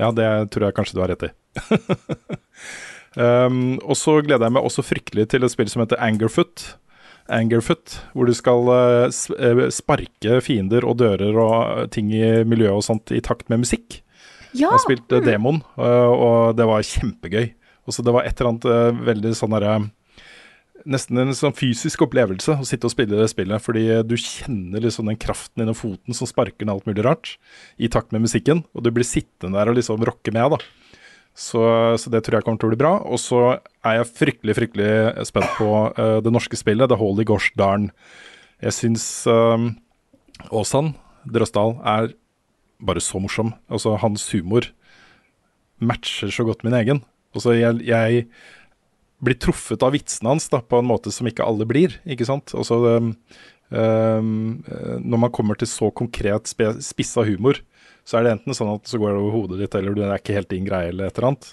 Ja, 0.00 0.10
det 0.16 0.26
tror 0.52 0.66
jeg 0.66 0.76
kanskje 0.76 0.96
du 0.96 1.04
har 1.04 1.14
rett 1.14 1.28
i. 1.28 1.34
Um, 3.18 3.80
og 3.82 3.96
så 3.98 4.20
gleder 4.22 4.46
jeg 4.46 4.54
meg 4.54 4.66
også 4.66 4.84
fryktelig 4.86 5.26
til 5.32 5.42
et 5.42 5.52
spill 5.52 5.70
som 5.70 5.82
heter 5.82 5.98
Angerfoot. 6.02 6.66
Angerfoot, 7.30 7.96
hvor 8.14 8.26
du 8.26 8.34
skal 8.34 8.70
uh, 8.70 9.66
sparke 9.74 10.40
fiender 10.44 10.86
og 10.86 11.00
dører 11.02 11.38
og 11.42 11.90
ting 11.94 12.12
i 12.14 12.42
miljøet 12.46 12.78
og 12.78 12.86
sånt 12.86 13.14
i 13.14 13.22
takt 13.24 13.50
med 13.50 13.64
musikk. 13.64 14.00
Ja. 14.50 14.66
Jeg 14.66 14.74
har 14.74 14.82
spilt 14.82 15.16
Demon, 15.26 15.62
uh, 15.78 16.10
og 16.10 16.58
det 16.58 16.66
var 16.70 16.86
kjempegøy. 16.86 17.52
Og 17.88 17.96
så 17.96 18.04
det 18.06 18.14
var 18.14 18.26
et 18.26 18.38
eller 18.38 18.52
annet 18.52 19.00
veldig 19.08 19.34
sånn 19.34 19.56
derre 19.56 19.80
Nesten 20.88 21.18
en 21.20 21.34
sånn 21.36 21.52
fysisk 21.52 22.06
opplevelse 22.06 22.54
å 22.56 22.64
sitte 22.64 22.88
og 22.88 22.92
spille 22.94 23.18
det 23.18 23.26
spillet, 23.28 23.60
fordi 23.60 23.82
du 24.00 24.14
kjenner 24.16 24.80
liksom 24.80 25.10
den 25.10 25.18
kraften 25.20 25.60
innen 25.60 25.76
foten 25.76 26.16
som 26.16 26.24
sparker 26.24 26.64
ned 26.64 26.72
alt 26.72 26.86
mulig 26.88 27.04
rart, 27.04 27.34
i 27.76 27.90
takt 27.92 28.14
med 28.16 28.24
musikken, 28.24 28.62
og 28.72 28.86
du 28.86 28.88
blir 28.88 29.04
sittende 29.04 29.58
der 29.58 29.68
og 29.68 29.76
liksom 29.76 30.00
rocke 30.08 30.32
med, 30.32 30.54
da. 30.54 30.79
Så, 31.36 31.60
så, 31.96 32.10
det 32.12 32.24
tror 32.26 32.38
jeg 32.38 32.46
kommer 32.46 32.60
til 32.60 32.68
å 32.68 32.72
bli 32.72 32.80
bra. 32.80 32.94
Og 33.06 33.20
så 33.22 33.42
er 33.86 34.00
jeg 34.00 34.10
fryktelig 34.12 34.56
fryktelig 34.58 35.26
spent 35.28 35.54
på 35.56 35.70
uh, 35.96 36.18
det 36.24 36.32
norske 36.34 36.58
spillet, 36.58 36.90
The 36.90 36.98
Holy 37.00 37.24
Gosh 37.28 37.54
Darn. 37.58 37.88
Jeg 38.60 38.76
syns 38.76 39.06
uh, 39.30 39.70
Åsan 40.52 40.94
Drøsdal 41.30 41.78
er 41.86 42.12
bare 42.80 43.02
så 43.04 43.20
morsom. 43.22 43.54
Altså, 43.72 43.94
hans 44.00 44.26
humor 44.34 44.68
matcher 45.80 46.32
så 46.32 46.44
godt 46.48 46.64
min 46.66 46.76
egen. 46.76 47.02
Altså, 47.36 47.54
jeg, 47.56 47.80
jeg 47.86 48.26
blir 49.24 49.38
truffet 49.40 49.82
av 49.84 49.94
vitsene 49.94 50.34
hans 50.34 50.48
da, 50.52 50.62
på 50.64 50.80
en 50.80 50.88
måte 50.88 51.12
som 51.14 51.28
ikke 51.28 51.46
alle 51.46 51.66
blir, 51.68 51.98
ikke 52.08 52.26
sant. 52.28 52.54
Altså, 52.56 52.80
um, 53.00 53.12
um, 53.70 54.32
når 55.04 55.24
man 55.26 55.34
kommer 55.34 55.60
til 55.60 55.70
så 55.70 55.90
konkret 55.92 56.50
spissa 56.50 57.24
humor, 57.28 57.60
så 58.10 58.18
er 58.18 58.26
det 58.26 58.30
enten 58.34 58.56
sånn 58.56 58.72
at 58.72 58.90
så 58.90 58.98
går 58.98 59.12
det 59.14 59.20
over 59.22 59.34
hodet 59.36 59.60
ditt, 59.60 59.74
eller 59.78 59.94
det 59.94 60.08
er 60.08 60.18
ikke 60.18 60.34
helt 60.34 60.50
din 60.50 60.66
greie, 60.66 60.90
eller 60.90 61.06
et 61.06 61.18
eller 61.18 61.28
annet. 61.28 61.50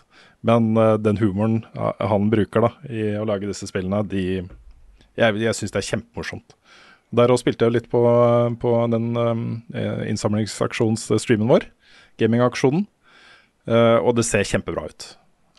Men 0.49 0.69
uh, 0.73 0.95
den 0.97 1.19
humoren 1.21 1.59
uh, 1.77 1.91
han 2.01 2.31
bruker 2.33 2.65
da, 2.65 2.71
i 2.89 3.11
å 3.19 3.27
lage 3.29 3.49
disse 3.49 3.69
spillene, 3.69 4.01
de 4.09 4.23
Jeg, 5.17 5.37
jeg 5.41 5.57
syns 5.57 5.73
det 5.73 5.79
er 5.79 5.85
kjempemorsomt. 5.91 6.55
Der 7.17 7.31
òg 7.33 7.39
spilte 7.41 7.65
jeg 7.65 7.73
litt 7.75 7.87
på, 7.89 8.01
på 8.61 8.73
den 8.93 9.07
um, 9.17 9.45
innsamlingsaksjons-streamen 10.09 11.49
vår, 11.49 11.69
gamingaksjonen, 12.21 12.87
uh, 13.69 13.97
og 14.01 14.17
det 14.17 14.25
ser 14.25 14.45
kjempebra 14.45 14.89
ut. 14.89 15.07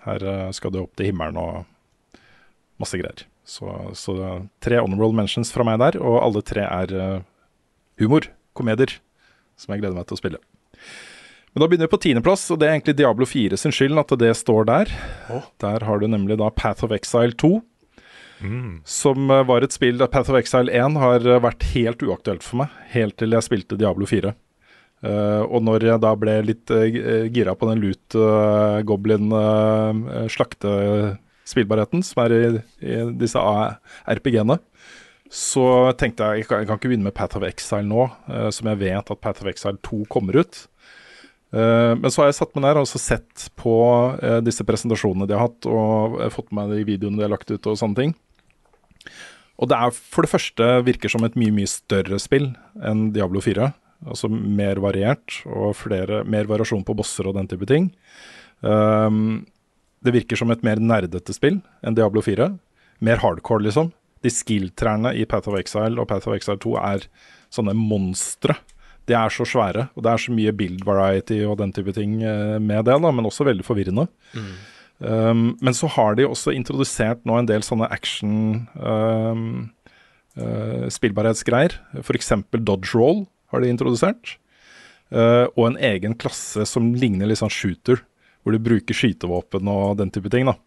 Her 0.05 0.27
uh, 0.27 0.51
skal 0.55 0.75
du 0.75 0.83
opp 0.83 0.99
til 0.99 1.13
himmelen 1.13 1.39
og 1.43 2.21
masse 2.79 2.99
greier. 2.99 3.27
Så, 3.49 3.71
så 3.99 4.19
tre 4.63 4.83
honorable 4.83 5.15
mentions 5.17 5.55
fra 5.55 5.67
meg 5.67 5.79
der, 5.83 6.03
og 6.03 6.21
alle 6.21 6.45
tre 6.47 6.67
er 6.67 7.23
humor, 7.99 8.29
komedier, 8.55 8.99
som 9.59 9.73
jeg 9.75 9.83
gleder 9.83 9.99
meg 9.99 10.07
til 10.11 10.19
å 10.19 10.23
spille. 10.23 10.43
Men 11.53 11.63
da 11.63 11.69
begynner 11.69 11.89
vi 11.89 11.95
på 11.95 12.03
tiendeplass, 12.05 12.45
og 12.53 12.61
det 12.61 12.69
er 12.69 12.77
egentlig 12.77 12.99
Diablo 12.99 13.27
4 13.27 13.57
sin 13.59 13.73
skyld 13.75 13.99
at 13.99 14.13
det 14.21 14.35
står 14.39 14.69
der. 14.69 14.93
Oh. 15.33 15.47
Der 15.65 15.85
har 15.89 15.99
du 15.99 16.07
nemlig 16.07 16.37
da 16.39 16.51
Path 16.55 16.85
of 16.87 16.93
Exile 16.95 17.35
2. 17.35 17.59
Mm. 18.41 18.81
Som 18.87 19.31
eh, 19.31 19.47
var 19.49 19.65
et 19.67 19.75
spill 19.75 19.99
Path 20.13 20.31
of 20.31 20.39
Exile 20.39 20.71
1 20.71 20.99
har 21.03 21.25
eh, 21.27 21.41
vært 21.43 21.67
helt 21.73 22.05
uaktuelt 22.05 22.45
for 22.47 22.63
meg, 22.63 22.77
helt 22.93 23.17
til 23.19 23.35
jeg 23.35 23.47
spilte 23.49 23.79
Diablo 23.81 24.07
4. 24.07 24.35
Uh, 24.99 25.11
eh, 25.11 25.43
og 25.47 25.63
når 25.63 25.85
jeg 25.87 26.03
da 26.03 26.11
ble 26.19 26.33
litt 26.43 26.71
uh, 26.75 26.87
gira 27.31 27.53
på 27.55 27.69
den 27.71 27.83
loot 27.85 28.17
uh, 28.19 28.83
som 32.03 32.23
er 32.25 32.35
i, 32.35 32.41
i 32.83 32.97
disse 33.21 33.39
RPG-ene, 33.39 34.59
så 35.31 35.93
tenkte 36.01 36.25
jeg 36.25 36.45
jeg 36.45 36.49
kan, 36.49 36.65
ikke 36.65 36.89
begynne 36.89 37.09
med 37.09 37.17
Path 37.17 37.37
of 37.37 37.45
Exile 37.45 37.85
nå, 37.85 38.07
som 38.55 38.71
jeg 38.71 38.81
vet 38.81 39.11
at 39.13 39.21
Path 39.21 39.45
of 39.45 39.51
Exile 39.51 39.81
2 39.85 40.07
kommer 40.13 40.41
ut. 40.41 40.63
Uh, 41.49 41.97
men 41.97 42.13
så 42.13 42.21
har 42.21 42.29
jeg 42.29 42.37
satt 42.43 42.53
meg 42.57 42.67
ned 42.67 42.79
og 42.83 42.89
sett 42.91 43.47
på 43.57 43.75
uh, 44.21 44.41
disse 44.45 44.65
presentasjonene 44.69 45.29
de 45.29 45.37
har 45.37 45.47
hatt, 45.47 45.69
og 45.69 46.19
fått 46.35 46.51
med 46.53 46.69
meg 46.69 46.77
de 46.77 46.89
videoene 46.91 47.21
de 47.21 47.25
har 47.25 47.33
lagt 47.33 47.49
ut 47.49 47.71
og 47.71 47.79
sånne 47.81 47.97
ting. 48.03 48.17
Og 49.59 49.71
det 49.71 49.79
er 49.79 49.95
for 49.97 50.27
det 50.27 50.31
første 50.31 50.67
virker 50.87 51.11
som 51.11 51.25
et 51.27 51.39
mye, 51.41 51.55
mye 51.55 51.71
større 51.71 52.21
spill 52.23 52.53
enn 52.85 53.09
Diablo 53.17 53.41
4. 53.43 53.71
Altså 54.07 54.29
mer 54.31 54.79
variert 54.83 55.41
og 55.49 55.73
flere, 55.75 56.21
mer 56.29 56.47
variasjon 56.51 56.85
på 56.87 56.95
bosser 56.99 57.27
og 57.27 57.35
den 57.41 57.49
type 57.51 57.67
ting. 57.67 57.89
Um, 58.61 59.49
det 60.05 60.15
virker 60.15 60.39
som 60.39 60.53
et 60.55 60.63
mer 60.67 60.79
nerdete 60.79 61.35
spill 61.35 61.59
enn 61.83 61.97
Diablo 61.99 62.23
4. 62.23 62.53
Mer 63.03 63.23
hardcore, 63.25 63.65
liksom. 63.67 63.91
De 64.25 64.33
skill-trærne 64.33 65.15
i 65.15 65.27
Path 65.29 65.51
of 65.51 65.59
Exile 65.61 66.01
og 66.01 66.09
Path 66.11 66.31
of 66.31 66.35
Exile 66.37 66.59
2 66.65 66.75
er 66.81 67.07
sånne 67.55 67.77
monstre 67.79 68.57
de 69.09 69.17
er 69.17 69.33
så 69.33 69.47
svære, 69.49 69.89
og 69.97 70.05
det 70.05 70.11
er 70.13 70.21
så 70.21 70.35
mye 70.37 70.55
build 70.57 70.83
variety 70.87 71.41
og 71.47 71.59
den 71.63 71.73
type 71.73 71.95
ting 71.97 72.19
eh, 72.21 72.59
med 72.61 72.85
det, 72.89 72.99
da, 73.01 73.13
men 73.15 73.29
også 73.29 73.47
veldig 73.49 73.65
forvirrende. 73.67 74.09
Mm. 74.37 74.51
Um, 74.99 75.43
men 75.63 75.77
så 75.79 75.87
har 75.95 76.17
de 76.19 76.27
også 76.27 76.53
introdusert 76.57 77.23
nå 77.29 77.37
en 77.39 77.49
del 77.49 77.63
sånne 77.63 77.87
action 77.95 78.67
um, 78.75 79.69
uh, 80.35 80.89
spillbarhetsgreier. 80.91 81.77
F.eks. 82.03 82.35
dodge 82.59 82.97
roll 82.97 83.23
har 83.53 83.63
de 83.63 83.71
introdusert. 83.71 84.35
Uh, 85.15 85.47
og 85.55 85.71
en 85.71 85.79
egen 85.89 86.19
klasse 86.19 86.67
som 86.69 86.91
ligner 86.99 87.31
litt 87.31 87.41
sånn 87.41 87.53
shooter, 87.53 88.03
hvor 88.43 88.55
du 88.55 88.61
bruker 88.61 88.97
skytevåpen 88.97 89.71
og 89.71 90.01
den 90.03 90.11
type 90.15 90.33
ting. 90.35 90.51
da. 90.51 90.59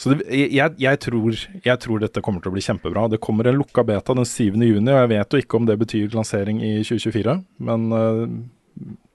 Så 0.00 0.14
det, 0.14 0.24
jeg, 0.32 0.72
jeg, 0.80 0.98
tror, 1.04 1.34
jeg, 1.60 1.76
tror, 1.82 2.00
dette 2.00 2.22
kommer 2.24 2.40
til 2.40 2.48
å 2.48 2.54
bli 2.54 2.62
kjempebra. 2.64 3.04
Det 3.12 3.18
kommer 3.20 3.50
en 3.50 3.58
lukka 3.58 3.84
beta 3.84 4.14
den 4.16 4.24
7. 4.24 4.56
juni, 4.56 4.88
og 4.88 4.96
jeg 4.96 5.10
vet 5.12 5.36
jo 5.36 5.40
ikke 5.42 5.58
om 5.58 5.66
det 5.68 5.76
betyr 5.82 6.16
lansering 6.16 6.62
i 6.64 6.70
2024. 6.80 7.34
Men 7.68 7.84
uh, 7.92 8.22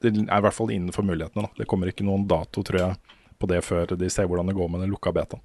det 0.06 0.12
er 0.14 0.30
i 0.30 0.46
hvert 0.46 0.54
fall 0.54 0.70
innenfor 0.76 1.08
mulighetene. 1.08 1.48
Da. 1.48 1.64
Det 1.64 1.68
kommer 1.72 1.90
ikke 1.90 2.06
noen 2.06 2.28
dato, 2.30 2.62
tror 2.62 2.82
jeg, 2.84 3.18
på 3.42 3.50
det 3.50 3.64
før 3.66 3.96
de 3.98 4.12
ser 4.14 4.30
hvordan 4.30 4.52
det 4.52 4.58
går 4.60 4.70
med 4.70 4.86
den 4.86 4.94
lukka 4.94 5.16
betaen. 5.16 5.42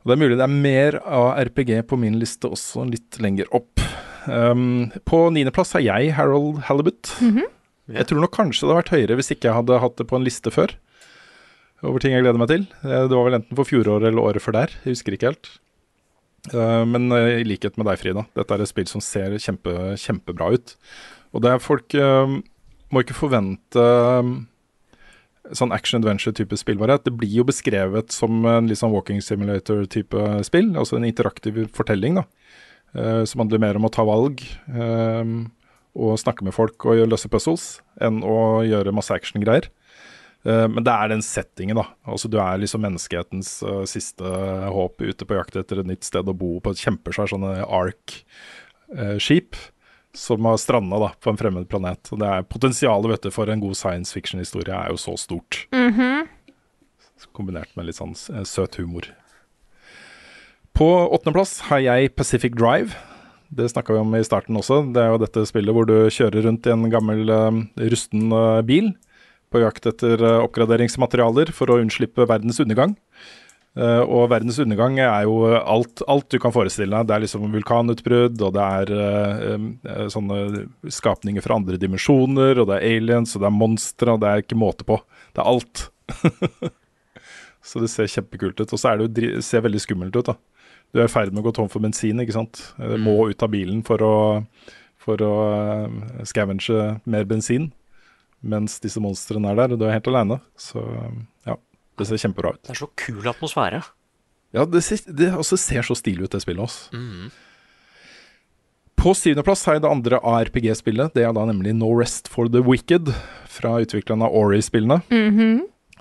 Det 0.00 0.16
er 0.16 0.22
mulig 0.24 0.40
det 0.40 0.46
er 0.48 0.60
mer 0.66 0.96
av 1.04 1.30
RPG 1.44 1.74
på 1.86 1.98
min 2.00 2.18
liste 2.18 2.50
også, 2.50 2.88
litt 2.88 3.20
lenger 3.22 3.46
opp. 3.54 3.84
Um, 4.26 4.90
på 5.06 5.26
niendeplass 5.30 5.76
har 5.76 5.86
jeg 5.86 6.16
Harold 6.18 6.64
Halibut. 6.66 7.14
Mm 7.20 7.36
-hmm. 7.36 7.50
Jeg 7.94 8.06
tror 8.06 8.20
nok 8.20 8.34
kanskje 8.34 8.66
det 8.66 8.70
hadde 8.70 8.82
vært 8.82 8.94
høyere 8.96 9.14
hvis 9.14 9.30
ikke 9.30 9.48
jeg 9.48 9.54
hadde 9.54 9.78
hatt 9.78 9.96
det 9.98 10.06
på 10.06 10.16
en 10.16 10.24
liste 10.24 10.50
før 10.50 10.74
over 11.86 12.02
ting 12.02 12.14
jeg 12.14 12.24
gleder 12.24 12.40
meg 12.40 12.50
til. 12.50 12.66
Eh, 12.84 13.06
det 13.08 13.16
var 13.16 13.26
vel 13.28 13.38
enten 13.40 13.58
for 13.58 13.68
fjoråret 13.68 14.10
eller 14.10 14.24
året 14.24 14.44
før 14.44 14.56
der, 14.58 14.76
jeg 14.84 14.96
husker 14.96 15.16
ikke 15.16 15.30
helt. 15.30 15.50
Eh, 16.52 16.84
men 16.88 17.10
eh, 17.16 17.40
i 17.40 17.48
likhet 17.48 17.78
med 17.80 17.88
deg, 17.88 18.00
Frida, 18.00 18.26
dette 18.36 18.56
er 18.56 18.64
et 18.64 18.70
spill 18.70 18.88
som 18.90 19.04
ser 19.04 19.36
kjempe, 19.40 19.74
kjempebra 20.00 20.52
ut. 20.56 20.76
Og 21.30 21.44
det 21.44 21.52
er 21.52 21.62
folk 21.62 21.94
må 22.90 23.04
ikke 23.04 23.14
forvente 23.14 23.82
sånn 25.54 25.74
action 25.74 26.00
adventure-type 26.00 26.56
spillbarhet. 26.58 27.04
Det 27.06 27.14
blir 27.14 27.30
jo 27.38 27.44
beskrevet 27.46 28.10
som 28.14 28.42
en 28.50 28.66
litt 28.66 28.80
sånn 28.80 28.90
walking 28.90 29.22
simulator-type 29.22 30.24
spill, 30.46 30.72
altså 30.74 30.98
en 30.98 31.06
interaktiv 31.06 31.62
fortelling, 31.76 32.18
da. 32.18 32.24
som 33.30 33.44
handler 33.44 33.62
mer 33.62 33.78
om 33.78 33.86
å 33.86 33.92
ta 33.94 34.02
valg 34.06 34.42
og 35.94 36.18
snakke 36.18 36.42
med 36.46 36.56
folk 36.56 36.82
og 36.82 36.98
gjøre- 36.98 37.14
løse 37.14 37.30
puzzles, 37.30 37.68
enn 38.02 38.24
å 38.26 38.66
gjøre 38.66 38.94
masse 38.94 39.14
actiongreier. 39.14 39.70
Eh, 40.44 40.66
men 40.68 40.84
det 40.86 40.92
er 40.92 41.12
den 41.12 41.24
settingen, 41.24 41.76
da. 41.76 41.86
Altså 42.08 42.30
Du 42.30 42.38
er 42.40 42.60
liksom 42.60 42.84
menneskehetens 42.84 43.58
uh, 43.66 43.84
siste 43.88 44.24
håp 44.24 45.02
ute 45.02 45.26
på 45.26 45.36
jakt 45.36 45.58
etter 45.60 45.82
et 45.82 45.90
nytt 45.90 46.06
sted 46.06 46.28
å 46.28 46.36
bo 46.36 46.56
på 46.64 46.72
et 46.72 46.80
kjempesvært 46.80 47.34
sånne 47.34 47.58
Ark-skip 47.66 49.58
som 50.16 50.44
har 50.48 50.56
stranda 50.58 50.98
da, 50.98 51.12
på 51.22 51.30
en 51.30 51.38
fremmed 51.38 51.68
planet. 51.70 52.08
Og 52.10 52.18
det 52.22 52.28
er 52.28 52.48
Potensialet 52.48 53.12
vet 53.12 53.28
du, 53.28 53.30
for 53.34 53.50
en 53.50 53.62
god 53.62 53.78
science 53.78 54.14
fiction-historie 54.16 54.74
er 54.74 54.90
jo 54.90 54.98
så 54.98 55.14
stort. 55.20 55.66
Kombinert 57.36 57.70
med 57.76 57.86
litt 57.86 58.00
sånn 58.00 58.16
eh, 58.32 58.46
søt 58.48 58.80
humor. 58.80 59.06
På 60.74 60.88
åttendeplass 61.12 61.58
har 61.68 61.82
jeg 61.84 62.14
Pacific 62.16 62.56
Drive. 62.56 62.96
Det 63.52 63.68
snakka 63.68 63.92
vi 63.92 64.00
om 64.00 64.14
i 64.16 64.24
starten 64.24 64.56
også. 64.56 64.80
Det 64.94 65.02
er 65.02 65.12
jo 65.12 65.20
dette 65.20 65.44
spillet 65.46 65.74
hvor 65.76 65.86
du 65.86 66.08
kjører 66.08 66.46
rundt 66.46 66.66
i 66.66 66.72
en 66.72 66.86
gammel 66.90 67.28
uh, 67.28 67.60
rusten 67.92 68.32
eh, 68.32 68.64
bil 68.66 68.92
på 69.50 69.62
jakt 69.64 69.86
etter 69.90 70.22
eh, 70.22 70.40
oppgraderingsmaterialer 70.46 71.52
for 71.54 71.72
å 71.72 71.80
unnslippe 71.82 72.28
verdens 72.30 72.60
undergang. 72.62 72.96
Eh, 73.78 74.02
og 74.02 74.32
verdens 74.32 74.58
undergang 74.58 74.96
er 74.98 75.28
jo 75.28 75.44
alt, 75.54 76.02
alt 76.10 76.26
du 76.32 76.40
kan 76.42 76.54
forestille 76.54 76.90
deg. 76.90 77.06
Det 77.06 77.14
er 77.14 77.24
liksom 77.24 77.46
vulkanutbrudd, 77.54 78.42
og 78.42 78.56
det 78.56 78.66
er 78.66 78.92
eh, 78.96 79.68
eh, 79.92 80.08
sånne 80.10 80.66
skapninger 80.90 81.44
fra 81.44 81.60
andre 81.60 81.78
dimensjoner, 81.80 82.58
og 82.58 82.70
det 82.70 82.80
er 82.80 82.96
aliens, 82.96 83.36
og 83.36 83.44
det 83.44 83.50
er 83.50 83.56
monstre, 83.60 84.16
og 84.16 84.22
det 84.24 84.30
er 84.30 84.44
ikke 84.44 84.58
måte 84.58 84.86
på. 84.88 84.98
Det 85.36 85.44
er 85.44 85.52
alt. 85.54 85.86
Så 87.70 87.82
det 87.82 87.92
ser 87.92 88.10
kjempekult 88.10 88.58
ut. 88.58 88.72
Og 88.72 88.80
så 88.80 88.90
er 88.90 89.02
det 89.04 89.30
ser 89.44 89.62
veldig 89.62 89.82
skummelt 89.84 90.16
ut, 90.16 90.32
da. 90.32 90.38
Du 90.90 90.98
er 90.98 91.06
i 91.06 91.12
ferd 91.12 91.30
med 91.30 91.44
å 91.44 91.46
gå 91.46 91.52
tom 91.54 91.68
for 91.70 91.84
bensin, 91.84 92.18
ikke 92.18 92.34
sant. 92.34 92.62
Du 92.80 92.96
må 92.98 93.28
ut 93.30 93.44
av 93.44 93.52
bilen 93.52 93.84
for 93.86 94.02
å, 94.02 94.14
for 94.98 95.20
å 95.22 95.34
scavenge 96.26 96.86
mer 97.04 97.28
bensin. 97.30 97.68
Mens 98.40 98.78
disse 98.80 99.00
monstrene 99.02 99.50
er 99.52 99.58
der, 99.58 99.74
og 99.74 99.80
du 99.80 99.86
er 99.86 99.96
helt 99.98 100.08
aleine. 100.08 100.40
Så 100.58 100.80
ja, 101.48 101.58
det 102.00 102.08
ser 102.08 102.22
kjempebra 102.22 102.54
ut. 102.56 102.62
Det 102.64 102.74
er 102.74 102.80
så 102.80 102.88
kul 102.96 103.28
atmosfære. 103.28 103.82
Ja, 104.56 104.64
det, 104.66 104.82
ser, 104.82 105.04
det 105.14 105.30
også 105.38 105.58
ser 105.60 105.86
så 105.86 105.94
stilig 105.94 106.26
ut, 106.26 106.32
det 106.32 106.42
spillet 106.42 106.64
også. 106.64 107.02
På 109.00 109.12
syvendeplass 109.16 109.62
har 109.68 109.78
jeg 109.78 109.84
det 109.84 109.90
andre 109.90 110.18
ARPG-spillet. 110.26 111.14
Det 111.16 111.22
er 111.24 111.32
da 111.36 111.44
nemlig 111.48 111.72
No 111.78 111.92
Rest 111.96 112.28
for 112.28 112.50
the 112.52 112.60
Wicked, 112.64 113.12
fra 113.48 113.78
utviklerne 113.84 114.26
av 114.26 114.34
Ori-spillene. 114.36 115.00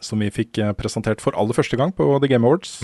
Som 0.04 0.24
vi 0.24 0.32
fikk 0.32 0.58
eh, 0.64 0.74
presentert 0.80 1.22
for 1.24 1.36
aller 1.36 1.56
første 1.56 1.78
gang 1.80 1.94
på 1.96 2.08
The 2.24 2.32
Game 2.32 2.48
Awards. 2.48 2.80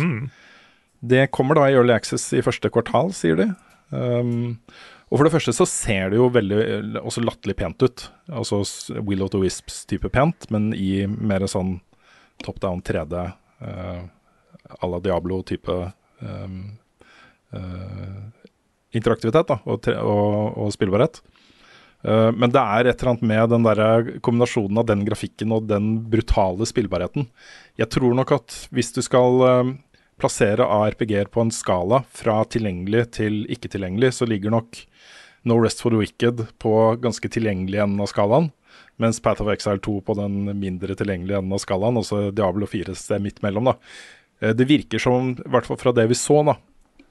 Det 1.05 1.29
kommer 1.35 1.57
da 1.57 1.67
i 1.69 1.75
Early 1.75 1.95
Access 1.95 2.31
i 2.35 2.43
første 2.43 2.69
kvartal, 2.71 3.11
sier 3.15 3.39
de. 3.39 3.49
Um, 3.91 4.57
og 5.11 5.19
for 5.19 5.27
det 5.27 5.33
første 5.35 5.53
så 5.53 5.67
ser 5.69 6.11
det 6.11 6.17
jo 6.17 6.31
veldig 6.33 6.59
eh, 6.63 6.95
også 7.01 7.23
latterlig 7.23 7.57
pent 7.59 7.85
ut. 7.85 8.07
Altså 8.25 8.63
Will 9.05 9.21
of 9.25 9.31
the 9.35 9.41
Wisps-type 9.43 10.09
pent, 10.13 10.49
men 10.53 10.71
i 10.73 11.05
mer 11.05 11.45
sånn 11.51 11.77
top 12.43 12.57
down 12.63 12.81
3D 12.83 13.13
uh, 13.15 14.01
à 14.81 14.89
la 14.89 14.99
Diablo-type 14.99 15.75
um, 16.19 16.57
uh, 17.53 18.17
interaktivitet 18.97 19.53
da, 19.53 19.59
og, 19.63 19.87
og, 19.93 20.57
og 20.65 20.73
spillbarhet. 20.75 21.21
Uh, 22.05 22.33
men 22.35 22.51
det 22.53 22.61
er 22.61 22.89
et 22.89 22.97
eller 22.97 23.13
annet 23.13 23.29
med 23.29 23.53
den 23.53 23.69
der 23.69 24.11
kombinasjonen 24.25 24.81
av 24.81 24.89
den 24.89 25.05
grafikken 25.07 25.53
og 25.55 25.69
den 25.69 25.93
brutale 26.11 26.67
spillbarheten. 26.69 27.29
Jeg 27.79 27.93
tror 27.93 28.17
nok 28.17 28.35
at 28.39 28.57
hvis 28.75 28.91
du 28.97 29.03
skal 29.05 29.41
uh, 29.45 29.73
plassere 30.21 30.65
ARPG-er 30.65 31.29
på 31.31 31.43
en 31.43 31.51
skala 31.53 32.03
fra 32.15 32.41
tilgjengelig 32.47 33.05
til 33.17 33.41
ikke 33.51 33.71
tilgjengelig, 33.73 34.13
så 34.15 34.27
ligger 34.29 34.53
nok 34.55 34.79
No 35.45 35.59
Rest 35.61 35.83
for 35.83 35.93
the 35.93 35.99
Wicked 35.99 36.45
på 36.61 36.73
ganske 37.03 37.29
tilgjengelig 37.29 37.81
enden 37.83 38.01
av 38.01 38.09
skalaen, 38.09 38.51
mens 39.01 39.19
Path 39.21 39.43
of 39.43 39.51
Exile 39.53 39.81
2 39.83 39.99
på 40.07 40.15
den 40.17 40.45
mindre 40.57 40.95
tilgjengelige 40.97 41.37
enden 41.41 41.53
av 41.53 41.61
skalaen, 41.61 41.99
og 41.99 42.07
så 42.07 42.29
Diablo 42.33 42.65
4 42.69 42.95
sted 42.97 43.21
midt 43.21 43.43
mellom. 43.45 43.69
da. 43.69 43.75
Eh, 44.41 44.53
Det 44.53 44.65
virker 44.65 44.99
som, 44.99 45.35
i 45.35 45.49
hvert 45.49 45.67
fall 45.67 45.77
fra 45.77 45.91
det 45.91 46.07
vi 46.09 46.15
så, 46.15 46.43
da, 46.45 46.55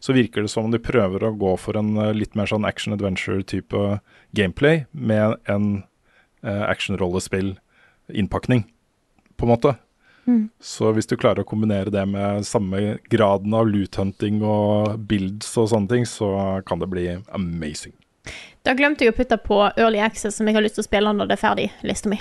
så 0.00 0.12
virker 0.12 0.42
det 0.42 0.50
som 0.50 0.64
om 0.66 0.70
de 0.74 0.78
prøver 0.82 1.22
å 1.24 1.36
gå 1.38 1.56
for 1.60 1.76
en 1.76 1.96
eh, 1.96 2.12
litt 2.12 2.34
mer 2.34 2.46
sånn 2.50 2.66
action 2.66 2.92
adventure-type 2.96 4.00
gameplay 4.32 4.86
med 4.92 5.36
en 5.46 5.84
eh, 6.42 6.64
action-rollespill-innpakning, 6.68 8.64
på 9.36 9.46
en 9.46 9.52
måte. 9.54 9.76
Så 10.60 10.92
hvis 10.96 11.08
du 11.10 11.16
klarer 11.20 11.44
å 11.44 11.48
kombinere 11.48 11.92
det 11.92 12.04
med 12.08 12.46
samme 12.48 12.98
graden 13.12 13.54
av 13.54 13.68
loot-hunting 13.68 14.40
og 14.42 14.98
builds 15.10 15.50
og 15.60 15.68
sånne 15.72 15.90
ting, 15.90 16.06
så 16.08 16.30
kan 16.66 16.80
det 16.80 16.88
bli 16.92 17.06
amazing. 17.36 17.92
Da 18.64 18.72
glemte 18.72 19.04
jeg 19.04 19.12
å 19.12 19.16
putte 19.18 19.36
på 19.36 19.58
Early 19.76 20.00
Access, 20.00 20.38
som 20.38 20.48
jeg 20.48 20.56
har 20.56 20.64
lyst 20.64 20.78
til 20.78 20.84
å 20.84 20.88
spille 20.88 21.12
når 21.12 21.28
det 21.28 21.36
er 21.36 21.42
ferdig, 21.42 21.66
lista 21.84 22.08
mi. 22.08 22.20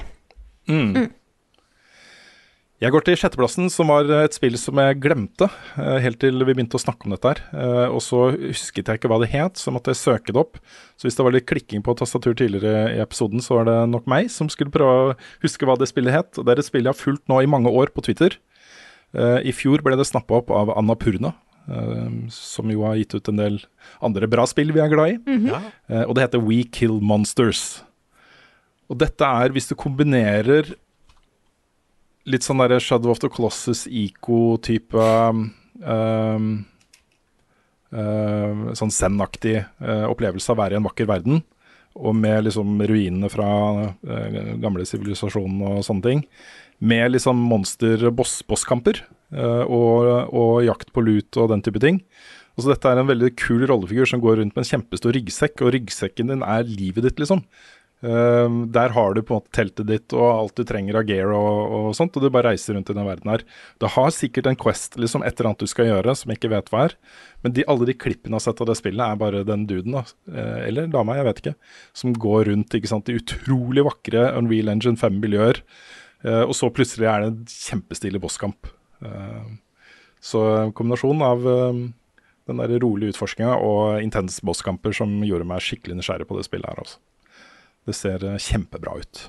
Jeg 2.84 2.91
går 2.91 3.03
til 3.07 3.15
sjetteplassen, 3.15 3.69
som 3.71 3.88
var 3.88 4.09
et 4.17 4.34
spill 4.36 4.57
som 4.59 4.75
jeg 4.81 4.97
glemte 4.99 5.47
eh, 5.79 6.01
helt 6.03 6.17
til 6.19 6.41
vi 6.43 6.51
begynte 6.51 6.75
å 6.75 6.81
snakke 6.81 7.07
om 7.07 7.13
dette 7.13 7.29
her. 7.31 7.39
Eh, 7.55 7.86
og 7.88 8.01
så 8.03 8.25
husket 8.34 8.89
jeg 8.91 8.99
ikke 8.99 9.07
hva 9.07 9.21
det 9.21 9.29
het, 9.31 9.55
så 9.61 9.71
måtte 9.71 9.93
jeg 9.93 10.01
søke 10.01 10.36
det 10.36 10.41
opp. 10.41 10.59
Så 10.99 11.07
hvis 11.07 11.15
det 11.15 11.23
var 11.23 11.31
litt 11.31 11.47
klikking 11.47 11.86
på 11.86 11.95
tastatur 11.95 12.36
tidligere 12.36 12.89
i 12.97 12.99
episoden, 12.99 13.39
så 13.45 13.61
var 13.61 13.69
det 13.69 13.77
nok 13.93 14.09
meg 14.11 14.27
som 14.34 14.51
skulle 14.51 14.73
prøve 14.73 14.97
å 14.97 15.15
huske 15.45 15.69
hva 15.69 15.77
det 15.79 15.88
spillet 15.93 16.17
het. 16.17 16.36
Og 16.36 16.43
det 16.43 16.57
er 16.57 16.63
et 16.65 16.67
spill 16.67 16.84
jeg 16.84 16.91
har 16.91 16.99
fulgt 16.99 17.23
nå 17.31 17.39
i 17.39 17.49
mange 17.55 17.71
år 17.71 17.93
på 17.95 18.03
Twitter. 18.03 18.36
Eh, 19.15 19.39
I 19.47 19.55
fjor 19.55 19.86
ble 19.86 19.95
det 19.95 20.09
snappa 20.09 20.41
opp 20.41 20.51
av 20.51 20.75
Anna 20.75 20.99
Purna, 20.99 21.31
eh, 21.71 22.13
som 22.36 22.67
jo 22.73 22.84
har 22.84 22.99
gitt 22.99 23.15
ut 23.15 23.31
en 23.31 23.43
del 23.45 23.63
andre 24.03 24.27
bra 24.27 24.43
spill 24.49 24.75
vi 24.75 24.84
er 24.84 24.91
glad 24.91 25.15
i. 25.15 25.19
Eh, 25.88 26.03
og 26.03 26.17
det 26.17 26.27
heter 26.27 26.43
We 26.43 26.65
Kill 26.67 26.99
Monsters. 26.99 27.79
Og 28.91 28.99
dette 28.99 29.23
er 29.23 29.55
hvis 29.55 29.71
du 29.71 29.77
kombinerer 29.79 30.75
litt 32.30 32.45
sånn 32.45 32.61
derre 32.63 32.80
Shadow 32.84 33.11
of 33.13 33.21
the 33.24 33.30
Colossus, 33.32 33.86
Ico-type 33.88 34.99
um, 34.99 35.47
um, 35.91 36.51
Sånn 38.78 38.93
Zen-aktig 38.93 39.59
uh, 39.61 40.07
opplevelse 40.09 40.49
av 40.51 40.57
å 40.57 40.61
være 40.63 40.78
i 40.78 40.82
en 40.82 40.88
vakker 40.88 41.09
verden. 41.09 41.43
Og 41.93 42.15
med 42.17 42.47
liksom 42.47 42.80
ruinene 42.89 43.30
fra 43.30 43.47
uh, 43.86 44.53
gamle 44.61 44.86
sivilisasjonen 44.89 45.61
og 45.69 45.84
sånne 45.86 46.07
ting. 46.07 46.24
Med 46.84 47.13
liksom 47.13 47.43
monster-boss-bosskamper 47.51 49.03
uh, 49.38 49.63
og, 49.67 50.09
og 50.34 50.55
jakt 50.65 50.89
på 50.95 51.05
lut 51.05 51.38
og 51.38 51.51
den 51.53 51.61
type 51.65 51.84
ting. 51.84 52.01
Og 52.53 52.63
så 52.63 52.74
Dette 52.74 52.89
er 52.89 53.01
en 53.01 53.09
veldig 53.09 53.32
kul 53.39 53.63
rollefigur 53.69 54.09
som 54.09 54.21
går 54.21 54.39
rundt 54.39 54.55
med 54.55 54.65
en 54.65 54.71
kjempestor 54.76 55.15
ryggsekk, 55.15 55.61
og 55.61 55.74
ryggsekken 55.74 56.30
din 56.30 56.43
er 56.45 56.67
livet 56.69 57.07
ditt, 57.07 57.21
liksom. 57.21 57.41
Um, 58.04 58.66
der 58.76 58.91
har 58.91 59.14
du 59.16 59.22
på 59.24 59.32
en 59.32 59.39
måte 59.39 59.54
teltet 59.56 59.88
ditt 59.88 60.14
og 60.18 60.26
alt 60.28 60.58
du 60.60 60.66
trenger 60.68 60.97
av 60.99 61.08
gear 61.08 61.30
og, 61.32 61.60
og 61.72 61.86
sånt, 61.95 62.18
og 62.20 62.26
du 62.26 62.28
bare 62.34 62.51
reiser 62.51 62.76
rundt 62.76 62.89
i 62.91 62.95
den 62.97 63.08
verden 63.08 63.30
her. 63.32 63.45
Du 63.80 63.86
har 63.88 64.10
sikkert 64.12 64.49
en 64.49 64.58
quest, 64.60 64.97
liksom, 64.99 65.24
et 65.24 65.38
eller 65.38 65.54
annet 65.54 65.64
du 65.64 65.72
skal 65.72 65.88
gjøre 65.88 66.16
som 66.20 66.34
ikke 66.36 66.51
vet 66.51 66.68
hva 66.74 66.82
er. 66.89 66.97
Men 67.45 67.56
de, 67.56 67.64
alle 67.72 67.88
de 67.88 67.95
klippene 67.95 68.36
jeg 68.36 68.41
har 68.41 68.45
sett 68.49 68.64
av 68.66 68.68
det 68.68 68.76
spillet, 68.76 69.04
er 69.06 69.22
bare 69.22 69.45
den 69.47 69.64
duden, 69.70 69.95
da, 69.95 70.04
eh, 70.34 70.66
eller 70.66 70.91
dama, 70.91 71.16
jeg 71.16 71.28
vet 71.30 71.39
ikke, 71.43 71.56
som 72.01 72.18
går 72.26 72.51
rundt 72.51 72.76
ikke 72.76 72.91
sant, 72.91 73.08
i 73.08 73.16
utrolig 73.22 73.88
vakre 73.88 74.26
Unreal 74.41 74.74
Engine 74.76 74.99
5-miljøer. 74.99 75.64
uh, 76.28 76.43
og 76.43 76.54
så 76.60 76.72
plutselig 76.76 77.08
er 77.08 77.24
det 77.24 77.32
en 77.32 77.39
kjempestilig 77.56 78.20
bosskamp. 78.24 78.68
Uh, 79.04 79.47
så 80.24 80.43
kombinasjonen 80.76 81.24
av 81.24 81.47
uh, 81.47 81.82
den 82.51 82.60
der 82.60 82.76
rolige 82.84 83.16
utforskinga 83.16 83.56
og 83.64 84.04
intense 84.04 84.43
bosskamper 84.43 84.95
som 84.95 85.22
gjorde 85.24 85.47
meg 85.47 85.64
skikkelig 85.64 86.01
nysgjerrig 86.01 86.28
på 86.28 86.39
det 86.41 86.47
spillet 86.51 86.68
her, 86.68 86.84
altså. 86.84 86.99
Det 87.88 87.95
ser 87.97 88.23
eh, 88.23 88.38
kjempebra 88.39 88.97
ut. 89.01 89.23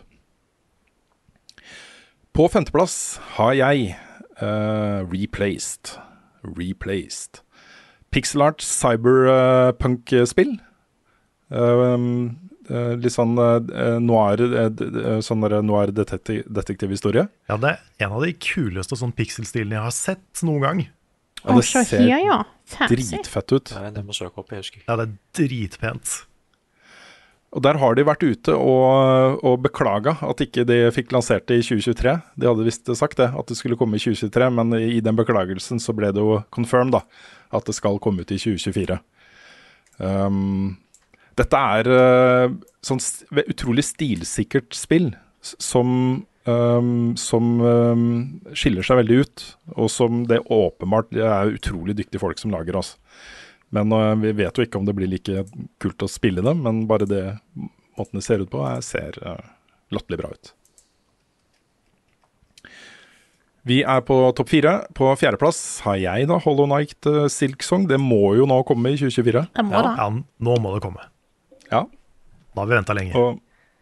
På 2.34 2.48
femteplass 2.50 3.20
har 3.36 3.52
jeg 3.54 3.92
uh, 4.42 5.06
Replaced. 5.10 5.94
Replaced. 6.42 7.40
Pixel 8.14 8.42
art 8.42 8.62
cyberpunk-spill. 8.62 10.56
Uh, 11.50 12.34
Uh, 12.64 12.94
litt 12.96 13.12
sånn 13.12 13.34
uh, 13.36 13.58
noir, 14.00 14.40
eh, 14.40 14.70
d- 14.72 15.18
sånn 15.20 15.42
noir 15.68 15.90
detektiv- 15.92 16.46
detektivhistorie. 16.48 17.26
Ja, 17.50 17.58
det 17.60 17.74
er 17.74 18.06
en 18.06 18.14
av 18.16 18.22
de 18.24 18.30
kuleste 18.40 18.96
sånn 18.96 19.12
pixel-stilene 19.12 19.76
jeg 19.76 19.84
har 19.84 19.92
sett 19.92 20.40
noen 20.48 20.62
gang. 20.64 20.80
Ja, 21.42 21.58
det 21.58 21.66
ser 21.68 22.88
dritfett 22.88 23.52
ut. 23.52 23.74
Nei, 23.76 23.90
det 23.92 24.06
må 24.08 24.16
søke 24.16 24.40
opp, 24.40 24.48
jeg 24.56 24.64
husker. 24.64 24.80
Ja, 24.88 24.96
det 24.96 25.04
er 25.10 25.12
dritpent. 25.42 26.14
Og 27.54 27.62
der 27.62 27.78
har 27.78 27.94
de 27.94 28.06
vært 28.06 28.24
ute 28.26 28.54
og, 28.58 29.38
og 29.46 29.60
beklaga 29.62 30.16
at 30.26 30.42
ikke 30.42 30.64
de 30.66 30.80
fikk 30.94 31.12
lansert 31.14 31.46
det 31.46 31.60
i 31.60 31.66
2023. 31.66 32.14
De 32.34 32.48
hadde 32.50 32.66
visst 32.66 32.90
sagt 32.98 33.20
det, 33.20 33.28
at 33.30 33.50
det 33.50 33.56
skulle 33.58 33.78
komme 33.78 33.98
i 33.98 34.02
2023, 34.02 34.48
men 34.58 34.74
i 34.80 35.02
den 35.04 35.18
beklagelsen 35.18 35.82
så 35.82 35.94
ble 35.94 36.10
det 36.14 36.22
jo 36.22 36.40
confirmed 36.54 36.96
da, 36.96 37.04
at 37.54 37.68
det 37.68 37.76
skal 37.78 38.00
komme 38.02 38.26
ut 38.26 38.34
i 38.34 38.40
2024. 38.42 38.98
Um, 40.02 40.74
dette 41.38 41.60
er 41.78 41.90
uh, 41.94 42.54
sånn 42.82 43.02
utrolig 43.46 43.86
stilsikkert 43.86 44.74
spill 44.74 45.12
som 45.44 46.24
um, 46.48 47.14
som 47.20 47.60
um, 47.60 48.06
skiller 48.56 48.86
seg 48.86 49.00
veldig 49.02 49.20
ut, 49.22 49.46
og 49.76 49.90
som 49.92 50.24
det 50.30 50.42
åpenbart 50.52 51.12
det 51.14 51.24
er 51.26 51.54
utrolig 51.54 51.96
dyktige 51.98 52.22
folk 52.22 52.40
som 52.40 52.54
lager. 52.54 52.78
Altså. 52.80 52.98
Men 53.74 53.92
uh, 53.92 54.12
vi 54.22 54.32
vet 54.38 54.56
jo 54.58 54.64
ikke 54.66 54.78
om 54.80 54.86
det 54.88 54.94
blir 54.96 55.10
like 55.10 55.44
kult 55.82 56.04
å 56.06 56.10
spille 56.10 56.44
dem, 56.44 56.62
men 56.64 56.84
bare 56.90 57.08
det 57.10 57.24
måten 57.98 58.18
det 58.20 58.26
ser 58.26 58.42
ut 58.42 58.50
på, 58.52 58.62
er, 58.66 58.82
ser 58.86 59.18
uh, 59.22 59.40
latterlig 59.94 60.20
bra 60.22 60.30
ut. 60.34 60.52
Vi 63.64 63.80
er 63.88 64.02
på 64.04 64.16
topp 64.36 64.50
fire. 64.52 64.74
På 64.96 65.08
fjerdeplass 65.16 65.58
har 65.86 65.96
jeg 65.96 66.28
da 66.28 66.36
Hollow 66.44 66.68
Night 66.68 67.06
uh, 67.08 67.24
Silk 67.32 67.64
Song. 67.64 67.86
Det 67.88 67.96
må 68.00 68.34
jo 68.36 68.44
nå 68.50 68.60
komme 68.68 68.92
i 68.92 68.98
2024. 69.00 69.46
Det 69.56 69.64
må 69.64 69.78
Ja, 69.78 69.82
da. 69.86 69.94
ja, 70.02 70.08
nå 70.48 70.56
må 70.60 70.74
det 70.76 70.84
komme. 70.84 71.06
Ja, 71.70 71.86
Da 72.54 72.60
har 72.60 72.68
vi 72.70 72.76
venta 72.76 72.94
lenge. 72.94 73.16
og 73.18 73.40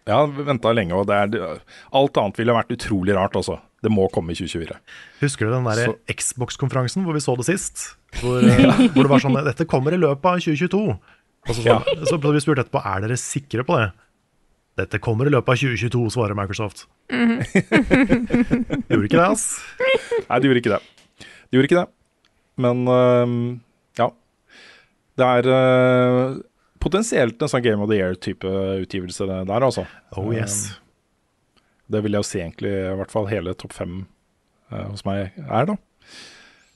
ja, 0.08 0.22
vi 0.26 0.42
venta 0.46 0.72
lenge, 0.74 0.96
og 0.98 1.06
det 1.10 1.14
er, 1.18 1.58
alt 1.94 2.16
annet 2.18 2.38
ville 2.40 2.54
vært 2.56 2.72
utrolig 2.74 3.14
rart 3.14 3.36
også. 3.38 3.58
Det 3.82 3.90
må 3.90 4.06
komme 4.14 4.30
i 4.30 4.36
2024. 4.38 4.76
Husker 5.22 5.48
du 5.48 5.54
den 5.56 5.66
der 5.66 5.96
Xbox-konferansen 6.14 7.02
hvor 7.06 7.16
vi 7.16 7.22
så 7.24 7.34
det 7.40 7.48
sist? 7.48 7.96
Hvor, 8.20 8.38
ja. 8.46 8.70
hvor 8.94 9.02
det 9.02 9.10
var 9.10 9.22
sånn 9.24 9.38
Dette 9.42 9.66
kommer 9.70 9.94
i 9.96 9.98
løpet 9.98 10.28
av 10.28 10.38
2022. 10.44 10.82
Og 11.42 11.56
så, 11.56 11.64
Ja. 11.66 11.80
så, 12.06 12.18
ble 12.22 12.36
vi 12.36 12.42
spurt 12.44 12.60
etterpå 12.62 12.82
er 12.86 13.02
dere 13.02 13.18
sikre 13.18 13.64
på 13.66 13.80
det. 13.80 13.88
Dette 14.78 15.00
kommer 15.02 15.26
i 15.26 15.32
løpet 15.34 15.50
av 15.52 15.58
2022, 15.58 16.04
svarer 16.14 16.38
Microsoft. 16.38 16.86
Gjorde 17.10 19.08
ikke 19.08 19.18
det, 19.18 19.26
ass. 19.26 19.48
Nei, 20.28 20.38
det 20.38 20.48
gjorde 20.48 20.62
ikke 20.62 20.76
det. 20.76 20.80
Det 21.18 21.58
gjorde 21.58 21.68
ikke 21.68 21.82
det. 21.82 21.88
Men 22.62 22.86
øhm, 22.88 23.42
ja. 23.98 24.08
Det 25.18 25.28
er 25.28 25.50
øh, 25.52 26.38
potensielt 26.80 27.42
en 27.42 27.50
sånn 27.50 27.64
Game 27.66 27.82
of 27.84 27.90
the 27.90 27.98
Year-type 27.98 28.54
utgivelse 28.86 29.26
der, 29.28 29.66
altså. 29.66 29.84
Oh 30.16 30.30
yes. 30.32 30.70
Det 31.92 32.02
vil 32.04 32.16
jeg 32.16 32.24
jo 32.24 32.28
si 32.28 32.42
egentlig 32.42 32.72
i 32.72 32.94
hvert 33.00 33.12
fall 33.14 33.30
hele 33.30 33.56
topp 33.58 33.74
fem 33.76 34.04
eh, 34.72 34.86
hos 34.90 35.04
meg 35.08 35.34
er, 35.44 35.72
da. 35.72 35.76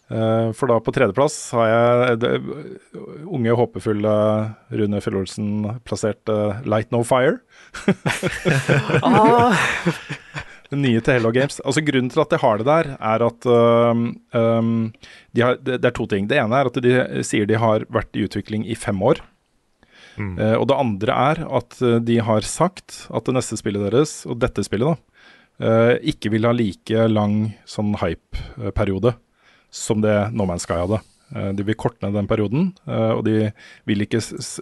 Eh, 0.06 0.50
for 0.54 0.70
da 0.70 0.76
på 0.78 0.92
tredjeplass 0.94 1.34
har 1.56 1.66
jeg 1.66 2.18
det 2.22 2.34
unge, 3.26 3.56
håpefulle 3.58 4.12
Rune 4.78 5.00
Fjellolsen 5.02 5.80
plassert 5.86 6.30
eh, 6.30 6.60
Light 6.68 6.92
No 6.94 7.02
Fire. 7.06 7.40
Ah, 9.06 9.54
Den 10.70 10.82
nye 10.82 11.00
til 11.04 11.18
Hello 11.18 11.30
Games. 11.34 11.60
Altså 11.62 11.82
Grunnen 11.86 12.10
til 12.10 12.22
at 12.22 12.32
de 12.32 12.38
har 12.42 12.58
det 12.58 12.66
der, 12.66 12.88
er 12.98 13.22
at 13.22 13.46
øhm, 13.46 14.06
øhm, 14.34 14.72
de 15.36 15.44
har, 15.44 15.58
det, 15.62 15.76
det 15.82 15.90
er 15.90 15.94
to 15.94 16.06
ting. 16.10 16.26
Det 16.30 16.40
ene 16.42 16.58
er 16.58 16.70
at 16.70 16.80
de 16.82 16.94
sier 17.26 17.46
de 17.46 17.58
har 17.62 17.86
vært 17.92 18.18
i 18.18 18.24
utvikling 18.26 18.66
i 18.66 18.74
fem 18.74 18.98
år. 18.98 19.22
Eh, 20.16 20.54
og 20.56 20.66
det 20.70 20.78
andre 20.80 21.18
er 21.30 21.42
at 21.58 21.76
eh, 21.84 21.98
de 22.04 22.18
har 22.24 22.46
sagt 22.48 23.04
at 23.12 23.28
det 23.28 23.36
neste 23.36 23.58
spillet 23.60 23.84
deres, 23.88 24.18
og 24.28 24.40
dette 24.42 24.64
spillet, 24.66 24.96
da, 24.96 25.22
uh, 25.66 25.94
ikke 26.04 26.32
vil 26.34 26.48
ha 26.48 26.52
like 26.52 27.06
lang 27.08 27.36
sånn 27.68 27.94
hype-periode 28.00 29.14
som 29.72 30.02
det 30.04 30.16
No 30.36 30.48
Man's 30.48 30.66
Sky 30.68 30.80
hadde. 30.82 31.00
Uh, 31.34 31.50
de 31.56 31.66
vil 31.66 31.78
korte 31.78 32.04
ned 32.04 32.16
den 32.16 32.28
perioden, 32.30 32.70
og 32.86 33.24
de 33.26 33.50
vil 33.88 34.04
ikke, 34.04 34.20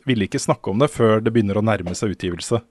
vil 0.08 0.26
ikke 0.26 0.42
snakke 0.42 0.72
om 0.72 0.80
det 0.82 0.90
før 0.94 1.20
det 1.22 1.34
begynner 1.34 1.60
å 1.60 1.66
nærme 1.66 1.94
seg 1.98 2.14
utgivelse. 2.14 2.62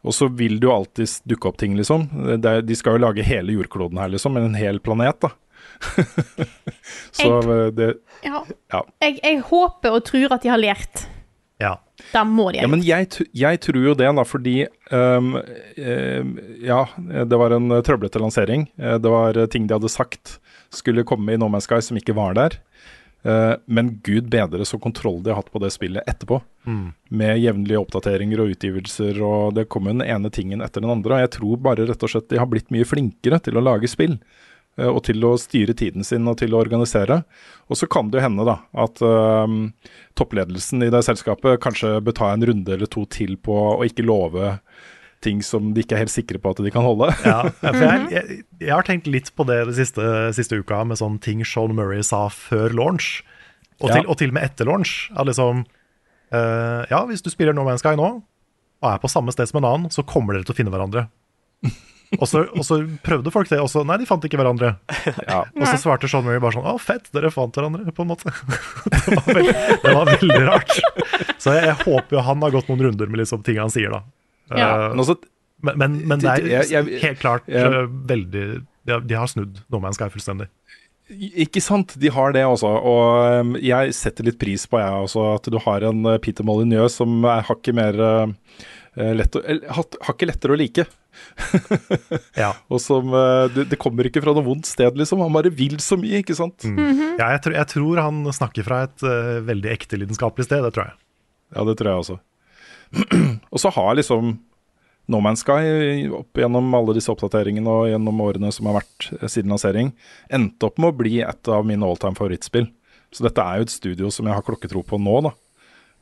Og 0.00 0.16
så 0.16 0.30
vil 0.32 0.56
det 0.56 0.64
jo 0.64 0.72
alltid 0.72 1.28
dukke 1.28 1.50
opp 1.50 1.58
ting, 1.60 1.74
liksom. 1.76 2.06
De 2.40 2.76
skal 2.78 2.96
jo 2.96 3.02
lage 3.02 3.26
hele 3.26 3.52
jordkloden 3.58 4.00
her, 4.00 4.08
liksom, 4.14 4.38
en 4.40 4.56
hel 4.56 4.80
planet, 4.80 5.26
da. 5.26 5.34
så 7.12 7.26
jeg, 7.28 7.72
det 7.76 7.88
Ja. 8.24 8.40
Ja. 8.72 8.80
Jeg, 9.04 9.18
jeg 9.20 9.42
håper 9.50 9.98
og 9.98 10.06
tror 10.08 10.38
at 10.38 10.46
de 10.46 10.52
har 10.52 10.60
lært. 10.60 11.04
Ja. 11.60 11.74
Da 12.14 12.22
må 12.24 12.48
de 12.50 12.60
ha 12.60 12.64
Ja, 12.64 12.70
men 12.72 12.82
jeg, 12.84 13.10
jeg 13.36 13.60
tror 13.60 13.82
jo 13.90 13.96
det, 13.98 14.08
da, 14.16 14.24
fordi 14.24 14.56
um, 14.90 15.34
ehm, 15.76 16.32
Ja, 16.64 16.86
det 17.28 17.40
var 17.40 17.52
en 17.56 17.68
trøblete 17.84 18.22
lansering. 18.22 18.66
Eh, 18.80 18.96
Det 18.98 19.12
var 19.12 19.36
eh, 19.36 19.50
ting 19.52 19.68
de 19.68 19.76
hadde 19.76 19.92
sagt 19.92 20.38
skulle 20.72 21.04
komme 21.04 21.34
i 21.34 21.38
No 21.40 21.50
Man's 21.50 21.68
Sky 21.68 21.82
som 21.84 21.98
ikke 22.00 22.16
var 22.16 22.36
der. 22.38 22.60
Uh, 23.20 23.58
men 23.68 23.98
gud 24.06 24.30
bedre 24.32 24.64
så 24.64 24.78
kontroll 24.80 25.18
de 25.20 25.28
har 25.34 25.42
hatt 25.42 25.50
på 25.52 25.60
det 25.60 25.72
spillet 25.74 26.06
etterpå. 26.08 26.38
Med 27.10 27.40
jevnlige 27.42 27.80
oppdateringer 27.82 28.40
og 28.40 28.54
utgivelser, 28.54 29.18
og 29.24 29.58
det 29.58 29.66
kom 29.68 29.90
den 29.90 30.00
ene 30.04 30.30
tingen 30.32 30.62
etter 30.64 30.80
den 30.80 30.92
andre. 30.94 31.18
Og 31.18 31.24
jeg 31.26 31.32
tror 31.36 31.60
bare 31.66 31.88
rett 31.90 32.06
og 32.06 32.12
slett 32.12 32.30
de 32.32 32.40
har 32.40 32.48
blitt 32.48 32.72
mye 32.72 32.88
flinkere 32.88 33.42
til 33.44 33.58
å 33.60 33.64
lage 33.64 33.90
spill. 33.90 34.16
Eh, 34.80 34.88
Og 34.90 35.02
til 35.06 35.22
å 35.28 35.34
styre 35.40 35.76
tiden 35.76 36.06
sin 36.06 36.26
og 36.30 36.38
til 36.40 36.54
å 36.56 36.62
organisere. 36.64 37.20
Og 37.70 37.78
så 37.78 37.86
kan 37.90 38.08
det 38.10 38.18
jo 38.20 38.24
hende 38.24 38.46
da 38.48 38.56
at 38.82 38.98
ehm, 39.04 39.58
toppledelsen 40.18 40.82
i 40.82 40.90
det 40.92 41.04
selskapet 41.06 41.60
kanskje 41.62 41.98
bør 42.02 42.16
ta 42.16 42.32
en 42.34 42.46
runde 42.48 42.72
eller 42.74 42.90
to 42.90 43.04
til 43.12 43.36
på 43.38 43.54
å 43.76 43.84
ikke 43.86 44.06
love 44.08 44.56
ting 45.20 45.42
som 45.44 45.74
de 45.76 45.82
ikke 45.84 45.98
er 45.98 46.06
helt 46.06 46.12
sikre 46.14 46.40
på 46.40 46.54
at 46.54 46.62
de 46.64 46.72
kan 46.72 46.86
holde. 46.86 47.10
Ja, 47.28 47.42
jeg, 47.60 48.06
jeg, 48.16 48.38
jeg 48.62 48.72
har 48.72 48.86
tenkt 48.88 49.10
litt 49.10 49.28
på 49.36 49.44
det 49.48 49.60
de 49.68 49.74
siste, 49.76 50.04
siste 50.36 50.56
uka, 50.62 50.80
med 50.88 50.98
sånne 51.00 51.20
ting 51.20 51.44
Sean 51.44 51.76
Murray 51.76 52.00
sa 52.06 52.24
før 52.32 52.72
launch, 52.72 53.20
og, 53.80 53.90
Ja. 53.90 53.98
til, 54.00 54.08
og 54.12 54.18
til 54.20 54.32
og 54.32 54.36
med 54.36 54.48
etter 54.48 54.68
launch. 54.68 55.06
At 55.16 55.28
liksom 55.28 55.62
uh, 56.32 56.82
Ja, 56.90 57.04
hvis 57.08 57.22
du 57.24 57.30
spiller 57.32 57.56
No 57.56 57.64
Man's 57.68 57.84
Sky 57.84 57.94
nå, 58.00 58.10
og 58.80 58.88
er 58.88 59.00
på 59.00 59.08
samme 59.12 59.32
sted 59.32 59.48
som 59.48 59.60
en 59.60 59.68
annen, 59.68 59.92
så 59.92 60.04
kommer 60.08 60.36
dere 60.36 60.44
til 60.48 60.54
å 60.54 60.58
finne 60.58 60.72
hverandre. 60.72 61.06
Og 62.18 62.26
så, 62.26 62.40
og 62.58 62.64
så 62.66 62.80
prøvde 63.06 63.30
folk 63.30 63.46
det, 63.52 63.60
og 63.62 63.68
så 63.70 63.84
Nei, 63.86 64.00
de 64.02 64.06
fant 64.08 64.24
ikke 64.26 64.38
hverandre. 64.40 64.72
Ja. 65.28 65.44
Og 65.54 65.66
så 65.68 65.76
svarte 65.78 66.08
Sean 66.10 66.24
Murray 66.26 66.40
bare 66.42 66.56
sånn 66.56 66.66
Å, 66.66 66.72
fett, 66.82 67.06
dere 67.14 67.30
fant 67.30 67.54
hverandre, 67.54 67.92
på 67.94 68.02
en 68.02 68.10
måte. 68.10 68.32
Det 69.06 69.14
var 69.14 69.28
veldig, 69.36 69.54
det 69.84 69.92
var 69.94 70.08
veldig 70.10 70.40
rart. 70.48 70.72
Så 71.40 71.54
jeg, 71.54 71.68
jeg 71.68 71.76
håper 71.84 72.16
jo 72.16 72.24
han 72.26 72.42
har 72.42 72.54
gått 72.54 72.70
noen 72.70 72.82
runder 72.88 73.10
med 73.10 73.22
liksom 73.22 73.44
ting 73.46 73.60
han 73.62 73.70
sier, 73.72 73.94
da. 73.94 74.02
Ja. 74.50 74.70
Uh, 74.90 75.14
Men 75.62 75.76
men, 75.78 75.96
men, 76.08 76.22
det 76.22 76.30
er 76.72 76.86
helt 77.02 77.20
klart 77.20 77.46
jeg- 77.50 77.68
eh, 77.68 77.86
veldig 78.08 78.44
de 78.88 78.94
har, 78.94 79.02
de 79.04 79.14
har 79.18 79.28
snudd 79.28 79.58
No 79.70 79.78
Man's 79.82 79.98
Sky 80.00 80.08
fullstendig. 80.08 80.48
Ikke 81.10 81.60
sant, 81.62 81.92
de 82.00 82.10
har 82.14 82.32
det 82.32 82.44
også. 82.46 82.70
Og 82.86 83.40
um, 83.42 83.56
jeg 83.60 83.92
setter 83.98 84.24
litt 84.28 84.38
pris 84.40 84.64
på 84.70 84.78
jeg 84.80 85.04
også, 85.04 85.24
at 85.36 85.48
du 85.52 85.58
har 85.66 85.84
en 85.90 86.00
uh, 86.06 86.16
Peter 86.22 86.46
Molyneux 86.46 86.94
som 86.96 87.18
er 87.28 87.44
hakket 87.48 87.76
mer 87.76 87.98
uh, 88.00 88.32
lett 88.96 89.36
å, 89.36 89.42
eller, 89.44 89.68
hakket 90.06 90.30
lettere 90.32 90.56
å 90.56 90.58
like. 90.60 90.86
Ja. 92.42 92.50
Og 92.72 92.80
som 92.82 93.12
uh, 93.14 93.46
det, 93.52 93.68
det 93.72 93.78
kommer 93.80 94.06
ikke 94.08 94.22
fra 94.24 94.34
noe 94.36 94.46
vondt 94.46 94.68
sted, 94.68 94.96
liksom. 94.98 95.22
Han 95.24 95.34
bare 95.34 95.52
vil 95.54 95.78
så 95.82 95.98
mye, 96.00 96.22
ikke 96.22 96.36
sant. 96.38 96.66
Ja, 96.66 97.30
jeg, 97.34 97.42
tror, 97.44 97.56
jeg 97.58 97.70
tror 97.74 98.02
han 98.02 98.22
snakker 98.34 98.66
fra 98.66 98.84
et 98.88 99.06
uh, 99.06 99.40
veldig 99.46 99.72
ekte 99.72 100.00
lidenskapelig 100.00 100.48
sted, 100.48 100.64
det 100.66 100.74
tror 100.76 100.90
jeg. 100.90 100.98
Ja, 101.56 101.66
det 101.66 101.76
tror 101.80 101.90
jeg 101.90 102.04
også. 102.04 102.20
og 103.54 103.62
så 103.62 103.72
har 103.74 103.98
liksom 103.98 104.38
No 105.10 105.18
Man's 105.22 105.42
Sky 105.42 106.06
opp 106.14 106.38
gjennom 106.38 106.70
alle 106.76 106.94
disse 106.94 107.10
oppdateringene 107.10 107.70
og 107.70 107.88
gjennom 107.90 108.20
årene 108.22 108.52
som 108.54 108.68
har 108.70 108.78
vært 108.78 109.08
eh, 109.18 109.26
siden 109.30 109.50
lansering, 109.50 109.92
endt 110.30 110.62
opp 110.66 110.78
med 110.78 110.92
å 110.92 110.98
bli 111.00 111.18
et 111.26 111.50
av 111.50 111.66
mine 111.66 111.86
alltime 111.86 112.18
favorittspill. 112.18 112.68
Så 113.10 113.26
dette 113.26 113.42
er 113.42 113.58
jo 113.58 113.66
et 113.66 113.74
studio 113.74 114.10
som 114.14 114.28
jeg 114.28 114.36
har 114.36 114.46
klokketro 114.46 114.84
på 114.86 115.00
nå, 115.02 115.16
da. 115.26 115.34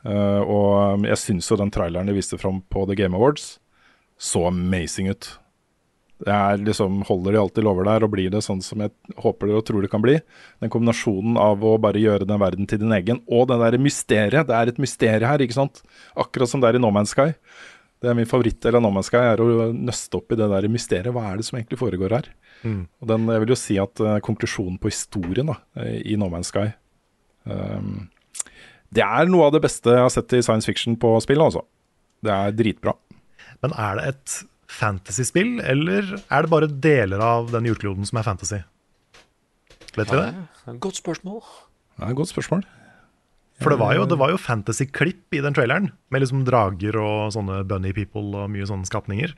Uh, 0.06 0.42
og 0.46 1.06
jeg 1.08 1.18
syns 1.18 1.48
jo 1.50 1.56
den 1.58 1.72
traileren 1.74 2.06
de 2.06 2.14
viste 2.14 2.36
fram 2.38 2.60
på 2.70 2.84
The 2.86 2.94
Game 3.00 3.16
Awards, 3.18 3.56
så 4.18 4.48
amazing 4.48 5.12
ut. 5.12 5.30
Det 6.18 6.34
er 6.34 6.58
liksom, 6.58 7.02
Holder 7.06 7.36
de 7.36 7.40
alltid 7.40 7.66
lover 7.66 7.86
der, 7.86 8.04
og 8.04 8.10
blir 8.10 8.30
det 8.32 8.42
sånn 8.42 8.60
som 8.64 8.82
jeg 8.82 8.90
håper 9.22 9.52
og 9.54 9.64
tror 9.68 9.84
det 9.84 9.90
kan 9.92 10.02
bli. 10.02 10.16
Den 10.62 10.72
kombinasjonen 10.74 11.38
av 11.38 11.62
å 11.62 11.76
bare 11.78 12.02
gjøre 12.02 12.26
den 12.26 12.42
verden 12.42 12.66
til 12.70 12.82
din 12.82 12.94
egen, 12.96 13.22
og 13.30 13.46
det 13.50 13.60
der 13.62 13.78
mysteriet. 13.82 14.48
Det 14.48 14.56
er 14.58 14.72
et 14.72 14.80
mysterium 14.82 15.30
her, 15.30 15.44
ikke 15.44 15.60
sant? 15.60 15.82
Akkurat 16.18 16.50
som 16.50 16.62
det 16.62 16.72
er 16.72 16.80
i 16.80 16.82
No 16.82 16.90
Man's 16.94 17.14
Sky. 17.14 17.30
Det 18.02 18.10
er 18.10 18.18
min 18.18 18.28
favorittdel 18.30 18.78
av 18.78 18.82
No 18.82 18.90
Man's 18.94 19.12
Sky, 19.12 19.22
er 19.30 19.42
å 19.42 19.70
nøste 19.74 20.18
opp 20.18 20.34
i 20.34 20.38
det 20.38 20.50
der 20.50 20.68
mysteriet. 20.70 21.14
Hva 21.14 21.30
er 21.30 21.38
det 21.38 21.46
som 21.46 21.58
egentlig 21.60 21.78
foregår 21.80 22.18
her? 22.18 22.30
Og 22.98 23.10
den, 23.10 23.30
Jeg 23.30 23.44
vil 23.44 23.54
jo 23.54 23.62
si 23.62 23.78
at 23.78 24.02
uh, 24.02 24.18
konklusjonen 24.24 24.78
på 24.82 24.90
historien 24.90 25.52
da, 25.52 25.60
i 26.02 26.18
No 26.18 26.26
Man's 26.32 26.50
Sky 26.50 26.72
um, 27.46 28.08
Det 28.90 29.04
er 29.04 29.30
noe 29.30 29.46
av 29.46 29.54
det 29.54 29.62
beste 29.62 29.94
jeg 29.94 30.02
har 30.02 30.10
sett 30.10 30.34
i 30.34 30.42
science 30.42 30.66
fiction 30.66 30.98
på 30.98 31.14
spill, 31.22 31.44
altså. 31.44 31.62
Det 32.24 32.34
er 32.34 32.56
dritbra. 32.58 32.96
Men 33.64 33.74
er 33.74 33.98
det 33.98 34.06
et 34.12 34.38
fantasyspill, 34.68 35.58
eller 35.64 36.10
er 36.18 36.44
det 36.44 36.52
bare 36.52 36.68
deler 36.68 37.22
av 37.24 37.52
den 37.54 37.66
jordkloden 37.70 38.06
som 38.08 38.20
er 38.20 38.26
fantasy? 38.26 38.60
Vet 39.96 40.12
vi 40.12 40.20
det? 40.20 40.78
Godt 40.82 41.00
spørsmål. 41.00 41.40
Det 41.96 42.04
er 42.04 42.12
et 42.12 42.20
godt 42.20 42.30
spørsmål. 42.30 42.66
For 43.58 43.74
det 43.74 43.80
var 43.80 43.96
jo, 43.96 44.04
det 44.06 44.18
var 44.20 44.30
jo 44.30 44.38
fantasy-klipp 44.38 45.34
i 45.34 45.42
den 45.42 45.56
traileren, 45.56 45.90
med 46.14 46.22
liksom 46.22 46.44
drager 46.46 46.98
og 47.02 47.32
sånne 47.34 47.64
bunny 47.66 47.90
people 47.96 48.44
og 48.44 48.52
mye 48.52 48.68
sånne 48.68 48.86
skapninger. 48.86 49.32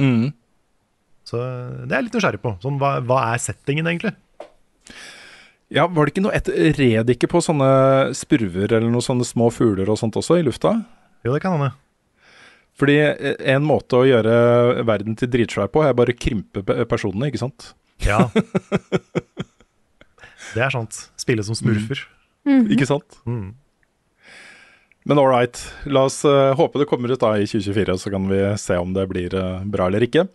Mm. 0.00 0.30
Så 1.28 1.42
det 1.84 1.92
er 1.92 1.98
jeg 1.98 2.06
litt 2.06 2.16
nysgjerrig 2.16 2.40
på. 2.40 2.54
Sånn, 2.62 2.78
hva, 2.80 2.94
hva 3.04 3.26
er 3.34 3.42
settingen, 3.44 3.90
egentlig? 3.90 4.14
Ja, 5.74 5.84
Var 5.84 6.08
det 6.08 6.14
ikke 6.14 6.24
noe 6.24 6.32
et 6.38 6.48
red 6.78 7.10
ikke 7.12 7.28
på 7.28 7.42
sånne 7.44 7.68
spurver 8.16 8.72
eller 8.72 8.88
noen 8.88 9.04
sånne 9.04 9.26
små 9.28 9.50
fugler 9.52 9.90
og 9.92 9.98
sånt 10.00 10.16
også 10.16 10.38
i 10.40 10.46
lufta? 10.46 10.78
Jo, 11.26 11.34
det 11.34 11.42
kan 11.44 11.58
hende. 11.58 11.74
Fordi 12.78 12.98
eh, 13.10 13.38
en 13.54 13.64
måte 13.66 13.98
å 13.98 14.06
gjøre 14.06 14.84
verden 14.88 15.18
til 15.18 15.30
dritsvær 15.32 15.70
på, 15.74 15.82
er 15.84 15.96
bare 15.98 16.14
å 16.14 16.18
krympe 16.18 16.62
personene, 16.90 17.30
ikke 17.30 17.42
sant? 17.42 17.72
Ja. 18.06 18.28
det 20.54 20.62
er 20.68 20.74
sant. 20.74 21.00
Spille 21.18 21.46
som 21.46 21.58
smurfer. 21.58 22.04
Ikke 22.48 22.86
sant? 22.88 23.18
Mm. 23.28 23.56
Men 25.08 25.20
all 25.20 25.30
right, 25.30 25.58
la 25.88 26.04
oss 26.08 26.20
uh, 26.28 26.52
håpe 26.56 26.80
det 26.80 26.88
kommer 26.88 27.12
ut 27.12 27.20
da 27.22 27.32
i 27.40 27.46
2024, 27.48 27.96
så 28.02 28.12
kan 28.12 28.28
vi 28.28 28.42
se 28.60 28.76
om 28.76 28.92
det 28.92 29.06
blir 29.08 29.32
uh, 29.32 29.64
bra 29.64 29.86
eller 29.88 30.04
ikke. 30.04 30.26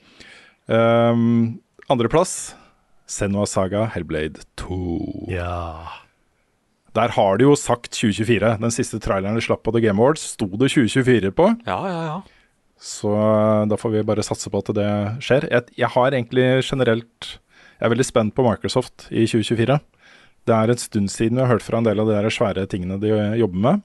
Um, 0.65 1.59
Andreplass 1.91 2.55
Senua 3.05 3.45
Saga 3.45 3.83
Hellblade 3.93 4.41
2. 4.55 5.27
Ja. 5.29 6.01
Der 6.97 7.13
har 7.13 7.37
de 7.37 7.45
jo 7.45 7.55
sagt 7.57 7.91
2024. 7.93 8.55
Den 8.61 8.73
siste 8.73 8.99
traileren 9.01 9.37
de 9.37 9.43
slapp 9.45 9.61
på 9.65 9.73
The 9.75 9.83
Game 9.83 10.01
Awards, 10.01 10.25
sto 10.33 10.47
det 10.47 10.71
2024 10.73 11.33
på. 11.37 11.49
Ja, 11.67 11.79
ja, 11.89 12.01
ja. 12.07 12.17
Så 12.83 13.13
eh, 13.15 13.63
da 13.71 13.79
får 13.79 13.95
vi 13.95 14.03
bare 14.07 14.25
satse 14.25 14.51
på 14.51 14.59
at 14.59 14.73
det 14.75 14.89
skjer. 15.23 15.47
Jeg, 15.51 15.71
jeg 15.79 15.91
har 15.95 16.11
egentlig 16.11 16.47
generelt 16.67 17.31
Jeg 17.79 17.87
er 17.87 17.93
veldig 17.95 18.07
spent 18.07 18.35
på 18.35 18.43
Microsoft 18.45 19.07
i 19.09 19.23
2024. 19.23 19.79
Det 20.43 20.55
er 20.55 20.71
en 20.71 20.79
stund 20.79 21.11
siden 21.11 21.39
vi 21.39 21.45
har 21.45 21.55
hørt 21.55 21.65
fra 21.65 21.79
en 21.79 21.87
del 21.87 21.99
av 22.03 22.09
de 22.09 22.15
der 22.15 22.31
svære 22.31 22.67
tingene 22.71 22.99
de 22.99 23.11
jobber 23.39 23.63
med. 23.63 23.83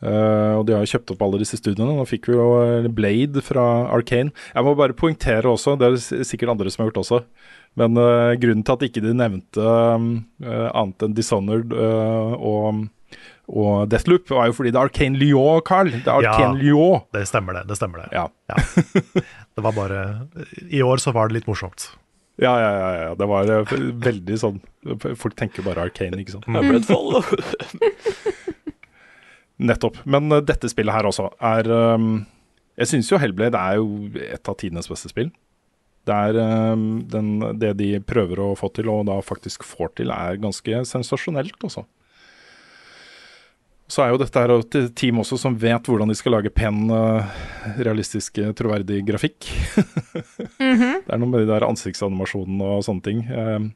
Uh, 0.00 0.56
og 0.56 0.62
de 0.64 0.72
har 0.72 0.80
jo 0.80 0.94
kjøpt 0.94 1.10
opp 1.12 1.22
alle 1.26 1.42
disse 1.42 1.58
studiene. 1.60 1.92
Nå 1.92 2.06
fikk 2.08 2.30
vi 2.30 2.36
jo 2.38 2.46
eh, 2.62 2.88
Blade 2.88 3.42
fra 3.44 3.64
Arcane. 3.92 4.32
Jeg 4.54 4.64
må 4.64 4.72
bare 4.78 4.96
poengtere 4.96 5.50
også, 5.50 5.76
det 5.76 5.88
er 5.88 5.96
det 5.98 6.28
sikkert 6.28 6.54
andre 6.54 6.72
som 6.72 6.82
har 6.82 6.88
gjort 6.88 7.02
også, 7.02 7.18
men 7.80 8.00
uh, 8.00 8.32
grunnen 8.40 8.64
til 8.64 8.78
at 8.78 8.86
ikke 8.88 9.02
de 9.04 9.12
nevnte 9.16 9.60
um, 9.60 10.08
uh, 10.46 10.70
annet 10.72 11.04
enn 11.04 11.16
Dishonored 11.18 11.76
og, 11.76 12.86
og 13.50 13.88
Deathloop, 13.90 14.28
var 14.30 14.46
jo 14.50 14.54
fordi 14.54 14.70
det 14.70 14.78
er 14.78 14.86
Arcane 14.86 15.18
Lyon, 15.18 15.62
Carl. 15.66 15.90
Det 15.90 16.06
er 16.06 16.12
Arcane 16.20 16.54
Ja. 16.54 16.62
Lyon. 16.62 17.00
Det 17.12 17.24
stemmer, 17.26 17.58
det. 17.58 17.64
Det 17.70 17.76
stemmer 17.78 18.04
det. 18.04 18.08
Ja. 18.14 18.28
Det 19.56 19.64
var 19.64 19.74
bare 19.74 20.04
I 20.70 20.82
år 20.86 21.02
så 21.02 21.12
var 21.12 21.28
det 21.28 21.40
litt 21.40 21.48
morsomt. 21.50 21.90
Ja, 22.40 22.54
ja, 22.56 22.70
ja, 22.72 22.90
ja. 23.02 23.14
Det 23.18 23.26
var 23.28 23.50
eh, 23.52 23.72
veldig 24.00 24.36
sånn 24.40 24.60
Folk 25.20 25.34
tenker 25.36 25.66
bare 25.66 25.82
Arcane, 25.84 26.16
ikke 26.22 26.38
sant. 26.38 26.46
Jeg 26.48 26.70
ble 26.70 26.78
et 26.78 26.88
fall. 26.88 27.18
Nettopp. 29.70 29.98
Men 30.08 30.30
eh, 30.32 30.44
dette 30.48 30.70
spillet 30.72 30.94
her 30.94 31.08
også 31.10 31.28
er 31.50 31.68
um, 31.68 32.22
Jeg 32.80 32.92
syns 32.94 33.10
jo 33.12 33.20
Hellblade 33.20 33.60
er 33.60 33.76
jo 33.82 34.08
et 34.24 34.48
av 34.48 34.56
tidenes 34.62 34.88
beste 34.88 35.10
spill. 35.12 35.28
Det 36.08 36.16
er 36.16 36.38
um, 36.72 37.02
den, 37.12 37.34
det 37.60 37.74
de 37.76 37.90
prøver 38.00 38.40
å 38.40 38.54
få 38.56 38.70
til, 38.72 38.88
og 38.88 39.04
da 39.10 39.18
faktisk 39.20 39.66
får 39.68 39.92
til, 40.00 40.14
er 40.14 40.40
ganske 40.40 40.80
sensasjonelt, 40.88 41.58
også. 41.66 41.84
Så 43.90 44.04
er 44.04 44.12
jo 44.12 44.20
dette 44.22 44.38
her 44.38 44.52
et 44.54 44.76
team 44.98 45.18
også 45.18 45.34
som 45.40 45.56
vet 45.58 45.88
hvordan 45.90 46.12
de 46.12 46.14
skal 46.14 46.36
lage 46.36 46.52
pen, 46.54 46.84
realistiske, 46.86 47.82
realistisk, 47.88 48.38
eh, 48.38 48.52
troverdig 48.54 49.00
grafikk. 49.08 49.48
Det 50.60 51.10
er 51.10 51.18
noe 51.18 51.30
med 51.32 51.42
de 51.42 51.48
der 51.50 51.66
ansiktsanimasjonene 51.66 52.68
og 52.76 52.84
sånne 52.86 53.06
ting. 53.08 53.24
Eh, 53.26 53.66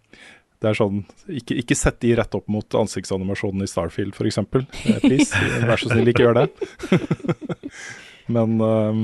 Det 0.62 0.70
er 0.70 0.76
sånn, 0.78 1.02
ikke, 1.28 1.56
ikke 1.60 1.76
sett 1.76 1.98
de 2.00 2.14
rett 2.16 2.34
opp 2.38 2.46
mot 2.48 2.76
ansiktsanimasjonen 2.78 3.66
i 3.66 3.68
Starfield 3.68 4.14
f.eks. 4.16 4.38
Eh, 4.38 5.00
please, 5.02 5.34
vær 5.68 5.76
så 5.82 5.90
snill, 5.90 6.08
ikke 6.08 6.24
gjør 6.24 6.38
det. 6.38 6.46
Men 8.34 8.54
eh, 8.64 9.02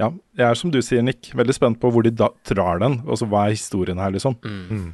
ja, 0.00 0.08
jeg 0.40 0.46
er 0.48 0.58
som 0.58 0.72
du 0.72 0.80
sier, 0.82 1.04
Nick, 1.06 1.30
veldig 1.36 1.54
spent 1.54 1.78
på 1.82 1.92
hvor 1.94 2.02
de 2.02 2.10
da 2.16 2.32
drar 2.48 2.80
den. 2.82 3.02
Altså 3.06 3.28
hva 3.30 3.44
er 3.46 3.54
historien 3.54 4.00
her, 4.02 4.10
liksom. 4.16 4.34
Mm. 4.42 4.88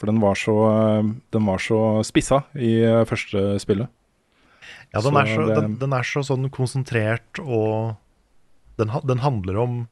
For 0.00 0.08
den 0.08 0.22
var 0.22 0.38
så, 0.40 0.54
eh, 0.70 1.10
den 1.36 1.50
var 1.50 1.60
så 1.66 1.82
spissa 2.06 2.44
i 2.56 2.72
eh, 2.86 3.02
første 3.10 3.58
spillet. 3.60 3.90
Ja, 4.94 5.00
den, 5.00 5.12
Så 5.12 5.20
er 5.20 5.26
så, 5.34 5.46
det- 5.46 5.56
den, 5.60 5.76
den 5.78 5.92
er 5.92 6.02
så 6.06 6.22
sånn 6.26 6.48
konsentrert, 6.50 7.40
og 7.42 7.96
den, 8.78 8.90
den 9.06 9.18
handler 9.24 9.56
om 9.62 9.88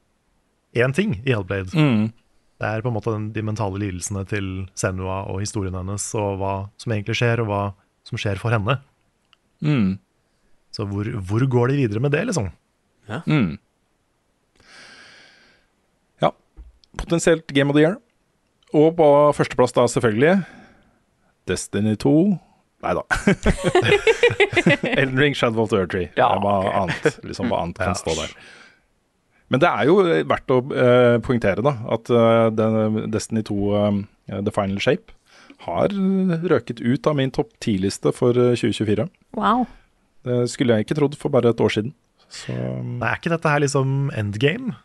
én 0.75 0.93
ting 0.93 1.17
i 1.25 1.31
Hellblade. 1.33 1.71
Mm. 1.73 2.11
Det 2.59 2.67
er 2.69 2.81
på 2.81 2.87
en 2.87 2.95
måte 2.95 3.11
den, 3.11 3.31
de 3.35 3.41
mentale 3.43 3.79
lidelsene 3.81 4.25
til 4.27 4.67
Senua 4.79 5.25
og 5.27 5.41
historien 5.43 5.75
hennes, 5.75 6.05
og 6.15 6.37
hva 6.39 6.53
som 6.79 6.93
egentlig 6.95 7.17
skjer, 7.19 7.41
og 7.43 7.47
hva 7.51 7.61
som 8.07 8.17
skjer 8.21 8.39
for 8.39 8.51
henne. 8.55 8.77
Mm. 9.65 9.97
Så 10.75 10.85
hvor, 10.87 11.03
hvor 11.23 11.43
går 11.47 11.71
de 11.71 11.75
videre 11.83 11.99
med 12.03 12.11
det, 12.15 12.25
liksom? 12.29 12.51
Mm. 13.27 13.57
Ja. 16.23 16.31
Potensielt 16.97 17.47
Game 17.53 17.69
of 17.71 17.75
the 17.77 17.83
Year. 17.85 17.97
Og 18.75 18.95
på 18.97 19.07
førsteplass 19.37 19.75
da 19.75 19.85
selvfølgelig 19.91 20.39
Destiny 21.47 21.95
2. 22.01 22.13
Nei 22.85 22.93
da. 22.93 23.05
Elden 24.99 25.17
Ring, 25.17 25.33
Shadow 25.37 25.63
of 25.63 25.71
the 25.71 25.81
Eartree. 25.81 26.11
Ja, 26.19 26.29
det 26.35 26.43
hva 26.43 26.59
ok. 26.61 26.75
annet, 26.83 27.19
liksom, 27.25 27.49
hva 27.49 27.63
annet 27.65 27.81
kan 27.87 27.97
stå 27.97 28.13
der. 28.19 28.35
Men 29.53 29.61
det 29.61 29.69
er 29.69 29.89
jo 29.89 29.99
verdt 30.29 30.53
å 30.53 30.61
uh, 30.69 31.17
poengtere 31.25 31.65
da, 31.65 31.75
at 31.93 32.09
uh, 32.13 32.47
den 32.53 33.05
Destiny 33.13 33.43
2 33.45 33.57
uh, 33.73 33.99
The 34.29 34.53
Final 34.53 34.81
Shape 34.81 35.13
har 35.65 35.93
røket 36.51 36.81
ut 36.81 37.07
av 37.07 37.17
min 37.17 37.31
topp 37.33 37.53
10-liste 37.63 38.11
for 38.13 38.37
eh, 38.37 38.57
2024. 38.59 39.07
Wow. 39.37 39.65
Det 40.25 40.43
skulle 40.51 40.75
jeg 40.75 40.85
ikke 40.85 40.97
trodd 40.99 41.15
for 41.17 41.33
bare 41.33 41.53
et 41.53 41.61
år 41.63 41.73
siden. 41.73 41.93
Så 42.29 42.53
Nei, 42.53 43.07
er 43.07 43.19
ikke 43.19 43.31
dette 43.33 43.51
her 43.53 43.63
liksom 43.63 44.11
endgame? 44.17 44.75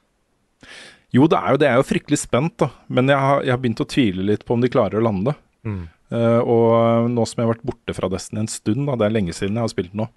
Jo, 1.10 1.26
det 1.30 1.40
er 1.40 1.54
jo 1.54 1.60
det. 1.60 1.68
Jeg 1.68 1.74
er 1.74 1.82
jo 1.82 1.88
fryktelig 1.88 2.20
spent, 2.22 2.56
da. 2.62 2.70
Men 2.92 3.10
jeg 3.10 3.18
har, 3.18 3.42
jeg 3.42 3.54
har 3.54 3.62
begynt 3.62 3.82
å 3.82 3.88
tvile 3.90 4.26
litt 4.30 4.44
på 4.46 4.56
om 4.56 4.62
de 4.62 4.70
klarer 4.72 5.00
å 5.00 5.04
lande. 5.04 5.34
Mm. 5.66 5.82
Eh, 6.10 6.40
og 6.42 7.10
nå 7.12 7.26
som 7.28 7.38
jeg 7.38 7.46
har 7.46 7.54
vært 7.54 7.68
borte 7.70 7.94
fra 7.94 8.10
Destiny 8.10 8.42
en 8.42 8.50
stund, 8.50 8.86
da, 8.88 8.98
det 8.98 9.06
er 9.06 9.14
lenge 9.14 9.34
siden 9.36 9.58
jeg 9.58 9.66
har 9.66 9.72
spilt 9.72 9.94
nå, 9.94 10.08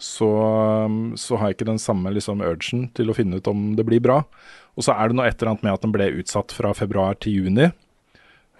så, 0.00 0.28
um, 0.88 1.12
så 1.20 1.36
har 1.36 1.50
jeg 1.50 1.58
ikke 1.58 1.68
den 1.68 1.82
samme 1.82 2.12
liksom, 2.16 2.40
urgen 2.40 2.86
til 2.96 3.12
å 3.12 3.16
finne 3.16 3.36
ut 3.36 3.50
om 3.50 3.74
det 3.76 3.84
blir 3.84 4.00
bra. 4.00 4.22
Og 4.78 4.86
så 4.86 4.94
er 4.96 5.10
det 5.10 5.18
noe 5.18 5.28
et 5.28 5.36
eller 5.36 5.52
annet 5.52 5.66
med 5.66 5.76
at 5.76 5.84
den 5.84 5.92
ble 5.92 6.06
utsatt 6.22 6.54
fra 6.56 6.72
februar 6.76 7.18
til 7.20 7.42
juni. 7.42 7.68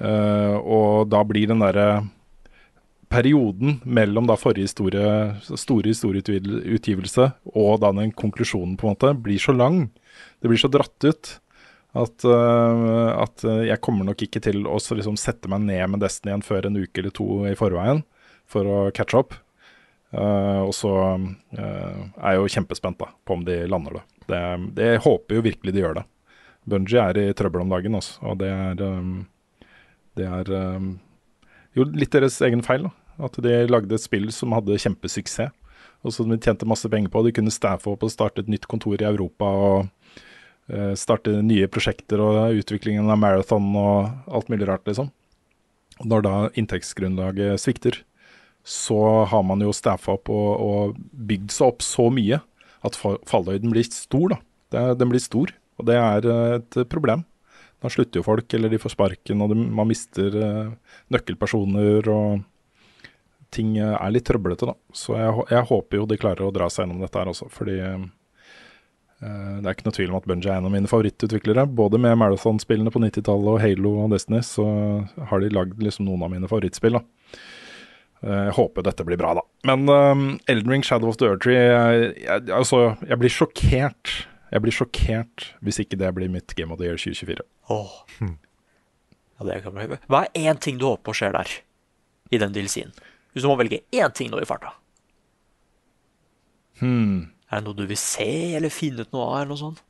Uh, 0.00 0.60
og 0.60 1.08
da 1.12 1.22
blir 1.24 1.48
den 1.48 1.64
derre 1.64 2.02
perioden 3.10 3.80
mellom 3.88 4.28
da 4.28 4.36
forrige 4.38 4.68
historie, 4.68 5.06
store 5.42 5.90
historieutgivelse 5.90 7.26
og 7.50 7.80
da 7.82 7.90
den 7.96 8.12
konklusjonen 8.16 8.76
på 8.78 8.86
en 8.86 8.94
måte, 8.94 9.14
blir 9.24 9.40
så 9.40 9.56
lang. 9.56 9.88
Det 10.44 10.52
blir 10.52 10.60
så 10.60 10.70
dratt 10.70 11.08
ut 11.08 11.32
at, 11.90 12.24
uh, 12.24 13.10
at 13.18 13.44
øh, 13.44 13.64
jeg 13.66 13.80
kommer 13.82 14.06
nok 14.06 14.22
ikke 14.22 14.42
til 14.44 14.62
å 14.68 14.78
liksom 14.78 15.16
sette 15.18 15.50
meg 15.50 15.64
ned 15.66 15.82
med 15.90 16.04
Destiny 16.04 16.30
igjen 16.30 16.46
før 16.46 16.68
en 16.68 16.78
uke 16.78 17.02
eller 17.02 17.14
to 17.14 17.26
i 17.50 17.56
forveien 17.58 18.04
for 18.50 18.66
å 18.66 18.78
catche 18.94 19.18
opp. 19.18 19.34
Uh, 20.14 20.66
og 20.66 20.72
så 20.74 20.92
uh, 20.94 21.58
er 21.58 22.32
jeg 22.34 22.38
jo 22.38 22.54
kjempespent 22.56 22.98
da, 23.02 23.10
på 23.26 23.36
om 23.38 23.44
de 23.46 23.60
lander 23.70 23.98
det. 23.98 24.04
det. 24.30 24.42
Det 24.78 24.88
jeg 24.92 25.04
håper 25.06 25.38
jo 25.38 25.44
virkelig 25.46 25.74
de 25.74 25.84
gjør 25.84 26.00
det. 26.00 26.06
Bungie 26.70 27.02
er 27.02 27.18
i 27.18 27.28
trøbbel 27.34 27.64
om 27.64 27.72
dagen, 27.72 27.98
også, 27.98 28.18
og 28.26 28.40
det 28.42 28.50
er, 28.52 28.82
um, 28.84 29.14
det 30.18 30.26
er 30.28 30.50
um, 30.76 30.90
jo 31.78 31.86
litt 31.90 32.12
deres 32.14 32.38
egen 32.46 32.62
feil. 32.66 32.86
da. 32.86 32.94
At 33.26 33.38
de 33.42 33.54
lagde 33.68 33.96
et 33.96 34.02
spill 34.02 34.30
som 34.34 34.54
hadde 34.56 34.78
kjempesuksess, 34.80 35.54
og 36.00 36.14
som 36.14 36.30
de 36.30 36.38
tjente 36.40 36.68
masse 36.68 36.88
penger 36.88 37.12
på. 37.12 37.22
De 37.26 37.34
kunne 37.36 37.52
staffe 37.52 37.90
opp 37.90 38.04
og 38.06 38.12
starte 38.12 38.44
et 38.44 38.50
nytt 38.50 38.66
kontor 38.70 39.00
i 39.00 39.08
Europa 39.08 39.44
og 39.44 39.82
eh, 39.82 39.90
starte 40.98 41.32
nye 41.42 41.66
prosjekter 41.72 42.20
og 42.22 42.60
utviklingen 42.60 43.08
av 43.10 43.18
Marathon 43.18 43.72
og 43.78 44.30
alt 44.30 44.52
mulig 44.52 44.68
rart, 44.68 44.86
liksom. 44.86 45.08
Når 46.06 46.24
da 46.24 46.34
inntektsgrunnlaget 46.56 47.60
svikter, 47.60 47.98
så 48.64 49.24
har 49.28 49.42
man 49.46 49.62
jo 49.64 49.72
staffa 49.74 50.14
opp 50.16 50.30
og, 50.32 50.50
og 50.60 51.00
bygd 51.12 51.52
seg 51.54 51.72
opp 51.72 51.84
så 51.84 52.06
mye 52.12 52.40
at 52.86 52.96
fallhøyden 52.96 53.72
blir 53.72 53.88
stor. 53.92 54.34
da. 54.34 54.38
Det, 54.70 54.84
den 55.00 55.10
blir 55.10 55.22
stor, 55.22 55.52
og 55.80 55.88
det 55.88 55.96
er 55.98 56.28
eh, 56.30 56.54
et 56.60 56.78
problem. 56.92 57.24
Da 57.80 57.90
slutter 57.92 58.20
jo 58.20 58.26
folk, 58.26 58.52
eller 58.54 58.72
de 58.72 58.80
får 58.80 58.94
sparken, 58.94 59.42
og 59.42 59.52
de, 59.52 59.64
man 59.80 59.88
mister 59.88 60.36
eh, 60.36 60.72
nøkkelpersoner, 61.12 62.08
og 62.12 63.50
ting 63.54 63.74
eh, 63.80 63.96
er 63.96 64.14
litt 64.14 64.28
trøblete, 64.28 64.68
da. 64.70 64.76
Så 64.96 65.16
jeg, 65.18 65.46
jeg 65.50 65.68
håper 65.72 66.00
jo 66.00 66.08
de 66.08 66.20
klarer 66.20 66.46
å 66.46 66.54
dra 66.54 66.68
seg 66.70 66.84
gjennom 66.84 67.02
dette 67.04 67.20
her 67.20 67.32
også, 67.32 67.50
fordi 67.52 67.78
eh, 67.84 68.08
det 69.20 69.68
er 69.68 69.74
ikke 69.76 69.84
noe 69.84 69.92
tvil 69.96 70.10
om 70.14 70.16
at 70.16 70.26
Bungie 70.30 70.48
er 70.48 70.58
en 70.62 70.66
av 70.68 70.72
mine 70.72 70.88
favorittutviklere. 70.88 71.66
Både 71.76 71.98
med 72.00 72.16
Marathon-spillene 72.16 72.92
på 72.94 73.02
90-tallet 73.02 73.50
og 73.52 73.60
Halo 73.60 73.90
og 74.06 74.14
Destiny, 74.14 74.40
så 74.46 74.64
har 75.28 75.42
de 75.42 75.50
lagd 75.52 75.82
liksom 75.84 76.06
noen 76.08 76.24
av 76.24 76.32
mine 76.32 76.48
favorittspill, 76.48 76.96
da. 76.96 77.02
Eh, 78.24 78.46
Jeg 78.48 78.54
håper 78.56 78.84
dette 78.88 79.04
blir 79.04 79.20
bra, 79.20 79.34
da. 79.36 79.44
Men 79.68 79.84
um, 79.88 80.24
Elden 80.48 80.72
Ring, 80.72 80.82
Shadow 80.84 81.08
of 81.12 81.16
the 81.20 81.28
Eartree 81.28 81.56
jeg, 81.60 82.10
jeg, 82.24 82.48
altså, 82.56 82.80
jeg 83.08 83.20
blir 83.20 83.32
sjokkert. 83.32 84.14
Jeg 84.50 84.64
blir 84.64 84.74
sjokkert 84.74 85.44
hvis 85.64 85.78
ikke 85.84 86.00
det 86.00 86.14
blir 86.16 86.32
mitt 86.32 86.56
Game 86.58 86.72
of 86.72 86.80
the 86.80 86.88
Year 86.88 86.96
2024. 87.00 87.44
Åh. 87.70 87.92
Ja, 88.24 89.44
det 89.48 89.60
kan 89.64 89.76
man 89.76 89.94
Hva 90.10 90.24
er 90.26 90.48
én 90.48 90.58
ting 90.60 90.80
du 90.80 90.88
håper 90.88 91.10
på 91.10 91.14
skjer 91.20 91.36
der, 91.36 91.52
i 92.32 92.40
den 92.40 92.52
DLC-en? 92.56 92.90
Hvis 93.32 93.44
du 93.44 93.48
må 93.52 93.56
velge 93.60 93.82
én 93.94 94.12
ting 94.16 94.32
nå 94.32 94.40
i 94.42 94.48
farta. 94.48 94.72
Hmm. 96.80 97.28
Er 97.50 97.60
det 97.60 97.66
noe 97.66 97.78
du 97.78 97.86
vil 97.90 97.98
se, 97.98 98.30
eller 98.56 98.72
finne 98.72 99.04
ut 99.04 99.12
noe 99.14 99.26
av, 99.26 99.36
eller 99.40 99.52
noe 99.52 99.60
sånt? 99.60 99.82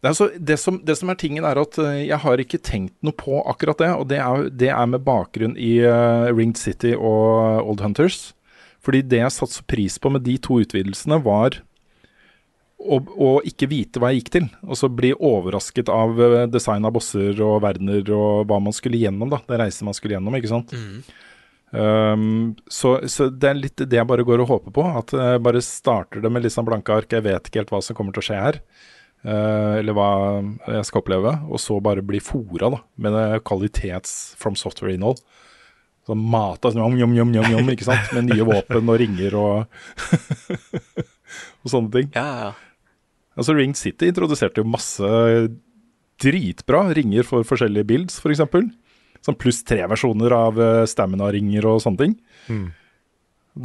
Det, 0.00 0.10
altså, 0.10 0.28
det, 0.36 0.56
som, 0.60 0.78
det 0.84 0.98
som 1.00 1.10
er 1.10 1.18
tingen, 1.20 1.44
er 1.48 1.58
at 1.60 1.78
eh, 1.82 2.02
jeg 2.10 2.20
har 2.22 2.42
ikke 2.42 2.60
tenkt 2.62 2.96
noe 3.04 3.16
på 3.16 3.40
akkurat 3.48 3.80
det. 3.80 3.92
Og 3.96 4.08
det 4.10 4.20
er, 4.20 4.48
det 4.52 4.72
er 4.72 4.90
med 4.92 5.04
bakgrunn 5.06 5.56
i 5.56 5.78
uh, 5.82 6.28
Ringed 6.32 6.60
City 6.60 6.92
og 6.96 7.64
Old 7.64 7.84
Hunters. 7.84 8.34
Fordi 8.84 9.00
det 9.02 9.22
jeg 9.22 9.34
satte 9.34 9.56
så 9.56 9.64
pris 9.66 9.96
på 9.98 10.12
med 10.14 10.22
de 10.26 10.36
to 10.38 10.60
utvidelsene, 10.62 11.18
var 11.24 11.58
å, 12.76 13.00
å 13.00 13.30
ikke 13.48 13.68
vite 13.70 13.98
hva 14.02 14.12
jeg 14.12 14.22
gikk 14.22 14.34
til. 14.36 14.50
Og 14.68 14.78
så 14.78 14.92
bli 14.92 15.14
overrasket 15.16 15.90
av 15.92 16.20
eh, 16.22 16.42
design 16.52 16.86
av 16.86 16.94
bosser 16.98 17.40
og 17.42 17.62
verdener 17.64 18.04
og 18.14 18.44
hva 18.50 18.60
man 18.62 18.76
skulle 18.76 19.00
gjennom. 19.00 19.32
da, 19.32 19.40
Det 19.48 19.62
reisen 19.64 19.88
man 19.88 19.96
skulle 19.96 20.18
gjennom, 20.18 20.36
ikke 20.38 20.52
sant. 20.52 20.76
Um, 21.74 22.54
så, 22.70 23.00
så 23.10 23.26
det 23.28 23.48
er 23.50 23.58
litt 23.58 23.80
det 23.82 23.98
jeg 23.98 24.08
bare 24.08 24.24
går 24.26 24.44
og 24.44 24.50
håper 24.52 24.74
på. 24.76 24.84
At 25.00 25.14
jeg 25.16 25.42
bare 25.44 25.64
starter 25.64 26.22
det 26.22 26.32
med 26.32 26.44
litt 26.44 26.54
sånn 26.54 26.68
blanke 26.68 26.94
ark. 26.94 27.10
Jeg 27.12 27.26
vet 27.26 27.48
ikke 27.48 27.64
helt 27.64 27.74
hva 27.74 27.82
som 27.84 27.98
kommer 27.98 28.16
til 28.16 28.24
å 28.24 28.28
skje 28.28 28.42
her. 28.42 28.60
Uh, 29.26 29.80
eller 29.80 29.96
hva 29.96 30.10
jeg 30.76 30.86
skal 30.86 31.02
oppleve, 31.02 31.32
og 31.50 31.58
så 31.58 31.80
bare 31.82 32.04
bli 32.06 32.20
fora 32.22 32.70
da, 32.76 32.78
med 33.02 33.16
kvalitets 33.48 34.36
from 34.38 34.54
software-innhold. 34.58 35.18
Sånn 36.06 36.22
mata 36.30 36.70
sånn, 36.70 37.00
jom, 37.00 37.16
jom, 37.18 37.32
jom, 37.34 37.48
jom, 37.56 37.70
ikke 37.72 37.88
sant? 37.88 38.12
med 38.14 38.28
nye 38.28 38.46
våpen 38.52 38.92
og 38.92 39.00
ringer 39.02 39.34
og, 39.40 39.80
og 41.64 41.72
sånne 41.72 41.90
ting. 41.96 42.12
Ja, 42.14 42.28
ja. 42.44 42.52
Altså 43.36 43.52
Ring 43.56 43.74
City 43.76 44.08
introduserte 44.08 44.62
jo 44.62 44.70
masse 44.70 45.08
dritbra 46.22 46.86
ringer 46.96 47.26
for 47.26 47.44
forskjellige 47.44 47.88
builds, 47.90 48.14
f.eks. 48.16 48.22
For 48.22 48.32
eksempel. 48.32 48.70
Sånn 49.26 49.38
pluss 49.38 49.62
tre-versjoner 49.66 50.34
av 50.34 50.60
eh, 50.62 50.82
stamina-ringer 50.88 51.66
og 51.68 51.82
sånne 51.84 52.02
ting. 52.02 52.16
Mm. 52.48 52.66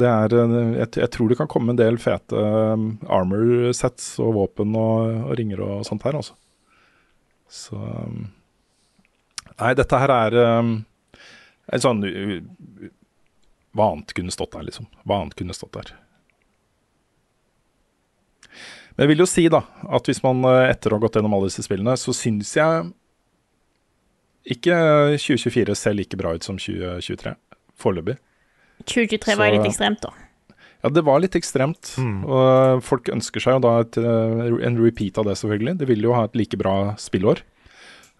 Det 0.02 0.08
er, 0.08 0.36
eh, 0.40 0.54
jeg, 0.80 0.92
jeg 1.02 1.10
tror 1.14 1.30
det 1.30 1.38
kan 1.40 1.50
komme 1.52 1.74
en 1.74 1.80
del 1.80 1.98
fete 2.02 2.36
um, 2.36 2.86
armor 3.12 3.72
sets 3.76 4.14
og 4.22 4.36
våpen 4.38 4.76
og, 4.78 5.26
og 5.28 5.34
ringer 5.38 5.64
og 5.64 5.84
sånt 5.88 6.06
her, 6.08 6.18
altså. 6.20 6.38
Så 7.52 7.76
um, 7.76 8.30
Nei, 9.60 9.74
dette 9.76 9.98
her 10.00 10.10
er 10.10 10.34
um, 10.62 10.70
en 11.68 11.82
sånn 11.84 12.00
uh, 12.06 12.38
Hva 13.76 13.90
annet 13.92 14.14
kunne 14.16 14.32
stått 14.32 14.56
der, 14.56 14.64
liksom? 14.70 14.88
Hva 15.04 15.20
annet 15.20 15.36
kunne 15.36 15.54
stått 15.56 15.76
der? 15.76 15.92
Men 18.92 19.06
jeg 19.06 19.12
vil 19.12 19.22
jo 19.22 19.28
si 19.28 19.44
da, 19.52 19.62
at 19.96 20.08
hvis 20.08 20.20
man 20.24 20.44
eh, 20.48 20.70
etter 20.72 20.92
å 20.92 20.98
ha 20.98 21.02
gått 21.04 21.16
gjennom 21.16 21.32
alle 21.36 21.48
disse 21.48 21.64
spillene, 21.64 21.94
så 21.96 22.12
syns 22.16 22.50
jeg 22.58 22.90
ikke 24.46 24.74
2024 25.18 25.74
ser 25.76 25.94
like 25.94 26.16
bra 26.18 26.34
ut 26.34 26.42
som 26.42 26.56
2023. 26.58 27.34
Foreløpig. 27.78 28.18
2023 28.84 29.36
var 29.38 29.48
Så- 29.50 29.56
litt 29.56 29.66
ekstremt, 29.70 30.00
da. 30.02 30.10
Ja, 30.82 30.88
det 30.90 31.04
var 31.04 31.20
litt 31.20 31.36
ekstremt. 31.38 31.92
Og 32.26 32.82
folk 32.82 33.04
ønsker 33.04 33.40
seg 33.40 33.54
jo 33.54 33.60
da 33.60 33.80
et, 33.80 33.96
eh, 33.98 34.66
en 34.66 34.78
repeat 34.82 35.16
av 35.18 35.24
det, 35.24 35.36
selvfølgelig. 35.38 35.78
De 35.78 35.86
vil 35.86 36.02
jo 36.02 36.12
ha 36.12 36.24
et 36.24 36.34
like 36.34 36.58
bra 36.58 36.94
spillår. 36.98 37.42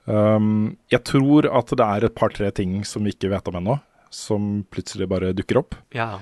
Um, 0.07 0.77
jeg 0.91 1.03
tror 1.05 1.47
at 1.47 1.66
det 1.66 1.81
er 1.87 2.05
et 2.07 2.14
par-tre 2.14 2.51
ting 2.55 2.85
som 2.85 3.05
vi 3.05 3.12
ikke 3.12 3.31
vet 3.31 3.47
om 3.49 3.55
ennå, 3.55 3.81
som 4.11 4.64
plutselig 4.70 5.09
bare 5.09 5.33
dukker 5.33 5.59
opp. 5.59 5.75
ja. 5.93 6.20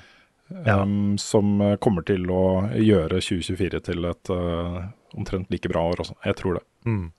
Um, 0.66 1.16
som 1.16 1.60
eh, 1.60 1.76
kommer 1.76 2.02
til 2.04 2.24
å 2.26 2.68
gjøre 2.74 3.20
2024 3.22 3.80
til 3.86 4.04
et 4.04 4.30
uh, 4.34 4.88
omtrent 5.14 5.46
like 5.48 5.68
bra 5.70 5.84
år 5.92 6.00
også. 6.02 6.16
Jeg 6.24 6.34
tror 6.40 6.54
det. 6.58 6.62
Mm. 6.84 7.12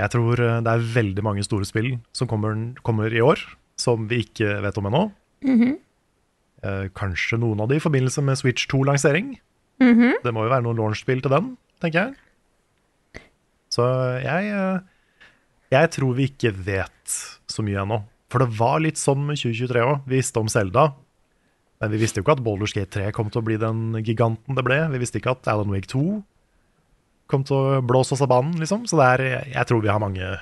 Jeg 0.00 0.12
tror 0.14 0.40
eh, 0.40 0.60
det 0.64 0.72
er 0.72 0.88
veldig 0.96 1.24
mange 1.26 1.44
store 1.46 1.68
spill 1.68 1.94
som 2.16 2.28
kommer, 2.30 2.56
kommer 2.86 3.12
i 3.12 3.22
år, 3.24 3.42
som 3.80 4.08
vi 4.10 4.22
ikke 4.24 4.58
vet 4.64 4.80
om 4.80 4.88
ennå. 4.90 5.04
Mhm. 5.46 5.76
Eh, 6.60 6.86
kanskje 6.92 7.38
noen 7.40 7.62
av 7.64 7.70
de 7.70 7.78
i 7.78 7.82
forbindelse 7.82 8.20
med 8.24 8.36
Switch 8.36 8.66
2-lansering. 8.68 9.34
Mhm. 9.80 10.20
Det 10.24 10.32
må 10.36 10.44
jo 10.44 10.52
være 10.52 10.64
noen 10.66 10.80
launch-spill 10.80 11.22
til 11.24 11.32
den, 11.32 11.54
tenker 11.80 12.10
jeg. 12.10 13.24
Så 13.72 13.86
jeg, 14.20 14.50
eh, 14.52 14.80
jeg 15.72 15.90
tror 15.96 16.16
vi 16.18 16.28
ikke 16.28 16.52
vet 16.52 17.20
så 17.48 17.64
mye 17.64 17.80
ennå. 17.84 18.02
For 18.30 18.42
det 18.42 18.58
var 18.58 18.80
litt 18.82 18.98
sånn 19.00 19.24
med 19.26 19.40
2023 19.40 19.80
òg. 19.82 20.02
Vi 20.06 20.20
visste 20.20 20.38
om 20.38 20.50
Zelda, 20.50 20.92
men 21.80 21.90
vi 21.90 21.98
visste 21.98 22.20
jo 22.20 22.26
ikke 22.26 22.36
at 22.36 22.44
Baldur's 22.44 22.74
Gate 22.76 22.92
3 22.92 23.12
kom 23.12 23.30
til 23.30 23.40
å 23.40 23.46
bli 23.46 23.56
den 23.56 23.94
giganten 24.04 24.54
det 24.54 24.64
ble. 24.66 24.78
Vi 24.92 25.00
visste 25.02 25.18
ikke 25.18 25.32
at 25.32 25.48
Alan 25.48 25.72
Wake 25.72 25.88
2 25.88 26.22
kom 27.30 27.44
til 27.46 27.56
å 27.56 27.80
blåse 27.86 28.14
oss 28.16 28.22
av 28.24 28.30
banen, 28.32 28.56
liksom. 28.60 28.86
Så 28.90 28.98
det 29.00 29.08
er, 29.16 29.26
jeg 29.54 29.68
tror 29.70 29.82
vi 29.84 29.92
har 29.92 30.02
mange, 30.02 30.32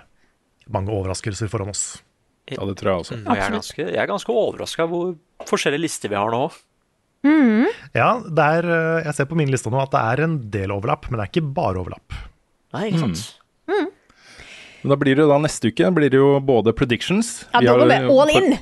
mange 0.73 0.95
overraskelser 0.95 1.51
foran 1.53 1.73
oss. 1.75 1.85
Ja, 2.49 2.65
det 2.65 2.79
tror 2.81 2.93
jeg 2.95 3.05
også. 3.05 3.19
Mm, 3.19 3.27
jeg, 3.29 3.45
er 3.45 3.55
ganske, 3.59 3.85
jeg 3.85 4.01
er 4.01 4.09
ganske 4.09 4.35
overraska 4.41 4.89
hvor 4.89 5.13
forskjellige 5.49 5.85
lister 5.85 6.13
vi 6.13 6.17
har 6.19 6.33
nå. 6.33 6.47
Ja, 7.97 8.09
det 8.25 8.47
er, 8.61 8.69
eh, 8.73 9.03
jeg 9.09 9.17
ser 9.17 9.29
på 9.31 9.37
min 9.39 9.51
liste 9.53 9.71
nå 9.73 9.81
at 9.83 9.93
det 9.95 10.01
er 10.01 10.25
en 10.25 10.39
del 10.53 10.73
overlapp, 10.75 11.09
men 11.11 11.19
det 11.19 11.27
er 11.27 11.33
ikke 11.33 11.53
bare 11.57 11.83
overlapp. 11.83 12.17
Nei, 12.77 12.89
ikke 12.91 13.05
sant? 13.07 13.25
Men 14.79 14.93
da 14.95 14.99
blir 15.01 15.19
det 15.19 15.25
jo 15.25 15.31
da 15.33 15.39
neste 15.43 15.73
uke 15.73 15.89
blir 15.97 16.13
det 16.13 16.21
jo 16.21 16.37
både 16.45 16.71
predictions 16.77 17.41
Ja, 17.51 17.61
da 17.61 17.73
har 17.73 17.81
går 17.83 17.89
vi 17.91 17.97
all 18.15 18.35
in. 18.37 18.59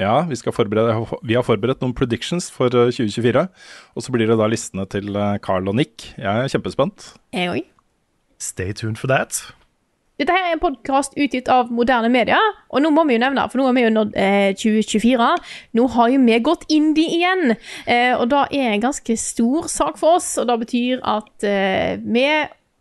Ja, 0.00 0.22
vi, 0.28 0.36
skal 0.40 0.54
forberede, 0.56 0.94
vi 1.22 1.36
har 1.36 1.44
forberedt 1.44 1.82
noen 1.84 1.94
predictions 1.94 2.48
for 2.52 2.72
eh, 2.72 2.92
2024. 2.94 3.46
Og 3.94 4.04
så 4.04 4.14
blir 4.14 4.30
det 4.30 4.38
da 4.40 4.48
listene 4.48 4.86
til 4.88 5.12
eh, 5.12 5.38
Carl 5.44 5.68
og 5.68 5.76
Nick. 5.76 6.14
Jeg 6.16 6.46
er 6.46 6.52
kjempespent. 6.52 7.12
Jeg 7.36 7.52
òg. 7.52 7.66
Stay 8.42 8.72
tuned 8.72 8.96
for 8.98 9.12
that. 9.12 9.44
Dette 10.20 10.34
her 10.36 10.50
er 10.50 10.54
en 10.54 10.62
podkast 10.62 11.16
utgitt 11.18 11.48
av 11.50 11.70
moderne 11.72 12.10
media, 12.12 12.38
og 12.70 12.82
nå 12.84 12.92
må 12.94 13.02
vi 13.08 13.16
jo 13.16 13.22
nevne, 13.22 13.42
for 13.50 13.58
nå 13.58 13.64
er 13.66 13.74
vi 13.74 13.82
jo 13.82 13.92
nådd 13.94 14.12
eh, 14.20 14.50
2024. 14.60 15.28
Nå 15.78 15.86
har 15.96 16.10
jo 16.12 16.20
vi 16.22 16.36
gått 16.46 16.66
indie 16.70 17.16
igjen, 17.16 17.54
eh, 17.90 18.12
og 18.14 18.28
da 18.30 18.44
er 18.52 18.74
en 18.74 18.84
ganske 18.84 19.16
stor 19.18 19.70
sak 19.72 19.98
for 19.98 20.20
oss. 20.20 20.34
Og 20.38 20.46
det 20.50 20.58
betyr 20.66 21.02
at 21.14 21.48
eh, 21.48 21.96
vi 22.04 22.26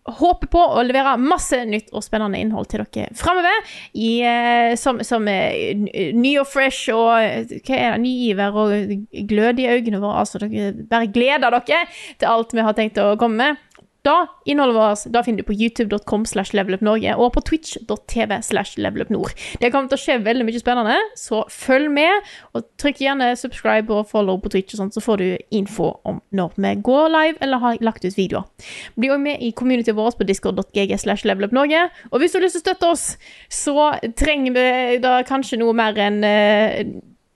håper 0.09 0.49
på 0.49 0.61
å 0.61 0.81
levere 0.85 1.13
masse 1.21 1.59
nytt 1.69 1.91
og 1.93 2.03
spennende 2.05 2.39
innhold 2.41 2.71
til 2.71 2.81
dere 2.81 3.11
framover. 3.17 3.67
Eh, 3.93 4.73
som 4.79 5.01
som 5.05 5.27
er 5.29 5.75
ny 6.17 6.33
og 6.41 6.49
fresh 6.49 6.89
og 6.93 7.11
eh, 7.19 7.57
hva 7.61 7.77
er 7.77 7.95
det, 7.95 8.01
ny 8.01 8.13
iver 8.31 8.57
og 8.57 8.95
glød 9.29 9.61
i 9.61 9.69
øynene 9.69 10.01
våre. 10.01 10.23
Altså, 10.23 10.41
dere 10.41 10.73
bare 10.89 11.11
gleder 11.13 11.53
dere 11.61 11.83
til 12.17 12.31
alt 12.31 12.55
vi 12.55 12.65
har 12.65 12.77
tenkt 12.77 13.01
å 13.01 13.13
komme 13.21 13.51
med. 13.51 13.67
Da, 14.01 14.25
innholdet 14.49 14.75
vårt 14.75 15.13
da 15.13 15.21
finner 15.23 15.43
du 15.43 15.47
på 15.47 15.53
youtube.com 15.53 16.23
slash 16.25 16.55
levelupnorge 16.57 17.13
og 17.21 17.35
på 17.35 17.43
twitch.tv 17.45 18.39
slash 18.41 18.79
levelupnord. 18.81 19.35
Det 19.61 19.69
kommer 19.69 19.91
til 19.91 19.99
å 19.99 20.01
skje 20.01 20.15
veldig 20.25 20.47
mye 20.47 20.61
spennende, 20.61 20.95
så 21.19 21.43
følg 21.53 21.91
med. 21.93 22.31
Og 22.57 22.65
trykk 22.81 23.03
gjerne 23.05 23.29
subscribe 23.37 23.93
og 23.93 24.09
follow 24.09 24.39
på 24.41 24.49
Twitch, 24.55 24.73
og 24.73 24.81
sånt, 24.81 24.97
så 24.97 25.03
får 25.05 25.21
du 25.21 25.27
info 25.61 25.91
om 26.07 26.17
når 26.33 26.57
vi 26.57 26.73
går 26.81 27.13
live 27.13 27.37
eller 27.45 27.61
har 27.61 27.85
lagt 27.85 28.07
ut 28.07 28.17
videoer. 28.17 28.49
Bli 28.97 29.11
også 29.13 29.25
med 29.27 29.45
i 29.45 29.51
communityet 29.57 29.97
vårt 29.97 30.17
på 30.17 30.25
discord.gg 30.25 30.97
slash 30.97 31.27
levelupnorge. 31.29 31.85
Og 32.09 32.19
hvis 32.23 32.33
du 32.33 32.39
har 32.39 32.47
lyst 32.47 32.57
til 32.57 32.63
å 32.63 32.67
støtte 32.71 32.91
oss, 32.95 33.05
så 33.53 33.91
trenger 34.17 34.57
vi 34.57 34.99
da 35.05 35.19
kanskje 35.27 35.61
noe 35.61 35.77
mer 35.77 35.97
enn 36.01 36.23
eh, 36.25 36.81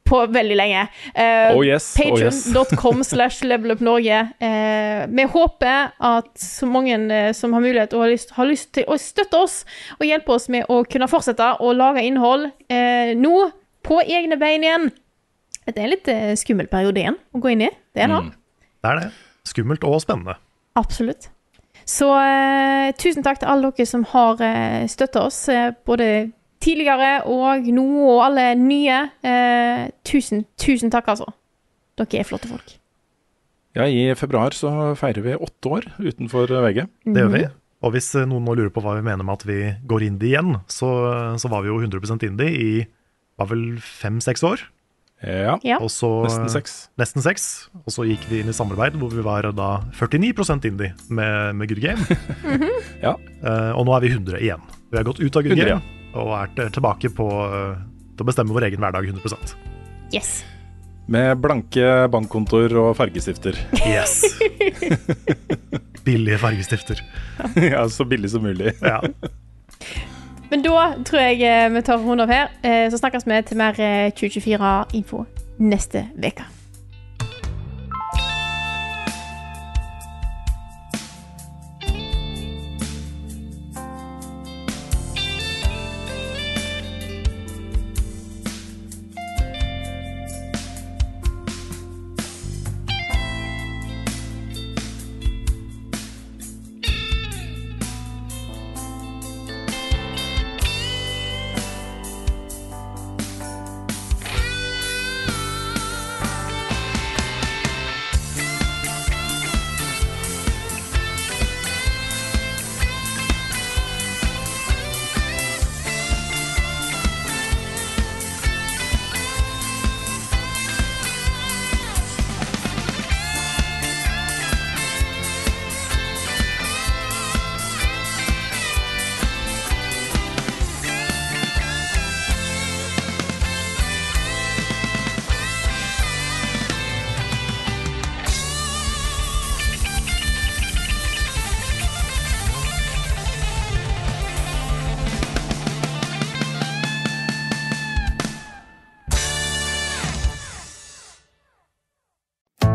på 0.06 0.20
veldig 0.30 0.58
lenge. 0.58 0.86
Eh, 1.14 1.56
Oh 1.56 1.64
yes, 1.66 1.88
oh 2.06 2.20
yes. 2.20 2.44
Slash 3.10 3.44
levelupnorge. 3.48 4.20
Eh, 4.40 5.06
vi 5.10 5.26
håper 5.34 5.92
at 5.98 6.30
så 6.40 6.70
mange 6.70 6.98
eh, 7.14 7.32
som 7.34 7.54
har 7.58 7.64
mulighet 7.66 7.94
og 7.98 8.06
har 8.06 8.14
lyst, 8.14 8.36
har 8.38 8.50
lyst 8.50 8.72
til 8.78 8.86
å 8.88 8.98
støtte 9.02 9.42
oss 9.42 9.58
og 9.98 10.06
hjelpe 10.08 10.36
oss 10.38 10.48
med 10.54 10.70
å 10.70 10.84
kunne 10.90 11.10
fortsette 11.10 11.56
å 11.60 11.74
lage 11.74 12.06
innhold 12.06 12.52
eh, 12.70 13.16
nå 13.18 13.50
på 13.86 14.02
egne 14.06 14.38
bein 14.42 14.66
igjen. 14.66 14.90
Det 15.66 15.78
er 15.80 15.86
en 15.88 15.94
litt 15.94 16.10
eh, 16.12 16.34
skummel 16.38 16.70
periode 16.70 17.02
igjen 17.02 17.18
å 17.34 17.42
gå 17.42 17.54
inn 17.54 17.66
i. 17.68 17.72
Det 17.96 18.06
er 18.06 18.14
det. 18.14 18.26
Mm. 18.28 18.34
Det 18.86 18.92
er 18.92 19.02
det. 19.02 19.14
Skummelt 19.46 19.86
og 19.88 19.98
spennende. 20.04 20.38
Absolutt. 20.78 21.30
Så 21.86 22.08
eh, 22.18 22.92
tusen 22.98 23.26
takk 23.26 23.42
til 23.42 23.50
alle 23.52 23.70
dere 23.74 23.90
som 23.90 24.06
har 24.10 24.42
eh, 24.42 24.86
støtta 24.90 25.28
oss, 25.28 25.44
eh, 25.54 25.70
både 25.86 26.32
tidligere 26.64 27.26
og 27.32 27.68
nå, 27.76 27.86
og 28.06 28.24
alle 28.28 28.48
nye. 28.60 29.02
Eh, 29.26 29.86
tusen, 30.08 30.46
tusen 30.62 30.94
takk, 30.94 31.10
altså. 31.14 31.28
Dere 32.00 32.22
er 32.22 32.28
flotte 32.28 32.50
folk. 32.52 32.76
Ja, 33.76 33.86
I 33.92 34.14
februar 34.16 34.56
så 34.56 34.72
feirer 34.96 35.24
vi 35.24 35.36
åtte 35.36 35.72
år 35.72 35.88
utenfor 36.00 36.48
VG. 36.48 36.86
Det 37.06 37.22
gjør 37.24 37.34
vi. 37.34 37.46
Mhm. 37.46 37.62
Og 37.86 37.92
hvis 37.94 38.08
eh, 38.18 38.26
noen 38.26 38.46
nå 38.48 38.56
lurer 38.56 38.72
på 38.74 38.82
hva 38.82 38.96
vi 38.98 39.04
mener 39.06 39.26
med 39.28 39.36
at 39.36 39.44
vi 39.46 39.60
går 39.86 40.08
indie 40.08 40.32
igjen, 40.32 40.56
så, 40.72 40.88
så 41.38 41.52
var 41.52 41.62
vi 41.66 41.70
jo 41.70 41.82
100% 41.84 42.24
indie 42.26 42.56
i 42.56 42.72
var 43.36 43.52
vel 43.52 43.76
fem-seks 43.84 44.46
år. 44.48 44.64
Ja, 45.26 45.56
Ja. 45.64 45.78
Og 45.82 45.90
så, 45.90 46.10
nesten 46.26 46.50
seks. 46.52 46.74
Nesten 47.00 47.24
seks. 47.24 47.46
Og 47.86 47.94
så 47.94 48.06
gikk 48.08 48.26
vi 48.30 48.42
inn 48.42 48.52
i 48.52 48.56
samarbeid 48.56 48.98
hvor 49.00 49.14
vi 49.14 49.24
var 49.26 49.48
da 49.56 49.70
49% 49.96 50.68
indie 50.70 50.94
med, 51.10 51.56
med 51.56 51.72
Good 51.72 51.84
Game. 51.84 52.18
Ja. 53.06 53.16
Eh, 53.44 53.72
og 53.76 53.86
nå 53.88 53.96
er 53.96 54.06
vi 54.06 54.14
100 54.16 54.42
igjen. 54.42 54.64
Vi 54.92 54.98
har 55.00 55.08
gått 55.08 55.22
ut 55.22 55.36
av 55.36 55.44
Good 55.46 55.58
100, 55.60 55.76
Game 55.76 55.95
og 56.16 56.34
er 56.40 56.72
tilbake 56.74 57.12
på 57.14 57.30
eh, 57.46 57.78
til 58.16 58.26
å 58.26 58.30
bestemme 58.30 58.56
vår 58.56 58.70
egen 58.70 58.84
hverdag 58.84 59.10
100% 59.12 59.56
Yes. 60.14 60.44
Med 61.12 61.38
blanke 61.42 62.08
bankkontoer 62.14 62.74
og 62.82 62.92
fargestifter. 62.98 63.58
Yes! 63.86 64.22
Billige 66.06 66.38
fargestifter. 66.42 67.02
ja, 67.74 67.84
så 67.90 68.06
billig 68.06 68.32
som 68.32 68.46
mulig. 68.46 68.72
Ja. 68.82 69.02
Men 70.52 70.62
da 70.66 70.94
tror 71.06 71.22
jeg 71.26 71.42
eh, 71.46 71.70
vi 71.74 71.82
tar 71.86 72.02
rundt 72.02 72.22
av 72.26 72.32
her. 72.32 72.52
Eh, 72.62 72.86
Så 72.94 73.02
snakkes 73.02 73.26
vi 73.28 73.42
til 73.50 73.58
mer 73.60 73.80
eh, 73.82 74.12
2024-info 74.18 75.26
neste 75.66 76.06
uke. 76.22 76.46